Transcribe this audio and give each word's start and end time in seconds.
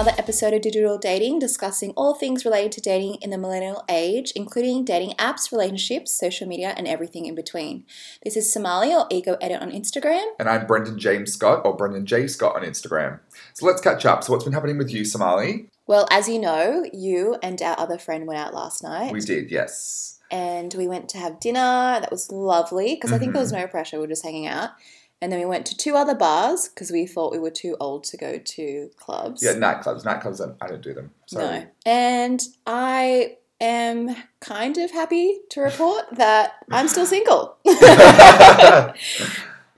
another 0.00 0.18
episode 0.18 0.54
of 0.54 0.62
Digital 0.62 0.96
Dating, 0.96 1.38
discussing 1.38 1.90
all 1.90 2.14
things 2.14 2.46
related 2.46 2.72
to 2.72 2.80
dating 2.80 3.16
in 3.16 3.28
the 3.28 3.36
millennial 3.36 3.84
age, 3.86 4.32
including 4.34 4.82
dating 4.82 5.10
apps, 5.18 5.52
relationships, 5.52 6.10
social 6.10 6.48
media, 6.48 6.72
and 6.78 6.88
everything 6.88 7.26
in 7.26 7.34
between. 7.34 7.84
This 8.24 8.34
is 8.34 8.50
Somali 8.50 8.94
or 8.94 9.06
Ego 9.10 9.36
Edit 9.42 9.60
on 9.60 9.70
Instagram. 9.70 10.24
And 10.38 10.48
I'm 10.48 10.66
Brendan 10.66 10.98
James 10.98 11.34
Scott, 11.34 11.60
or 11.66 11.76
Brendan 11.76 12.06
J. 12.06 12.28
Scott 12.28 12.56
on 12.56 12.62
Instagram. 12.62 13.20
So 13.52 13.66
let's 13.66 13.82
catch 13.82 14.06
up. 14.06 14.24
So, 14.24 14.32
what's 14.32 14.44
been 14.44 14.54
happening 14.54 14.78
with 14.78 14.90
you, 14.90 15.04
Somali? 15.04 15.68
Well, 15.86 16.08
as 16.10 16.30
you 16.30 16.38
know, 16.38 16.86
you 16.94 17.36
and 17.42 17.60
our 17.60 17.78
other 17.78 17.98
friend 17.98 18.26
went 18.26 18.40
out 18.40 18.54
last 18.54 18.82
night. 18.82 19.12
We 19.12 19.20
did, 19.20 19.50
yes. 19.50 20.18
and 20.30 20.72
we 20.72 20.88
went 20.88 21.10
to 21.10 21.18
have 21.18 21.40
dinner. 21.40 22.00
That 22.00 22.10
was 22.10 22.32
lovely 22.32 22.94
because 22.94 23.12
I 23.12 23.18
think 23.18 23.34
there 23.34 23.42
was 23.42 23.52
Mm-hmm. 23.52 23.60
no 23.60 23.68
pressure. 23.68 23.98
We 23.98 24.04
were 24.04 24.08
just 24.08 24.24
hanging 24.24 24.46
out. 24.46 24.70
And 25.22 25.30
then 25.30 25.38
we 25.38 25.44
went 25.44 25.66
to 25.66 25.76
two 25.76 25.96
other 25.96 26.14
bars 26.14 26.68
because 26.68 26.90
we 26.90 27.06
thought 27.06 27.30
we 27.32 27.38
were 27.38 27.50
too 27.50 27.76
old 27.78 28.04
to 28.04 28.16
go 28.16 28.38
to 28.38 28.90
clubs. 28.96 29.42
Yeah, 29.42 29.52
nightclubs. 29.52 30.02
Nightclubs, 30.04 30.40
I- 30.40 30.64
I 30.64 30.68
don't 30.68 30.80
do 30.82 30.94
them. 30.94 31.10
So, 31.26 31.40
No. 31.40 31.66
And 31.84 32.42
I 32.66 33.36
am 33.60 34.16
kind 34.40 34.78
of 34.78 34.90
happy 34.92 35.40
to 35.50 35.60
report 35.60 36.04
that 36.16 36.52
I'm 36.70 36.88
still 36.88 37.04
single. 37.04 37.56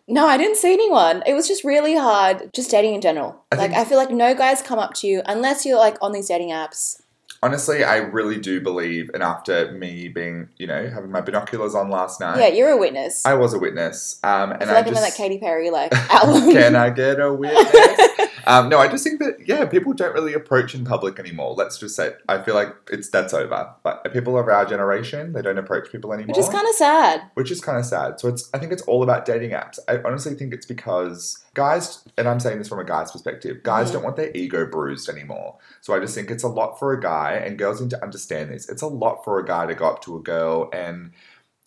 no, 0.08 0.26
I 0.26 0.36
didn't 0.36 0.56
see 0.56 0.72
anyone. 0.72 1.22
It 1.26 1.34
was 1.34 1.48
just 1.48 1.64
really 1.64 1.96
hard 1.96 2.52
just 2.54 2.70
dating 2.70 2.94
in 2.94 3.00
general. 3.00 3.44
I 3.50 3.56
like 3.56 3.72
I 3.72 3.84
feel 3.84 3.98
like 3.98 4.10
no 4.10 4.34
guys 4.34 4.62
come 4.62 4.78
up 4.78 4.94
to 4.94 5.06
you 5.08 5.22
unless 5.26 5.66
you're 5.66 5.78
like 5.78 5.96
on 6.00 6.12
these 6.12 6.28
dating 6.28 6.50
apps. 6.50 7.01
Honestly, 7.42 7.84
I 7.84 7.96
really 7.96 8.38
do 8.38 8.60
believe, 8.60 9.10
and 9.12 9.22
after 9.22 9.72
me 9.72 10.08
being, 10.08 10.48
you 10.58 10.66
know, 10.66 10.88
having 10.88 11.10
my 11.10 11.20
binoculars 11.20 11.74
on 11.74 11.90
last 11.90 12.20
night, 12.20 12.38
yeah, 12.38 12.48
you're 12.48 12.70
a 12.70 12.76
witness. 12.76 13.26
I, 13.26 13.32
I 13.32 13.34
was 13.34 13.52
a 13.54 13.58
witness. 13.58 14.18
Um, 14.22 14.52
and 14.52 14.60
feel 14.62 14.70
I 14.70 14.74
like 14.74 14.82
I'm 14.86 14.88
in 14.88 14.94
just. 14.94 15.16
that 15.16 15.22
Katy 15.22 15.38
Perry 15.38 15.70
like 15.70 15.92
album. 16.10 16.52
Can 16.52 16.76
I 16.76 16.90
get 16.90 17.20
a 17.20 17.32
witness? 17.32 17.66
um, 18.46 18.68
no, 18.68 18.78
I 18.78 18.88
just 18.88 19.04
think 19.04 19.18
that 19.20 19.36
yeah, 19.46 19.64
people 19.66 19.92
don't 19.92 20.14
really 20.14 20.34
approach 20.34 20.74
in 20.74 20.84
public 20.84 21.18
anymore. 21.18 21.54
Let's 21.54 21.78
just 21.78 21.96
say 21.96 22.12
I 22.28 22.42
feel 22.42 22.54
like 22.54 22.74
it's 22.90 23.08
that's 23.08 23.32
over. 23.34 23.74
But 23.82 24.10
people 24.12 24.38
of 24.38 24.48
our 24.48 24.64
generation, 24.64 25.32
they 25.32 25.42
don't 25.42 25.58
approach 25.58 25.90
people 25.90 26.12
anymore, 26.12 26.34
Which 26.34 26.38
is 26.44 26.48
kind 26.48 26.66
of 26.68 26.74
sad. 26.74 27.22
which 27.34 27.50
is 27.50 27.60
kind 27.60 27.78
of 27.78 27.84
sad. 27.86 28.20
So 28.20 28.28
it's 28.28 28.48
I 28.54 28.58
think 28.58 28.72
it's 28.72 28.82
all 28.82 29.02
about 29.02 29.24
dating 29.24 29.50
apps. 29.50 29.78
I 29.88 29.98
honestly 30.04 30.34
think 30.34 30.52
it's 30.54 30.66
because 30.66 31.44
guys, 31.54 32.02
and 32.16 32.26
I'm 32.28 32.40
saying 32.40 32.58
this 32.58 32.68
from 32.68 32.78
a 32.78 32.84
guy's 32.84 33.12
perspective, 33.12 33.62
guys 33.62 33.90
Mhm. 33.90 33.92
don't 33.94 34.04
want 34.04 34.16
their 34.16 34.30
ego 34.34 34.64
bruised 34.66 35.08
anymore. 35.08 35.56
So 35.82 35.94
I 35.94 36.00
just 36.00 36.14
think 36.14 36.30
it's 36.30 36.42
a 36.44 36.48
lot 36.48 36.78
for 36.78 36.92
a 36.92 37.00
guy, 37.00 37.32
and 37.44 37.58
girls 37.58 37.80
need 37.80 37.90
to 37.90 38.02
understand 38.02 38.50
this. 38.50 38.68
It's 38.68 38.82
a 38.82 38.86
lot 38.86 39.22
for 39.24 39.38
a 39.38 39.44
guy 39.44 39.66
to 39.66 39.74
go 39.74 39.86
up 39.86 40.02
to 40.02 40.16
a 40.16 40.20
girl 40.20 40.70
and 40.72 41.10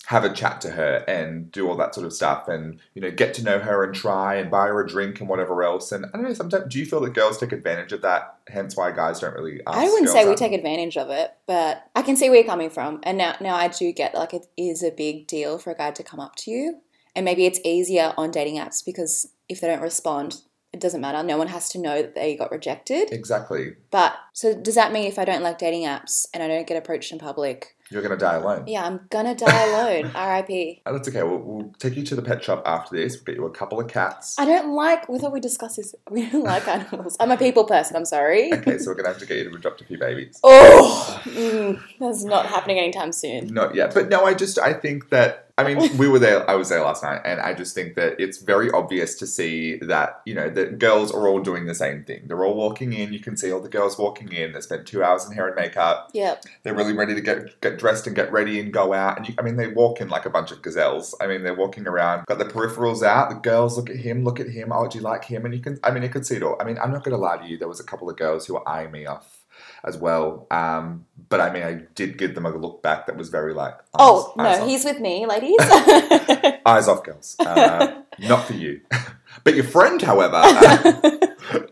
have 0.05 0.23
a 0.23 0.33
chat 0.33 0.61
to 0.61 0.71
her 0.71 1.03
and 1.07 1.51
do 1.51 1.67
all 1.67 1.75
that 1.75 1.95
sort 1.95 2.05
of 2.05 2.13
stuff 2.13 2.47
and 2.47 2.79
you 2.93 3.01
know 3.01 3.09
get 3.09 3.33
to 3.33 3.43
know 3.43 3.59
her 3.59 3.83
and 3.83 3.95
try 3.95 4.35
and 4.35 4.51
buy 4.51 4.67
her 4.67 4.83
a 4.83 4.87
drink 4.87 5.19
and 5.19 5.27
whatever 5.27 5.63
else 5.63 5.91
and 5.91 6.05
i 6.05 6.09
don't 6.09 6.23
know 6.23 6.33
sometimes 6.33 6.71
do 6.71 6.77
you 6.77 6.85
feel 6.85 6.99
that 7.01 7.13
girls 7.13 7.37
take 7.37 7.51
advantage 7.51 7.91
of 7.91 8.01
that 8.01 8.37
hence 8.47 8.77
why 8.77 8.91
guys 8.91 9.19
don't 9.19 9.33
really 9.33 9.59
ask 9.65 9.77
I 9.77 9.85
wouldn't 9.85 10.09
say 10.09 10.25
we 10.25 10.31
out? 10.31 10.37
take 10.37 10.53
advantage 10.53 10.97
of 10.97 11.09
it, 11.09 11.31
but 11.47 11.83
I 11.95 12.01
can 12.01 12.15
see 12.15 12.29
where 12.29 12.39
you're 12.39 12.47
coming 12.47 12.69
from. 12.69 12.99
And 13.03 13.17
now, 13.17 13.35
now 13.41 13.55
I 13.55 13.67
do 13.67 13.91
get 13.91 14.13
like 14.13 14.33
it 14.33 14.45
is 14.57 14.83
a 14.83 14.91
big 14.91 15.27
deal 15.27 15.57
for 15.57 15.71
a 15.71 15.75
guy 15.75 15.91
to 15.91 16.03
come 16.03 16.19
up 16.19 16.35
to 16.37 16.51
you, 16.51 16.81
and 17.15 17.25
maybe 17.25 17.45
it's 17.45 17.59
easier 17.63 18.13
on 18.17 18.31
dating 18.31 18.57
apps 18.57 18.83
because 18.85 19.31
if 19.49 19.61
they 19.61 19.67
don't 19.67 19.81
respond, 19.81 20.41
it 20.75 20.81
doesn't 20.81 20.99
matter. 20.99 21.23
No 21.23 21.37
one 21.37 21.47
has 21.47 21.69
to 21.69 21.79
know 21.79 22.01
that 22.01 22.15
they 22.15 22.35
got 22.35 22.51
rejected. 22.51 23.09
exactly 23.11 23.75
But 23.91 24.13
so 24.33 24.53
does 24.53 24.75
that 24.75 24.91
mean 24.91 25.07
if 25.07 25.17
I 25.17 25.23
don't 25.23 25.41
like 25.41 25.57
dating 25.57 25.85
apps 25.85 26.27
and 26.33 26.43
I 26.43 26.49
don't 26.49 26.67
get 26.67 26.75
approached 26.75 27.13
in 27.13 27.17
public, 27.17 27.77
you're 27.89 28.01
gonna 28.01 28.17
die 28.17 28.33
alone 28.35 28.65
yeah, 28.67 28.83
I'm 28.85 28.99
gonna 29.09 29.33
die 29.35 29.63
alone. 29.69 30.11
R.I.P. 30.15 30.81
Oh, 30.85 30.91
that's 30.91 31.07
okay 31.07 31.23
we'll, 31.23 31.37
we'll 31.37 31.73
take 31.79 31.95
you 31.95 32.03
to 32.03 32.15
the 32.15 32.21
pet 32.21 32.43
shop 32.43 32.63
after 32.65 32.95
this 32.95 33.15
we'll 33.15 33.23
get 33.23 33.35
you 33.35 33.45
a 33.45 33.51
couple 33.51 33.79
of 33.79 33.87
cats 33.87 34.37
I 34.37 34.43
don't 34.43 34.73
like. 34.75 35.07
We 35.07 35.17
thought 35.17 35.31
we 35.31 35.39
discussed 35.39 35.77
this. 35.77 35.95
We 36.09 36.29
don't 36.29 36.43
like 36.53 36.67
animals. 36.67 37.15
I'm 37.19 37.31
a 37.31 37.37
people 37.37 37.63
person. 37.63 37.95
I'm 37.95 38.05
sorry. 38.05 38.51
okay 38.53 38.77
so 38.77 38.91
we're 38.91 38.95
gonna 38.95 39.09
have 39.09 39.19
to 39.19 39.25
get 39.25 39.37
you 39.37 39.49
to 39.49 39.55
adopt 39.55 39.79
a 39.79 39.85
few 39.85 39.97
babies 39.97 40.41
Oh, 40.43 41.21
mm, 41.25 41.81
that's 41.99 42.25
not 42.25 42.47
happening 42.47 42.79
anytime 42.79 43.13
soon. 43.13 43.47
Not 43.53 43.75
yet, 43.75 43.93
but 43.93 44.09
no, 44.09 44.25
I 44.25 44.33
just 44.33 44.59
I 44.59 44.73
think 44.73 45.09
that 45.09 45.44
I 45.57 45.63
mean 45.63 45.97
we 45.97 46.07
were 46.07 46.19
there. 46.19 46.49
I 46.49 46.55
was 46.55 46.69
there 46.69 46.81
last 46.81 47.03
night, 47.03 47.21
and 47.23 47.39
I 47.39 47.53
just 47.53 47.73
think 47.73 47.95
that 47.95 48.19
it's 48.19 48.39
very 48.39 48.69
obvious 48.71 49.15
to 49.15 49.27
see 49.27 49.77
that 49.77 50.21
you 50.25 50.33
know 50.33 50.49
that 50.49 50.79
girls 50.79 51.11
are 51.11 51.27
all 51.27 51.39
doing 51.39 51.65
the 51.65 51.75
same 51.75 52.03
thing. 52.03 52.23
They're 52.27 52.43
all 52.43 52.55
walking 52.55 52.93
in. 52.93 53.13
You 53.13 53.19
can 53.19 53.37
see 53.37 53.51
all 53.51 53.61
the 53.61 53.69
girls 53.69 53.97
walking 53.97 54.31
in. 54.31 54.53
They 54.53 54.61
spent 54.61 54.85
two 54.85 55.03
hours 55.03 55.25
in 55.25 55.33
hair 55.33 55.47
and 55.47 55.55
makeup. 55.55 56.09
Yep. 56.13 56.45
They're 56.63 56.75
really 56.75 56.93
ready 56.93 57.15
to 57.15 57.21
get 57.21 57.61
get 57.61 57.77
dressed 57.77 58.07
and 58.07 58.15
get 58.15 58.31
ready 58.31 58.59
and 58.59 58.73
go 58.73 58.93
out. 58.93 59.17
And 59.17 59.29
you, 59.29 59.35
I 59.37 59.41
mean, 59.41 59.55
they 59.55 59.67
walk 59.67 60.01
in 60.01 60.09
like 60.09 60.25
a 60.25 60.29
bunch 60.29 60.51
of 60.51 60.61
gazelles. 60.61 61.15
I 61.21 61.27
mean, 61.27 61.43
they're 61.43 61.55
walking 61.55 61.87
around, 61.87 62.25
got 62.25 62.39
the 62.39 62.45
peripherals 62.45 63.03
out. 63.03 63.29
The 63.29 63.35
girls 63.35 63.77
look 63.77 63.89
at 63.89 63.97
him, 63.97 64.23
look 64.23 64.39
at 64.39 64.49
him. 64.49 64.71
Oh, 64.71 64.87
do 64.87 64.97
you 64.97 65.03
like 65.03 65.25
him? 65.25 65.45
And 65.45 65.53
you 65.53 65.61
can, 65.61 65.79
I 65.83 65.91
mean, 65.91 66.03
you 66.03 66.09
can 66.09 66.23
see 66.23 66.35
it 66.35 66.43
all. 66.43 66.57
I 66.59 66.65
mean, 66.65 66.77
I'm 66.77 66.91
not 66.91 67.03
going 67.03 67.15
to 67.15 67.21
lie 67.21 67.37
to 67.37 67.45
you. 67.45 67.57
There 67.57 67.67
was 67.67 67.79
a 67.79 67.83
couple 67.83 68.09
of 68.09 68.17
girls 68.17 68.45
who 68.45 68.55
were 68.55 68.67
eyeing 68.67 68.91
me 68.91 69.05
off 69.05 69.44
as 69.85 69.97
well. 69.97 70.47
Um, 70.51 71.05
but 71.29 71.39
I 71.41 71.51
mean, 71.53 71.63
I 71.63 71.81
did 71.95 72.17
give 72.17 72.35
them 72.35 72.45
a 72.45 72.49
look 72.49 72.81
back 72.83 73.07
that 73.07 73.17
was 73.17 73.29
very 73.29 73.53
like, 73.53 73.75
Oh 73.93 74.33
eyes- 74.39 74.45
eyes 74.47 74.59
no, 74.59 74.67
he's 74.67 74.85
with 74.85 74.99
me, 74.99 75.25
ladies. 75.25 75.55
eyes 76.65 76.87
off, 76.87 77.03
girls. 77.03 77.35
Uh, 77.39 78.01
not 78.19 78.45
for 78.45 78.53
you, 78.53 78.81
but 79.43 79.55
your 79.55 79.65
friend, 79.65 80.01
however. 80.01 80.35
uh, 80.37 80.51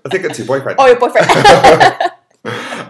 I 0.06 0.09
think 0.09 0.25
it's 0.25 0.38
your 0.38 0.47
boyfriend. 0.47 0.78
oh, 0.79 0.85
your 0.88 1.00
boyfriend. 1.00 1.28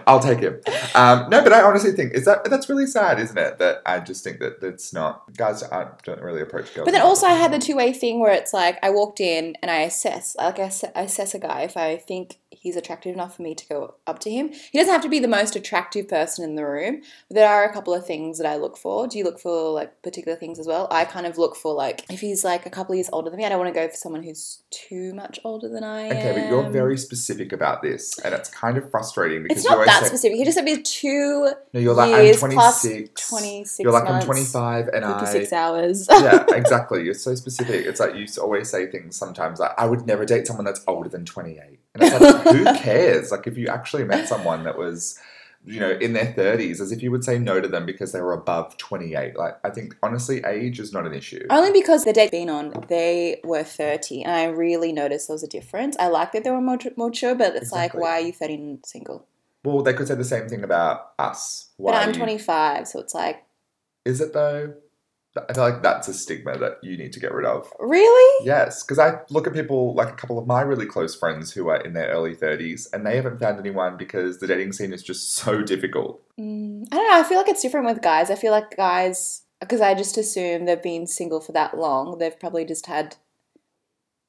I'll 0.06 0.20
take 0.20 0.40
him. 0.40 0.60
Um, 0.94 1.30
no, 1.30 1.42
but 1.42 1.52
I 1.52 1.62
honestly 1.62 1.92
think 1.92 2.12
is 2.12 2.24
that 2.26 2.44
that's 2.50 2.68
really 2.68 2.86
sad, 2.86 3.18
isn't 3.20 3.38
it? 3.38 3.58
That 3.58 3.80
I 3.86 4.00
just 4.00 4.22
think 4.22 4.38
that 4.40 4.60
that's 4.60 4.92
not 4.92 5.34
guys 5.36 5.62
aren't, 5.62 6.02
don't 6.02 6.20
really 6.20 6.42
approach 6.42 6.74
girls. 6.74 6.84
but 6.84 6.92
then 6.92 7.00
also, 7.00 7.26
I 7.26 7.34
had 7.34 7.52
the 7.52 7.58
two 7.58 7.76
way 7.76 7.92
thing 7.92 8.20
where 8.20 8.32
it's 8.32 8.52
like 8.52 8.78
I 8.82 8.90
walked 8.90 9.20
in 9.20 9.56
and 9.62 9.70
I 9.70 9.78
assess, 9.80 10.36
like 10.36 10.58
I 10.58 10.70
assess 10.94 11.34
a 11.34 11.38
guy 11.38 11.62
if 11.62 11.76
I 11.76 11.96
think 11.96 12.38
he's 12.64 12.76
attractive 12.76 13.14
enough 13.14 13.36
for 13.36 13.42
me 13.42 13.54
to 13.54 13.66
go 13.68 13.94
up 14.06 14.18
to 14.20 14.30
him. 14.30 14.48
He 14.48 14.78
doesn't 14.78 14.92
have 14.92 15.02
to 15.02 15.08
be 15.08 15.20
the 15.20 15.28
most 15.28 15.54
attractive 15.54 16.08
person 16.08 16.44
in 16.44 16.56
the 16.56 16.64
room, 16.64 17.02
but 17.28 17.34
there 17.36 17.48
are 17.48 17.64
a 17.64 17.72
couple 17.72 17.94
of 17.94 18.06
things 18.06 18.38
that 18.38 18.46
I 18.46 18.56
look 18.56 18.76
for. 18.76 19.06
Do 19.06 19.18
you 19.18 19.24
look 19.24 19.38
for 19.38 19.70
like 19.70 20.02
particular 20.02 20.36
things 20.36 20.58
as 20.58 20.66
well? 20.66 20.88
I 20.90 21.04
kind 21.04 21.26
of 21.26 21.38
look 21.38 21.54
for 21.54 21.74
like 21.74 22.04
if 22.10 22.20
he's 22.20 22.42
like 22.42 22.66
a 22.66 22.70
couple 22.70 22.94
of 22.94 22.96
years 22.96 23.10
older 23.12 23.30
than 23.30 23.38
me, 23.38 23.44
I 23.44 23.50
don't 23.50 23.58
want 23.58 23.72
to 23.72 23.78
go 23.78 23.86
for 23.88 23.96
someone 23.96 24.22
who's 24.22 24.62
too 24.70 25.14
much 25.14 25.38
older 25.44 25.68
than 25.68 25.84
I 25.84 26.06
am. 26.06 26.16
okay, 26.16 26.32
but 26.32 26.48
you're 26.48 26.70
very 26.70 26.98
specific 26.98 27.52
about 27.52 27.82
this, 27.82 28.18
and 28.18 28.34
it's 28.34 28.48
kind 28.48 28.78
of 28.78 28.90
frustrating 28.90 29.42
because 29.42 29.58
It's 29.58 29.66
not 29.66 29.74
always 29.74 29.88
that 29.88 30.00
say, 30.02 30.08
specific. 30.08 30.38
He 30.38 30.44
just 30.44 30.56
said 30.56 30.64
me 30.64 30.82
two 30.82 31.52
no, 31.72 31.80
you're 31.80 31.94
like 31.94 32.12
I'm 32.12 32.50
plus 32.50 32.82
26. 32.82 33.28
26 33.28 33.80
You're 33.80 33.92
like 33.92 34.04
months, 34.04 34.24
I'm 34.24 34.26
25, 34.26 34.88
and 34.88 35.04
I 35.04 35.20
56 35.20 35.52
hours. 35.52 36.08
yeah, 36.10 36.44
exactly. 36.54 37.04
You're 37.04 37.14
so 37.14 37.34
specific. 37.34 37.84
It's 37.86 38.00
like 38.00 38.14
you 38.14 38.26
always 38.40 38.70
say 38.70 38.90
things 38.90 39.16
sometimes 39.16 39.58
like, 39.58 39.72
I 39.76 39.86
would 39.86 40.06
never 40.06 40.24
date 40.24 40.46
someone 40.46 40.64
that's 40.64 40.82
older 40.86 41.08
than 41.08 41.24
28. 41.24 41.78
And 41.94 42.02
it's 42.02 42.12
like, 42.12 42.56
who 42.56 42.64
cares? 42.78 43.30
Like, 43.30 43.46
if 43.46 43.56
you 43.56 43.68
actually 43.68 44.04
met 44.04 44.28
someone 44.28 44.64
that 44.64 44.76
was, 44.76 45.18
you 45.64 45.78
know, 45.78 45.90
in 45.92 46.12
their 46.12 46.26
30s, 46.26 46.80
as 46.80 46.90
if 46.90 47.02
you 47.02 47.10
would 47.10 47.24
say 47.24 47.38
no 47.38 47.60
to 47.60 47.68
them 47.68 47.86
because 47.86 48.12
they 48.12 48.20
were 48.20 48.32
above 48.32 48.76
28. 48.78 49.36
Like, 49.36 49.54
I 49.64 49.70
think, 49.70 49.96
honestly, 50.02 50.42
age 50.44 50.80
is 50.80 50.92
not 50.92 51.06
an 51.06 51.14
issue. 51.14 51.46
Only 51.50 51.72
because 51.72 52.04
the 52.04 52.12
date 52.12 52.32
been 52.32 52.50
on, 52.50 52.72
they 52.88 53.40
were 53.44 53.62
30, 53.62 54.24
and 54.24 54.32
I 54.32 54.44
really 54.46 54.92
noticed 54.92 55.28
there 55.28 55.34
was 55.34 55.44
a 55.44 55.48
difference. 55.48 55.96
I 55.98 56.08
like 56.08 56.32
that 56.32 56.44
they 56.44 56.50
were 56.50 56.60
more 56.60 56.78
mature, 56.96 57.34
but 57.34 57.54
it's 57.54 57.72
like, 57.72 57.94
why 57.94 58.18
are 58.18 58.20
you 58.20 58.32
30 58.32 58.54
and 58.54 58.84
single? 58.84 59.26
Well, 59.64 59.82
they 59.82 59.94
could 59.94 60.08
say 60.08 60.14
the 60.14 60.24
same 60.24 60.48
thing 60.48 60.62
about 60.64 61.12
us. 61.18 61.70
Why 61.76 61.92
but 61.92 62.02
I'm 62.02 62.08
you- 62.08 62.14
25, 62.16 62.88
so 62.88 63.00
it's 63.00 63.14
like, 63.14 63.44
Is 64.04 64.20
it 64.20 64.32
though? 64.32 64.74
I 65.36 65.52
feel 65.52 65.64
like 65.64 65.82
that's 65.82 66.06
a 66.06 66.14
stigma 66.14 66.56
that 66.58 66.78
you 66.82 66.96
need 66.96 67.12
to 67.14 67.20
get 67.20 67.32
rid 67.32 67.44
of. 67.44 67.68
really? 67.80 68.46
Yes, 68.46 68.82
because 68.82 69.00
I 69.00 69.18
look 69.30 69.46
at 69.46 69.52
people 69.52 69.94
like 69.94 70.08
a 70.08 70.16
couple 70.16 70.38
of 70.38 70.46
my 70.46 70.62
really 70.62 70.86
close 70.86 71.14
friends 71.16 71.52
who 71.52 71.68
are 71.68 71.80
in 71.80 71.92
their 71.92 72.08
early 72.08 72.36
30s 72.36 72.92
and 72.92 73.04
they 73.04 73.16
haven't 73.16 73.40
found 73.40 73.58
anyone 73.58 73.96
because 73.96 74.38
the 74.38 74.46
dating 74.46 74.72
scene 74.72 74.92
is 74.92 75.02
just 75.02 75.34
so 75.34 75.62
difficult. 75.62 76.22
Mm, 76.38 76.86
I 76.92 76.96
don't 76.96 77.10
know. 77.10 77.18
I 77.18 77.24
feel 77.24 77.38
like 77.38 77.48
it's 77.48 77.62
different 77.62 77.86
with 77.86 78.00
guys. 78.00 78.30
I 78.30 78.36
feel 78.36 78.52
like 78.52 78.76
guys, 78.76 79.42
because 79.60 79.80
I 79.80 79.94
just 79.94 80.16
assume 80.16 80.66
they've 80.66 80.80
been 80.80 81.06
single 81.06 81.40
for 81.40 81.52
that 81.52 81.76
long, 81.76 82.18
they've 82.18 82.38
probably 82.38 82.64
just 82.64 82.86
had 82.86 83.16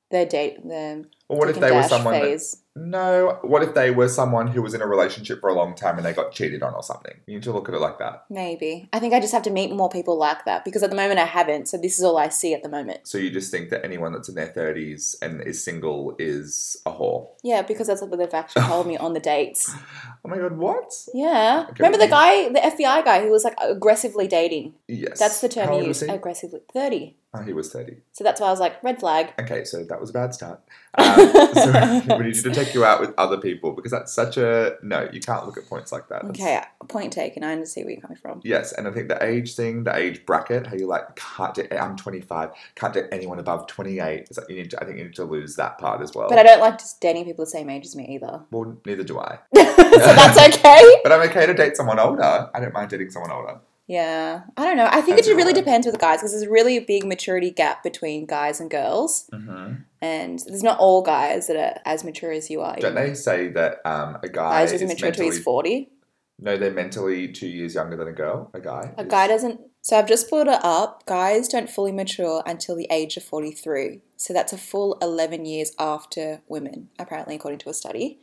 their 0.10 0.26
date, 0.26 0.68
their 0.68 1.04
Or 1.28 1.38
what 1.38 1.50
if 1.50 1.60
they 1.60 1.72
were 1.72 1.84
someone 1.84 2.14
that, 2.14 2.24
phase. 2.24 2.58
No, 2.76 3.40
what 3.42 3.64
if 3.64 3.74
they 3.74 3.90
were 3.90 4.10
someone 4.10 4.48
who 4.48 4.62
was 4.62 4.74
in 4.74 4.82
a 4.82 4.88
relationship 4.88 5.40
for 5.40 5.50
a 5.50 5.54
long 5.54 5.76
time 5.76 5.96
and 5.96 6.06
they 6.06 6.12
got 6.14 6.34
cheated 6.34 6.62
on 6.62 6.74
or 6.74 6.84
something? 6.84 7.14
You 7.26 7.36
need 7.36 7.44
to 7.44 7.54
look 7.54 7.70
at 7.70 7.76
it 7.76 7.80
like 7.80 8.00
that. 8.00 8.26
Maybe. 8.30 8.90
I 8.92 9.00
think 9.00 9.14
I 9.14 9.22
just 9.22 9.32
have 9.32 9.44
to 9.44 9.50
meet 9.50 9.72
more 9.72 9.90
people 9.90 10.18
like 10.18 10.44
that 10.44 10.66
because 10.66 10.84
at 10.84 10.90
the 10.90 10.96
moment 10.96 11.20
I 11.20 11.26
haven't, 11.26 11.70
so 11.70 11.78
this 11.78 11.98
is 11.98 12.04
all 12.04 12.18
I 12.18 12.28
see 12.28 12.54
at 12.54 12.64
the 12.64 12.70
moment. 12.70 13.08
So 13.08 13.18
you 13.18 13.32
just 13.32 13.50
think 13.50 13.70
that 13.70 13.86
anyone 13.86 14.12
that's 14.12 14.28
in 14.28 14.36
their 14.36 14.50
30s 14.50 15.16
and 15.22 15.42
is 15.42 15.64
single 15.64 16.16
is 16.20 16.78
a 16.86 16.92
whore. 16.92 17.30
Yeah, 17.44 17.62
because 17.62 17.88
that's 17.88 18.02
what 18.02 18.18
they've 18.18 18.34
actually 18.34 18.64
told 18.64 18.88
me 18.88 18.98
on 18.98 19.14
the 19.14 19.20
dates. 19.20 19.74
Oh 20.24 20.28
my 20.28 20.38
god, 20.38 20.58
what? 20.58 20.92
Yeah. 21.14 21.66
Okay, 21.70 21.84
Remember 21.84 22.00
the 22.00 22.08
guy, 22.08 22.50
the 22.50 22.60
FBI 22.60 23.06
guy 23.06 23.22
who 23.22 23.30
was 23.30 23.44
like 23.44 23.54
aggressively 23.62 24.28
dating? 24.28 24.74
Yes. 24.88 25.20
That's 25.20 25.40
the 25.40 25.50
term 25.50 25.72
he 25.74 25.86
used. 25.86 26.02
Aggressively. 26.02 26.62
30. 26.74 27.16
Oh, 27.38 27.44
he 27.44 27.54
was 27.54 27.72
30. 27.72 27.98
So 28.14 28.24
that's 28.24 28.40
why 28.40 28.48
I 28.48 28.52
was 28.52 28.60
like, 28.60 28.82
red 28.84 29.00
flag. 29.00 29.34
Okay, 29.40 29.64
so 29.66 29.84
that 29.84 30.00
was 30.00 30.10
a 30.10 30.14
bad 30.14 30.34
start. 30.34 30.62
Um, 30.98 31.16
so 31.54 32.18
we 32.18 32.26
need 32.26 32.36
to 32.36 32.52
take 32.54 32.74
you 32.74 32.86
out 32.86 33.02
with 33.02 33.14
other 33.18 33.38
people 33.38 33.74
because 33.74 33.92
that's 33.92 34.14
such 34.14 34.38
a 34.38 34.78
no. 34.82 35.10
You 35.12 35.20
can't 35.20 35.46
look 35.46 35.58
at 35.58 35.68
points 35.68 35.92
like 35.92 36.08
that. 36.10 36.22
That's- 36.26 36.40
Okay, 36.40 36.62
point 36.88 37.12
taken. 37.14 37.44
I 37.44 37.52
understand 37.54 37.86
where 37.86 37.94
you're 37.94 38.02
coming 38.02 38.18
from. 38.18 38.42
Yes, 38.44 38.72
and 38.72 38.88
I 38.88 38.92
think 38.92 39.10
the 39.10 39.22
age 39.24 39.56
thing, 39.56 39.84
the 39.84 39.96
age 39.96 40.26
bracket, 40.26 40.68
how 40.68 40.76
you 40.76 40.88
like 40.88 41.16
can't 41.16 41.54
date. 41.54 41.74
I'm 41.74 41.96
25, 41.98 42.52
can't 42.76 42.94
date 42.94 43.06
anyone 43.12 43.40
above 43.40 43.68
28. 43.68 44.20
It's 44.30 44.38
like 44.38 44.50
you 44.50 44.56
need 44.56 44.70
to, 44.72 44.82
I 44.82 44.86
think 44.86 44.98
you 44.98 45.04
need 45.06 45.16
to 45.16 45.26
lose 45.26 45.56
that 45.58 45.78
part 45.78 46.02
as 46.02 46.14
well. 46.14 46.30
But 46.30 46.40
I 46.40 46.44
don't 46.44 46.60
like 46.62 46.78
just 46.80 47.02
dating 47.02 47.26
people 47.26 47.44
the 47.46 47.52
same 47.52 47.70
age 47.70 47.86
as 47.86 47.96
me 47.96 48.06
either. 48.16 48.42
well, 48.52 48.78
neither 48.86 49.04
do 49.04 49.20
I. 49.20 49.40
so 49.56 49.64
that's 49.64 50.38
okay. 50.58 50.96
But 51.04 51.12
I'm 51.12 51.22
okay 51.30 51.46
to 51.46 51.54
date 51.54 51.76
someone 51.76 52.00
older. 52.00 52.50
I 52.54 52.60
don't 52.60 52.74
mind 52.74 52.90
dating 52.90 53.10
someone 53.12 53.32
older. 53.32 53.60
Yeah, 53.88 54.42
I 54.58 54.64
don't 54.66 54.78
know. 54.78 54.88
I 54.92 55.02
think 55.02 55.20
As 55.20 55.28
it 55.28 55.32
do 55.32 55.38
really 55.38 55.52
I. 55.52 55.56
depends 55.56 55.86
with 55.86 56.00
guys 56.00 56.18
because 56.20 56.32
there's 56.32 56.48
really 56.48 56.78
a 56.78 56.80
really 56.80 56.86
big 56.86 57.06
maturity 57.06 57.52
gap 57.52 57.84
between 57.84 58.26
guys 58.26 58.60
and 58.60 58.70
girls, 58.72 59.30
Mm-hmm. 59.32 59.74
and 60.02 60.40
there's 60.48 60.64
not 60.64 60.80
all 60.80 61.04
guys 61.04 61.46
that 61.48 61.56
are 61.56 61.80
as 61.86 62.04
mature 62.04 62.32
as 62.32 62.50
you 62.50 62.62
are. 62.62 62.76
Don't 62.78 62.96
they 62.96 63.14
say 63.14 63.50
that 63.50 63.80
um, 63.86 64.18
a 64.24 64.30
guy 64.30 64.64
is 64.64 64.82
mature 64.82 65.10
until 65.10 65.26
he's 65.26 65.44
forty. 65.44 65.92
no, 66.40 66.58
they're 66.58 66.72
mentally 66.74 67.28
two 67.32 67.48
years 67.48 67.76
younger 67.76 67.96
than 67.96 68.08
a 68.08 68.12
girl. 68.14 68.50
A 68.56 68.60
guy. 68.60 68.92
A 68.98 69.04
is- 69.04 69.08
guy 69.08 69.28
doesn't. 69.28 69.62
So 69.82 69.96
I've 70.00 70.08
just 70.08 70.32
pulled 70.32 70.48
it 70.48 70.60
up. 70.64 71.06
Guys 71.06 71.48
don't 71.48 71.70
fully 71.70 71.92
mature 71.92 72.42
until 72.48 72.76
the 72.76 72.88
age 72.90 73.18
of 73.18 73.24
forty-three. 73.24 74.02
So 74.18 74.34
that's 74.34 74.52
a 74.52 74.58
full 74.58 74.98
eleven 75.00 75.46
years 75.46 75.74
after 75.78 76.42
women, 76.48 76.90
apparently, 76.98 77.36
according 77.36 77.60
to 77.60 77.70
a 77.70 77.74
study. 77.76 78.20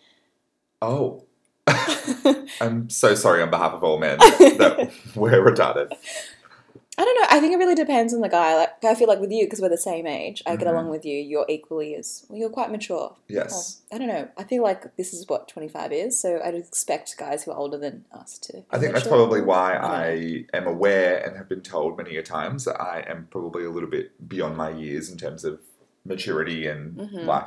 Oh. 0.81 1.25
I'm 2.61 2.91
so 2.91 3.15
sorry 3.15 3.43
on 3.43 3.51
behalf 3.51 3.73
of 3.73 3.83
all 3.85 3.99
men 3.99 4.19
that 4.19 4.93
we're 5.15 5.45
retarded. 5.45 5.93
I 6.99 7.05
don't 7.07 7.21
know. 7.21 7.27
I 7.31 7.41
think 7.41 7.55
it 7.55 7.57
really 7.57 7.75
depends 7.75 8.13
on 8.13 8.21
the 8.21 8.29
guy. 8.29 8.55
Like 8.55 8.85
I 8.85 8.95
feel 8.95 9.09
like 9.09 9.19
with 9.19 9.33
you, 9.33 9.47
because 9.47 9.61
we're 9.63 9.71
the 9.71 9.79
same 9.79 10.07
age, 10.07 10.43
I 10.47 10.57
get 10.57 10.69
Mhm. 10.69 10.73
along 10.73 10.89
with 10.91 11.07
you. 11.07 11.17
You're 11.19 11.47
equally 11.49 11.95
as 11.95 12.27
well. 12.29 12.39
You're 12.39 12.51
quite 12.51 12.71
mature. 12.71 13.17
Yes. 13.29 13.81
I 13.91 13.97
don't 13.99 14.09
know. 14.09 14.29
I 14.37 14.45
feel 14.45 14.63
like 14.63 14.95
this 14.97 15.15
is 15.15 15.27
what 15.27 15.49
25 15.49 15.91
is, 15.93 16.21
so 16.21 16.39
I'd 16.45 16.55
expect 16.55 17.17
guys 17.17 17.45
who 17.45 17.51
are 17.53 17.57
older 17.57 17.79
than 17.79 18.05
us 18.13 18.39
to. 18.41 18.63
I 18.71 18.79
think 18.79 18.93
that's 18.93 19.07
mature. 19.07 19.19
probably 19.19 19.41
why 19.41 19.75
I 19.75 20.03
I 20.53 20.57
am 20.57 20.67
aware 20.67 21.25
and 21.27 21.37
have 21.39 21.49
been 21.49 21.63
told 21.63 21.97
many 21.97 22.17
a 22.17 22.23
times 22.23 22.67
that 22.67 22.79
I 22.81 23.05
am 23.09 23.27
probably 23.31 23.65
a 23.65 23.71
little 23.71 23.89
bit 23.91 24.29
beyond 24.29 24.57
my 24.59 24.71
years 24.71 25.11
in 25.11 25.17
terms 25.17 25.45
of 25.45 25.61
maturity 26.05 26.67
and 26.67 26.97
Mhm. 26.99 27.25
life 27.25 27.47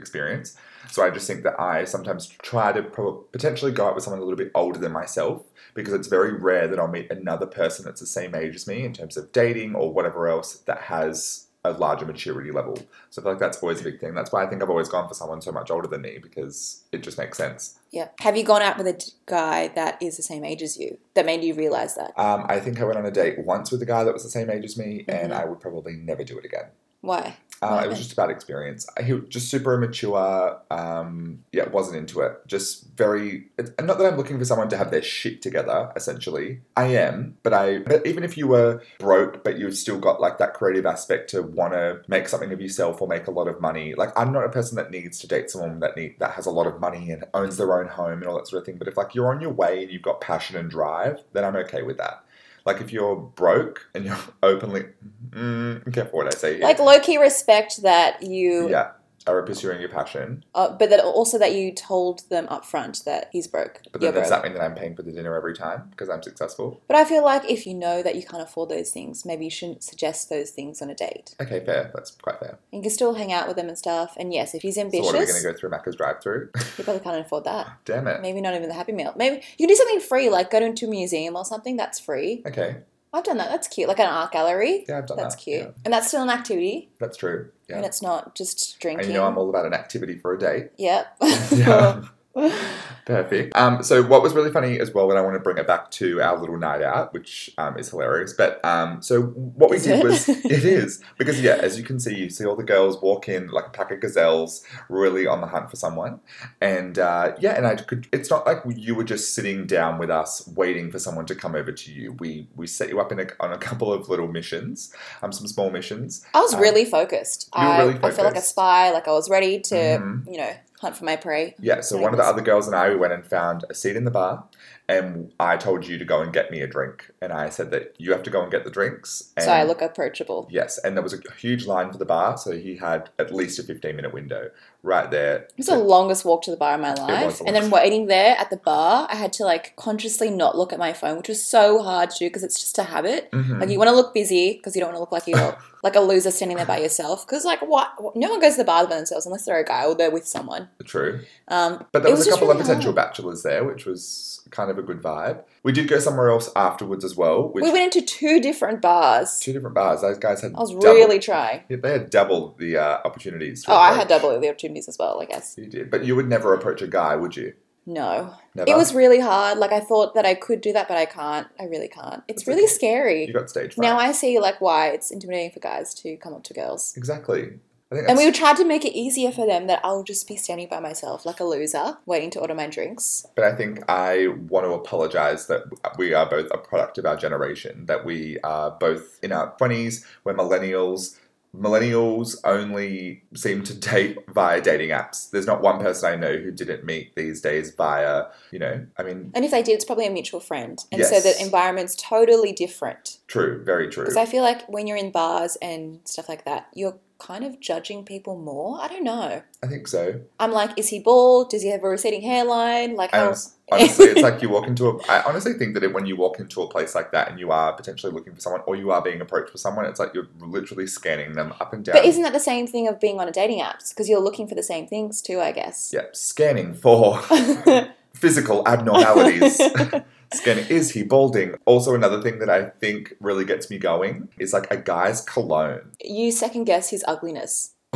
experience. 0.00 0.56
So 0.90 1.04
I 1.04 1.10
just 1.10 1.26
think 1.26 1.42
that 1.42 1.60
I 1.60 1.84
sometimes 1.84 2.26
try 2.26 2.72
to 2.72 2.82
prob- 2.82 3.30
potentially 3.32 3.70
go 3.72 3.86
out 3.86 3.94
with 3.94 4.04
someone 4.04 4.20
a 4.20 4.24
little 4.24 4.38
bit 4.38 4.50
older 4.54 4.78
than 4.78 4.92
myself 4.92 5.42
because 5.74 5.92
it's 5.92 6.08
very 6.08 6.32
rare 6.32 6.66
that 6.66 6.78
I'll 6.80 6.88
meet 6.88 7.10
another 7.12 7.46
person 7.46 7.84
that's 7.84 8.00
the 8.00 8.06
same 8.06 8.34
age 8.34 8.54
as 8.56 8.66
me 8.66 8.84
in 8.84 8.92
terms 8.92 9.16
of 9.16 9.30
dating 9.32 9.74
or 9.74 9.92
whatever 9.92 10.26
else 10.28 10.54
that 10.60 10.78
has 10.82 11.46
a 11.62 11.72
larger 11.72 12.06
maturity 12.06 12.50
level. 12.50 12.74
So 13.10 13.20
I 13.20 13.22
feel 13.22 13.32
like 13.32 13.38
that's 13.40 13.58
always 13.62 13.82
a 13.82 13.84
big 13.84 14.00
thing. 14.00 14.14
That's 14.14 14.32
why 14.32 14.42
I 14.42 14.46
think 14.48 14.62
I've 14.62 14.70
always 14.70 14.88
gone 14.88 15.06
for 15.06 15.12
someone 15.12 15.42
so 15.42 15.52
much 15.52 15.70
older 15.70 15.86
than 15.86 16.00
me 16.00 16.16
because 16.20 16.84
it 16.90 17.02
just 17.02 17.18
makes 17.18 17.36
sense. 17.36 17.78
Yeah. 17.90 18.08
Have 18.20 18.34
you 18.38 18.44
gone 18.44 18.62
out 18.62 18.78
with 18.78 18.86
a 18.86 19.12
guy 19.26 19.68
that 19.68 20.02
is 20.02 20.16
the 20.16 20.22
same 20.22 20.42
age 20.42 20.62
as 20.62 20.78
you 20.78 20.96
that 21.12 21.26
made 21.26 21.44
you 21.44 21.52
realize 21.52 21.96
that? 21.96 22.18
Um, 22.18 22.46
I 22.48 22.60
think 22.60 22.80
I 22.80 22.84
went 22.84 22.96
on 22.96 23.04
a 23.04 23.10
date 23.10 23.38
once 23.44 23.70
with 23.70 23.82
a 23.82 23.86
guy 23.86 24.04
that 24.04 24.14
was 24.14 24.22
the 24.22 24.30
same 24.30 24.48
age 24.48 24.64
as 24.64 24.78
me, 24.78 25.04
and 25.06 25.32
Mhm. 25.32 25.36
I 25.38 25.44
would 25.44 25.60
probably 25.60 25.92
never 25.96 26.24
do 26.24 26.38
it 26.38 26.46
again. 26.46 26.66
Why? 27.02 27.36
Uh, 27.62 27.82
it 27.84 27.88
was 27.88 27.98
just 27.98 28.12
a 28.12 28.16
bad 28.16 28.30
experience. 28.30 28.86
He 29.04 29.12
was 29.12 29.24
just 29.28 29.50
super 29.50 29.74
immature. 29.74 30.58
Um, 30.70 31.44
yeah, 31.52 31.68
wasn't 31.68 31.98
into 31.98 32.20
it. 32.20 32.46
Just 32.46 32.90
very. 32.96 33.48
Not 33.58 33.98
that 33.98 34.12
I'm 34.12 34.16
looking 34.16 34.38
for 34.38 34.46
someone 34.46 34.70
to 34.70 34.78
have 34.78 34.90
their 34.90 35.02
shit 35.02 35.42
together. 35.42 35.92
Essentially, 35.94 36.62
I 36.74 36.86
am. 36.86 37.36
But 37.42 37.52
I. 37.52 37.78
But 37.80 38.06
even 38.06 38.24
if 38.24 38.38
you 38.38 38.48
were 38.48 38.82
broke, 38.98 39.44
but 39.44 39.58
you've 39.58 39.76
still 39.76 39.98
got 39.98 40.22
like 40.22 40.38
that 40.38 40.54
creative 40.54 40.86
aspect 40.86 41.28
to 41.30 41.42
want 41.42 41.74
to 41.74 42.00
make 42.08 42.28
something 42.28 42.50
of 42.50 42.62
yourself 42.62 43.02
or 43.02 43.08
make 43.08 43.26
a 43.26 43.30
lot 43.30 43.46
of 43.46 43.60
money. 43.60 43.94
Like 43.94 44.18
I'm 44.18 44.32
not 44.32 44.44
a 44.44 44.48
person 44.48 44.76
that 44.76 44.90
needs 44.90 45.18
to 45.18 45.28
date 45.28 45.50
someone 45.50 45.80
that 45.80 45.96
need 45.96 46.16
that 46.18 46.32
has 46.32 46.46
a 46.46 46.50
lot 46.50 46.66
of 46.66 46.80
money 46.80 47.10
and 47.10 47.24
owns 47.34 47.58
their 47.58 47.78
own 47.78 47.88
home 47.88 48.20
and 48.20 48.26
all 48.26 48.36
that 48.36 48.48
sort 48.48 48.62
of 48.62 48.66
thing. 48.66 48.78
But 48.78 48.88
if 48.88 48.96
like 48.96 49.14
you're 49.14 49.30
on 49.30 49.42
your 49.42 49.52
way 49.52 49.82
and 49.82 49.92
you've 49.92 50.00
got 50.00 50.22
passion 50.22 50.56
and 50.56 50.70
drive, 50.70 51.22
then 51.34 51.44
I'm 51.44 51.56
okay 51.56 51.82
with 51.82 51.98
that. 51.98 52.24
Like 52.72 52.80
if 52.80 52.92
you're 52.92 53.16
broke 53.16 53.88
and 53.94 54.04
you're 54.04 54.18
openly, 54.42 54.84
mm, 55.30 55.92
careful 55.92 56.18
what 56.18 56.26
I 56.32 56.36
say. 56.36 56.60
Like 56.60 56.78
low 56.78 57.00
key 57.00 57.18
respect 57.18 57.82
that 57.82 58.22
you, 58.22 58.70
yeah, 58.70 58.92
are 59.26 59.42
pursuing 59.42 59.80
your 59.80 59.88
passion. 59.90 60.44
uh, 60.54 60.70
but 60.70 60.88
that 60.90 61.00
also 61.04 61.38
that 61.38 61.54
you 61.54 61.72
told 61.74 62.28
them 62.30 62.46
up 62.48 62.64
front 62.64 63.04
that 63.04 63.28
he's 63.32 63.46
broke. 63.46 63.80
But 63.92 64.00
then 64.00 64.14
does 64.14 64.28
broke. 64.28 64.42
that 64.42 64.44
mean 64.44 64.54
that 64.54 64.62
I'm 64.62 64.74
paying 64.74 64.96
for 64.96 65.02
the 65.02 65.12
dinner 65.12 65.34
every 65.36 65.54
time 65.54 65.88
because 65.90 66.08
I'm 66.08 66.22
successful? 66.22 66.80
But 66.88 66.96
I 66.96 67.04
feel 67.04 67.22
like 67.24 67.48
if 67.48 67.66
you 67.66 67.74
know 67.74 68.02
that 68.02 68.16
you 68.16 68.22
can't 68.24 68.42
afford 68.42 68.70
those 68.70 68.90
things, 68.90 69.24
maybe 69.26 69.44
you 69.44 69.50
shouldn't 69.50 69.82
suggest 69.84 70.30
those 70.30 70.50
things 70.50 70.80
on 70.80 70.88
a 70.90 70.94
date. 70.94 71.34
Okay, 71.40 71.64
fair. 71.64 71.90
That's 71.94 72.12
quite 72.12 72.40
fair. 72.40 72.58
You 72.72 72.80
can 72.80 72.90
still 72.90 73.14
hang 73.14 73.32
out 73.32 73.46
with 73.46 73.56
them 73.56 73.68
and 73.68 73.76
stuff. 73.76 74.14
And 74.18 74.32
yes, 74.32 74.54
if 74.54 74.62
he's 74.62 74.76
So 74.76 74.80
ambitious, 74.82 75.06
what 75.06 75.16
are 75.16 75.20
we 75.20 75.26
going 75.26 75.42
to 75.42 75.52
go 75.52 75.56
through 75.58 75.70
Macca's 75.70 75.96
drive-through? 75.96 76.50
you 76.78 76.84
probably 76.84 77.00
can't 77.02 77.20
afford 77.26 77.44
that. 77.44 77.68
Damn 77.84 78.06
it. 78.06 78.22
Maybe 78.22 78.40
not 78.40 78.54
even 78.54 78.68
the 78.68 78.74
Happy 78.74 78.92
Meal. 78.92 79.12
Maybe 79.16 79.36
you 79.58 79.66
can 79.66 79.68
do 79.68 79.74
something 79.76 80.00
free, 80.00 80.30
like 80.30 80.50
go 80.50 80.72
to 80.72 80.86
a 80.86 80.88
museum 80.88 81.36
or 81.36 81.44
something. 81.44 81.76
That's 81.76 81.98
free. 81.98 82.42
Okay, 82.46 82.78
I've 83.12 83.24
done 83.24 83.38
that. 83.38 83.48
That's 83.50 83.66
cute. 83.68 83.88
Like 83.88 83.98
an 83.98 84.06
art 84.06 84.30
gallery. 84.32 84.84
yeah, 84.88 84.98
I've 84.98 85.06
done 85.06 85.16
That's 85.16 85.34
that. 85.34 85.42
cute. 85.42 85.60
Yeah, 85.62 85.70
And 85.84 85.92
that's 85.92 86.08
still 86.08 86.22
an 86.22 86.30
activity. 86.30 86.90
that's 87.00 87.16
true. 87.16 87.50
Yeah. 87.68 87.76
And 87.76 87.84
it's 87.84 88.00
not 88.02 88.34
just 88.36 88.78
drinking. 88.80 89.06
and 89.06 89.12
you 89.12 89.18
know 89.20 89.26
I'm 89.26 89.36
all 89.38 89.48
about 89.50 89.66
an 89.66 89.74
activity 89.74 90.16
for 90.16 90.32
a 90.34 90.38
date. 90.38 90.70
Yep. 90.78 91.16
Yeah. 91.52 92.02
Perfect. 93.06 93.56
Um, 93.56 93.82
so 93.82 94.02
what 94.02 94.22
was 94.22 94.34
really 94.34 94.52
funny 94.52 94.78
as 94.78 94.92
well, 94.94 95.10
and 95.10 95.18
I 95.18 95.22
want 95.22 95.34
to 95.34 95.40
bring 95.40 95.58
it 95.58 95.66
back 95.66 95.90
to 95.92 96.20
our 96.22 96.38
little 96.38 96.58
night 96.58 96.82
out, 96.82 97.12
which 97.12 97.50
um, 97.58 97.76
is 97.78 97.90
hilarious. 97.90 98.32
But 98.34 98.64
um, 98.64 99.02
so 99.02 99.22
what 99.22 99.70
we 99.70 99.76
Is 99.78 99.84
did 99.84 99.98
it? 100.00 100.04
was 100.04 100.28
it 100.28 100.64
is 100.64 101.02
because 101.18 101.40
yeah, 101.42 101.58
as 101.60 101.76
you 101.76 101.84
can 101.84 101.98
see, 101.98 102.14
you 102.14 102.30
see 102.30 102.44
all 102.46 102.54
the 102.54 102.62
girls 102.62 103.00
walk 103.02 103.28
in 103.28 103.48
like 103.48 103.66
a 103.66 103.70
pack 103.70 103.90
of 103.90 104.00
gazelles, 104.00 104.64
really 104.88 105.26
on 105.26 105.40
the 105.40 105.46
hunt 105.48 105.70
for 105.70 105.76
someone, 105.76 106.20
and 106.60 106.98
uh, 106.98 107.32
yeah, 107.40 107.56
and 107.56 107.66
I 107.66 107.74
could. 107.76 108.06
It's 108.12 108.30
not 108.30 108.46
like 108.46 108.58
you 108.76 108.94
were 108.94 109.04
just 109.04 109.34
sitting 109.34 109.66
down 109.66 109.98
with 109.98 110.10
us 110.10 110.46
waiting 110.54 110.90
for 110.92 110.98
someone 111.00 111.26
to 111.26 111.34
come 111.34 111.54
over 111.56 111.72
to 111.72 111.92
you. 111.92 112.12
We 112.20 112.48
we 112.54 112.66
set 112.66 112.90
you 112.90 113.00
up 113.00 113.10
in 113.10 113.18
a, 113.20 113.26
on 113.40 113.52
a 113.52 113.58
couple 113.58 113.92
of 113.92 114.08
little 114.08 114.28
missions, 114.28 114.94
um, 115.22 115.32
some 115.32 115.48
small 115.48 115.70
missions. 115.70 116.24
I 116.34 116.40
was 116.40 116.54
Um, 116.54 116.60
really 116.60 116.84
focused. 116.84 117.48
I, 117.52 117.78
really 117.78 117.94
I 117.96 118.10
felt 118.12 118.26
like 118.28 118.36
a 118.36 118.40
spy. 118.40 118.90
Like 118.92 119.08
I 119.08 119.12
was 119.12 119.28
ready 119.28 119.58
to, 119.60 119.74
Mhm. 119.74 120.26
you 120.30 120.38
know, 120.38 120.52
hunt 120.80 120.96
for 120.96 121.04
my 121.04 121.16
prey. 121.16 121.54
Yeah, 121.60 121.82
so 121.82 121.98
one 121.98 122.12
of 122.12 122.18
the 122.18 122.24
other 122.24 122.42
girls 122.42 122.66
and 122.66 122.74
I 122.74 122.88
we 122.88 122.96
went 122.96 123.12
and 123.12 123.24
found 123.24 123.64
a 123.68 123.74
seat 123.74 123.96
in 123.96 124.04
the 124.04 124.10
bar, 124.10 124.44
and 124.90 125.32
I 125.38 125.56
told 125.56 125.86
you 125.86 125.96
to 125.98 126.04
go 126.04 126.20
and 126.20 126.32
get 126.32 126.50
me 126.50 126.60
a 126.60 126.66
drink, 126.66 127.10
and 127.22 127.32
I 127.32 127.48
said 127.48 127.70
that 127.70 127.94
you 127.98 128.12
have 128.12 128.22
to 128.24 128.30
go 128.30 128.42
and 128.42 128.50
get 128.50 128.64
the 128.64 128.70
drinks. 128.70 129.32
And 129.36 129.44
So 129.44 129.52
I 129.52 129.62
look 129.62 129.80
approachable. 129.82 130.48
Yes, 130.50 130.78
and 130.78 130.96
there 130.96 131.02
was 131.02 131.14
a 131.14 131.20
huge 131.38 131.66
line 131.66 131.90
for 131.92 131.98
the 131.98 132.04
bar, 132.04 132.36
so 132.36 132.52
he 132.52 132.76
had 132.76 133.10
at 133.18 133.32
least 133.32 133.58
a 133.58 133.62
fifteen 133.62 133.96
minute 133.96 134.12
window 134.12 134.50
right 134.82 135.10
there. 135.10 135.36
It 135.36 135.52
was 135.58 135.66
the 135.66 135.76
longest 135.78 136.24
walk 136.24 136.42
to 136.42 136.50
the 136.50 136.56
bar 136.56 136.74
in 136.74 136.80
my 136.80 136.94
life. 136.94 137.38
the 137.38 137.44
And 137.46 137.54
then 137.54 137.70
waiting 137.70 138.06
there 138.06 138.34
at 138.38 138.48
the 138.50 138.56
bar, 138.56 139.06
I 139.10 139.16
had 139.16 139.32
to 139.34 139.44
like 139.44 139.76
consciously 139.76 140.30
not 140.30 140.56
look 140.56 140.72
at 140.72 140.78
my 140.78 140.92
phone, 140.94 141.18
which 141.18 141.28
was 141.28 141.44
so 141.44 141.82
hard 141.82 142.08
to 142.10 142.18
do 142.18 142.26
because 142.26 142.42
it's 142.42 142.58
just 142.58 142.78
a 142.78 142.84
habit. 142.84 143.30
Mhm. 143.30 143.60
Like 143.60 143.68
you 143.68 143.78
want 143.78 143.88
to 143.90 143.94
look 143.94 144.14
busy 144.14 144.54
because 144.54 144.74
you 144.74 144.80
don't 144.80 144.88
want 144.88 144.96
to 144.96 145.00
look 145.00 145.12
like 145.12 145.26
you're 145.26 145.58
like 145.82 145.96
a 145.96 146.00
loser 146.00 146.30
standing 146.30 146.56
there 146.56 146.64
by 146.66 146.78
yourself. 146.78 147.26
Because 147.26 147.44
like 147.44 147.60
what? 147.60 147.92
No 148.16 148.30
one 148.30 148.40
goes 148.40 148.52
to 148.52 148.58
the 148.58 148.64
bar 148.64 148.86
by 148.86 148.96
themselves 148.96 149.26
unless 149.26 149.44
they're 149.44 149.58
a 149.58 149.64
guy 149.64 149.84
or 149.84 149.94
they're 149.94 150.10
with 150.10 150.26
someone. 150.26 150.68
True, 150.84 151.20
Um, 151.48 151.84
but 151.92 152.02
there 152.02 152.10
was, 152.12 152.20
was 152.20 152.28
a 152.28 152.30
couple 152.30 152.50
of 152.50 152.56
potential 152.58 152.92
hard. 152.94 152.96
bachelors 152.96 153.42
there, 153.42 153.64
which 153.64 153.84
was 153.84 154.40
kind 154.50 154.70
of 154.70 154.78
a 154.80 154.82
good 154.82 155.00
vibe. 155.00 155.44
We 155.62 155.70
did 155.72 155.86
go 155.88 155.98
somewhere 156.00 156.30
else 156.30 156.50
afterwards 156.56 157.04
as 157.04 157.14
well, 157.16 157.48
which 157.48 157.62
we 157.62 157.70
went 157.70 157.94
into 157.94 158.04
two 158.04 158.40
different 158.40 158.82
bars. 158.82 159.38
two 159.38 159.52
different 159.52 159.74
bars. 159.76 160.00
Those 160.00 160.18
guys 160.18 160.40
had 160.40 160.54
I 160.54 160.58
was 160.60 160.70
double- 160.72 160.82
really 160.94 161.18
trying. 161.20 161.62
yeah, 161.68 161.76
they 161.76 161.92
had 161.92 162.10
double 162.10 162.56
the 162.58 162.76
uh, 162.78 162.98
opportunities. 163.04 163.64
Oh, 163.68 163.76
I 163.76 163.94
had 163.94 164.08
double 164.08 164.38
the 164.40 164.48
opportunities 164.48 164.88
as 164.88 164.96
well. 164.98 165.20
I 165.22 165.26
guess 165.26 165.54
You 165.56 165.66
did, 165.66 165.90
but 165.90 166.04
you 166.04 166.16
would 166.16 166.28
never 166.28 166.52
approach 166.54 166.82
a 166.82 166.88
guy, 166.88 167.14
would 167.16 167.36
you? 167.36 167.52
no. 167.86 168.34
Never. 168.54 168.68
It 168.70 168.76
was 168.76 168.92
really 168.94 169.20
hard. 169.20 169.58
Like 169.58 169.70
I 169.72 169.78
thought 169.78 170.14
that 170.14 170.26
I 170.26 170.34
could 170.34 170.60
do 170.60 170.72
that, 170.72 170.88
but 170.88 170.96
I 170.96 171.06
can't. 171.06 171.46
I 171.60 171.64
really 171.64 171.86
can't. 171.86 172.22
It's 172.26 172.42
That's 172.42 172.48
really 172.48 172.64
okay. 172.64 172.72
scary. 172.72 173.24
You 173.26 173.32
got 173.32 173.48
stage 173.48 173.74
fright. 173.74 173.86
Now 173.88 173.96
I 173.96 174.10
see 174.10 174.40
like 174.40 174.60
why 174.60 174.88
it's 174.88 175.10
intimidating 175.12 175.52
for 175.52 175.60
guys 175.60 175.94
to 176.02 176.16
come 176.16 176.34
up 176.34 176.42
to 176.44 176.54
girls. 176.54 176.94
exactly. 176.96 177.60
And 177.90 178.16
we 178.16 178.30
tried 178.30 178.56
to 178.56 178.64
make 178.64 178.84
it 178.84 178.96
easier 178.96 179.32
for 179.32 179.46
them 179.46 179.66
that 179.66 179.80
I'll 179.82 180.04
just 180.04 180.28
be 180.28 180.36
standing 180.36 180.68
by 180.68 180.78
myself 180.78 181.26
like 181.26 181.40
a 181.40 181.44
loser, 181.44 181.98
waiting 182.06 182.30
to 182.30 182.40
order 182.40 182.54
my 182.54 182.68
drinks. 182.68 183.26
But 183.34 183.44
I 183.44 183.56
think 183.56 183.80
I 183.88 184.28
want 184.28 184.64
to 184.64 184.72
apologize 184.72 185.48
that 185.48 185.64
we 185.98 186.14
are 186.14 186.28
both 186.28 186.46
a 186.52 186.58
product 186.58 186.98
of 186.98 187.06
our 187.06 187.16
generation, 187.16 187.86
that 187.86 188.04
we 188.04 188.38
are 188.44 188.70
both 188.70 189.18
in 189.22 189.32
our 189.32 189.56
20s, 189.56 190.04
we're 190.22 190.34
millennials. 190.34 191.16
Millennials 191.52 192.36
only 192.44 193.24
seem 193.34 193.64
to 193.64 193.74
date 193.74 194.18
via 194.32 194.60
dating 194.60 194.90
apps. 194.90 195.28
There's 195.30 195.48
not 195.48 195.60
one 195.60 195.80
person 195.80 196.12
I 196.12 196.14
know 196.14 196.36
who 196.36 196.52
didn't 196.52 196.84
meet 196.84 197.16
these 197.16 197.40
days 197.40 197.74
via, 197.74 198.26
you 198.52 198.60
know, 198.60 198.86
I 198.96 199.02
mean, 199.02 199.32
And 199.34 199.44
if 199.44 199.50
they 199.50 199.64
did, 199.64 199.72
it's 199.72 199.84
probably 199.84 200.06
a 200.06 200.10
mutual 200.12 200.38
friend. 200.38 200.78
And 200.92 201.04
so 201.04 201.16
Yes. 201.16 201.24
the 201.24 201.44
environment's 201.44 201.96
totally 201.96 202.52
different. 202.52 203.18
true, 203.26 203.64
very 203.64 203.88
true. 203.88 204.04
Because 204.04 204.16
I 204.16 204.26
feel 204.26 204.44
like 204.44 204.64
when 204.68 204.86
you're 204.86 204.96
in 204.96 205.10
bars 205.10 205.56
and 205.60 205.98
stuff 206.04 206.28
like 206.28 206.44
that, 206.44 206.68
you're 206.72 206.98
kind 207.20 207.44
of 207.44 207.60
judging 207.60 208.04
people 208.04 208.36
more. 208.36 208.80
I 208.80 208.88
don't 208.88 209.04
know. 209.04 209.42
I 209.62 209.66
think 209.66 209.86
so. 209.86 210.20
I'm 210.38 210.52
like, 210.52 210.78
is 210.78 210.88
he 210.88 210.98
bald? 210.98 211.50
Does 211.50 211.62
he 211.62 211.68
have 211.68 211.84
a 211.84 211.88
receding 211.88 212.22
hairline? 212.22 212.96
Like, 212.96 213.12
how, 213.12 213.34
Honestly, 213.72 214.06
it's 214.06 214.22
like 214.22 214.42
you 214.42 214.48
walk 214.48 214.66
into 214.66 214.88
a. 214.88 214.98
I 215.08 215.22
honestly 215.22 215.52
think 215.52 215.74
that 215.74 215.84
it, 215.84 215.92
when 215.92 216.04
you 216.04 216.16
walk 216.16 216.40
into 216.40 216.60
a 216.62 216.68
place 216.68 216.94
like 216.94 217.12
that 217.12 217.30
and 217.30 217.38
you 217.38 217.52
are 217.52 217.72
potentially 217.72 218.12
looking 218.12 218.34
for 218.34 218.40
someone 218.40 218.62
or 218.66 218.74
you 218.74 218.90
are 218.90 219.00
being 219.00 219.20
approached 219.20 219.52
for 219.52 219.58
someone, 219.58 219.84
it's 219.84 220.00
like 220.00 220.12
you're 220.12 220.26
literally 220.40 220.88
scanning 220.88 221.34
them 221.34 221.54
up 221.60 221.72
and 221.72 221.84
down. 221.84 221.94
But 221.94 222.04
isn't 222.04 222.22
that 222.22 222.32
the 222.32 222.40
same 222.40 222.66
thing 222.66 222.88
of 222.88 222.98
being 222.98 223.20
on 223.20 223.28
a 223.28 223.32
dating 223.32 223.60
app? 223.60 223.80
Because 223.88 224.08
you're 224.08 224.20
looking 224.20 224.48
for 224.48 224.56
the 224.56 224.62
same 224.62 224.88
things 224.88 225.22
too, 225.22 225.40
I 225.40 225.52
guess. 225.52 225.92
Yep, 225.92 226.16
scanning 226.16 226.74
for 226.74 227.22
physical 228.12 228.66
abnormalities. 228.66 229.60
scanning. 230.32 230.66
Is 230.68 230.92
he 230.92 231.02
balding? 231.02 231.54
Also, 231.66 231.94
another 231.94 232.20
thing 232.22 232.38
that 232.40 232.50
I 232.50 232.64
think 232.70 233.14
really 233.20 233.44
gets 233.44 233.70
me 233.70 233.78
going 233.78 234.28
is 234.38 234.52
like 234.52 234.70
a 234.70 234.76
guy's 234.76 235.20
cologne. 235.20 235.90
you 236.02 236.30
second 236.32 236.64
guess 236.64 236.90
his 236.90 237.04
ugliness. 237.08 237.74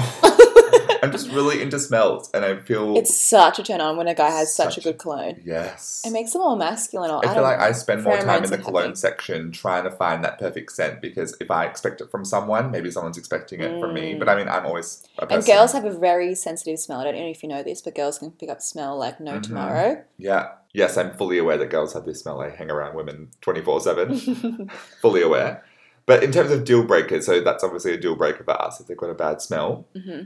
I'm 1.02 1.12
just 1.12 1.30
really 1.32 1.60
into 1.60 1.78
smells, 1.78 2.30
and 2.32 2.46
I 2.46 2.56
feel 2.56 2.96
It's 2.96 3.14
such 3.14 3.58
a 3.58 3.62
turn 3.62 3.82
on 3.82 3.98
when 3.98 4.08
a 4.08 4.14
guy 4.14 4.30
has 4.30 4.54
such, 4.54 4.74
Such 4.76 4.78
a 4.78 4.80
good 4.88 4.98
cologne. 4.98 5.38
yes. 5.44 6.02
It 6.04 6.10
makes 6.12 6.32
them 6.32 6.40
more 6.40 6.56
masculine. 6.56 7.10
Or, 7.10 7.24
I 7.26 7.34
feel 7.34 7.42
like 7.42 7.60
I 7.60 7.72
spend 7.72 8.02
more 8.04 8.16
time 8.16 8.42
in 8.42 8.48
the 8.50 8.56
cologne 8.56 8.84
happy. 8.84 8.96
section 8.96 9.52
trying 9.52 9.84
to 9.84 9.90
find 9.90 10.24
that 10.24 10.38
perfect 10.38 10.72
scent 10.72 11.02
because 11.02 11.36
if 11.42 11.50
I 11.50 11.66
expect 11.66 12.00
it 12.00 12.10
from 12.10 12.24
someone, 12.24 12.70
maybe 12.70 12.90
someone's 12.90 13.18
expecting 13.18 13.60
it 13.60 13.78
from 13.80 13.92
me. 13.92 14.14
Mm. 14.14 14.18
But 14.18 14.30
I 14.30 14.36
mean, 14.36 14.48
I'm 14.48 14.64
always. 14.64 15.04
And 15.28 15.44
girls 15.44 15.72
have 15.72 15.84
a 15.84 15.92
very 15.92 16.34
sensitive 16.34 16.78
smell. 16.78 17.00
I 17.00 17.04
don't 17.04 17.16
know 17.16 17.26
if 17.28 17.42
you 17.42 17.50
know 17.50 17.62
this, 17.62 17.82
but 17.82 17.94
girls 17.94 18.18
can 18.18 18.30
pick 18.30 18.48
up 18.48 18.62
smell 18.62 18.96
like 18.98 19.20
no 19.20 19.32
Mhm. 19.38 19.42
tomorrow. 19.42 20.02
Yeah. 20.16 20.52
Yes, 20.74 20.98
I'm 20.98 21.12
fully 21.14 21.38
aware 21.38 21.56
that 21.56 21.70
girls 21.70 21.94
have 21.94 22.04
this 22.04 22.20
smell. 22.20 22.40
I 22.42 22.50
hang 22.50 22.70
around 22.70 22.96
women 22.96 23.28
24 23.40 23.80
7. 23.80 24.68
fully 25.00 25.22
aware. 25.22 25.64
But 26.04 26.22
in 26.22 26.32
terms 26.32 26.50
of 26.50 26.64
deal 26.64 26.84
breakers, 26.84 27.24
so 27.26 27.40
that's 27.40 27.64
obviously 27.64 27.94
a 27.94 27.96
deal 27.96 28.16
breaker 28.16 28.44
for 28.44 28.60
us 28.60 28.80
if 28.80 28.86
they've 28.88 28.96
got 28.96 29.08
a 29.08 29.14
bad 29.14 29.40
smell. 29.40 29.86
hmm 29.94 30.22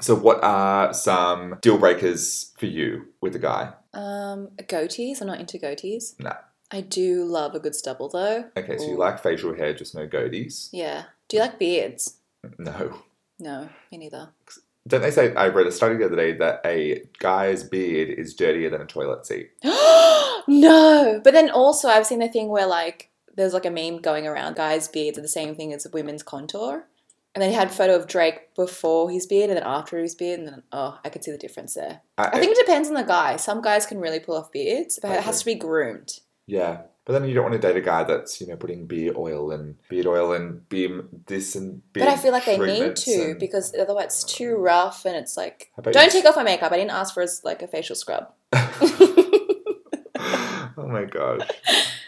So, 0.00 0.14
what 0.14 0.42
are 0.42 0.94
some 0.94 1.58
deal 1.60 1.76
breakers 1.76 2.52
for 2.58 2.66
you 2.66 3.08
with 3.20 3.34
a 3.36 3.38
guy? 3.40 3.72
Um, 3.92 4.48
goatees. 4.62 5.20
I'm 5.20 5.26
not 5.26 5.40
into 5.40 5.58
goatees. 5.58 6.14
No. 6.18 6.32
I 6.70 6.80
do 6.82 7.24
love 7.24 7.56
a 7.56 7.60
good 7.60 7.74
stubble 7.74 8.08
though. 8.08 8.44
Okay, 8.56 8.78
so 8.78 8.86
you 8.86 8.96
like 8.96 9.20
facial 9.20 9.54
hair, 9.54 9.74
just 9.74 9.94
no 9.94 10.06
goatees? 10.06 10.68
Yeah. 10.72 11.04
Do 11.28 11.36
you 11.36 11.42
like 11.42 11.58
beards? 11.58 12.14
No. 12.58 13.02
No, 13.40 13.68
me 13.90 13.98
neither. 13.98 14.30
Don't 14.88 15.02
they 15.02 15.10
say? 15.10 15.34
I 15.34 15.48
read 15.48 15.66
a 15.66 15.72
study 15.72 15.96
the 15.96 16.06
other 16.06 16.16
day 16.16 16.32
that 16.38 16.60
a 16.64 17.02
guy's 17.18 17.62
beard 17.62 18.08
is 18.08 18.34
dirtier 18.34 18.70
than 18.70 18.80
a 18.80 18.86
toilet 18.86 19.26
seat. 19.26 19.50
no, 19.62 21.20
but 21.22 21.32
then 21.32 21.50
also 21.50 21.88
I've 21.88 22.06
seen 22.06 22.18
the 22.18 22.28
thing 22.28 22.48
where 22.48 22.66
like 22.66 23.10
there's 23.36 23.52
like 23.52 23.66
a 23.66 23.70
meme 23.70 23.98
going 23.98 24.26
around. 24.26 24.56
Guys' 24.56 24.88
beards 24.88 25.18
are 25.18 25.22
the 25.22 25.28
same 25.28 25.54
thing 25.54 25.72
as 25.72 25.86
women's 25.92 26.22
contour, 26.22 26.86
and 27.34 27.42
then 27.42 27.50
he 27.50 27.56
had 27.56 27.68
a 27.68 27.72
photo 27.72 27.94
of 27.94 28.06
Drake 28.06 28.54
before 28.54 29.10
his 29.10 29.26
beard 29.26 29.50
and 29.50 29.58
then 29.58 29.66
after 29.66 29.98
his 29.98 30.14
beard, 30.14 30.40
and 30.40 30.48
then 30.48 30.62
oh, 30.72 30.98
I 31.04 31.10
could 31.10 31.24
see 31.24 31.30
the 31.30 31.38
difference 31.38 31.74
there. 31.74 32.00
I 32.16 32.38
think 32.38 32.56
it 32.56 32.66
depends 32.66 32.88
on 32.88 32.94
the 32.94 33.02
guy. 33.02 33.36
Some 33.36 33.60
guys 33.60 33.86
can 33.86 33.98
really 33.98 34.20
pull 34.20 34.36
off 34.36 34.50
beards, 34.50 34.98
but 35.00 35.10
it 35.10 35.24
has 35.24 35.40
to 35.40 35.44
be 35.44 35.54
groomed. 35.54 36.20
Yeah. 36.46 36.82
But 37.06 37.14
then 37.14 37.24
you 37.28 37.34
don't 37.34 37.44
want 37.50 37.60
to 37.60 37.66
date 37.66 37.76
a 37.76 37.80
guy 37.80 38.04
that's, 38.04 38.40
you 38.40 38.46
know, 38.46 38.56
putting 38.56 38.86
beard 38.86 39.16
oil 39.16 39.50
and 39.50 39.76
beard 39.88 40.06
oil 40.06 40.32
and 40.32 40.68
beard 40.68 41.08
this 41.26 41.56
and 41.56 41.80
beard 41.92 42.06
But 42.06 42.12
I 42.12 42.16
feel 42.16 42.32
like 42.32 42.44
they 42.44 42.58
need 42.58 42.94
to 42.96 43.30
and- 43.30 43.40
because 43.40 43.74
otherwise 43.74 44.04
it's 44.06 44.24
too 44.24 44.54
rough 44.56 45.04
and 45.06 45.16
it's 45.16 45.36
like 45.36 45.70
don't 45.82 45.94
you- 45.96 46.10
take 46.10 46.24
off 46.26 46.36
my 46.36 46.44
makeup. 46.44 46.70
I 46.72 46.76
didn't 46.76 46.92
ask 46.92 47.14
for 47.14 47.22
a, 47.22 47.28
like 47.42 47.62
a 47.62 47.68
facial 47.68 47.96
scrub. 47.96 48.28
oh 48.52 48.66
my 50.76 51.04
gosh. 51.04 51.48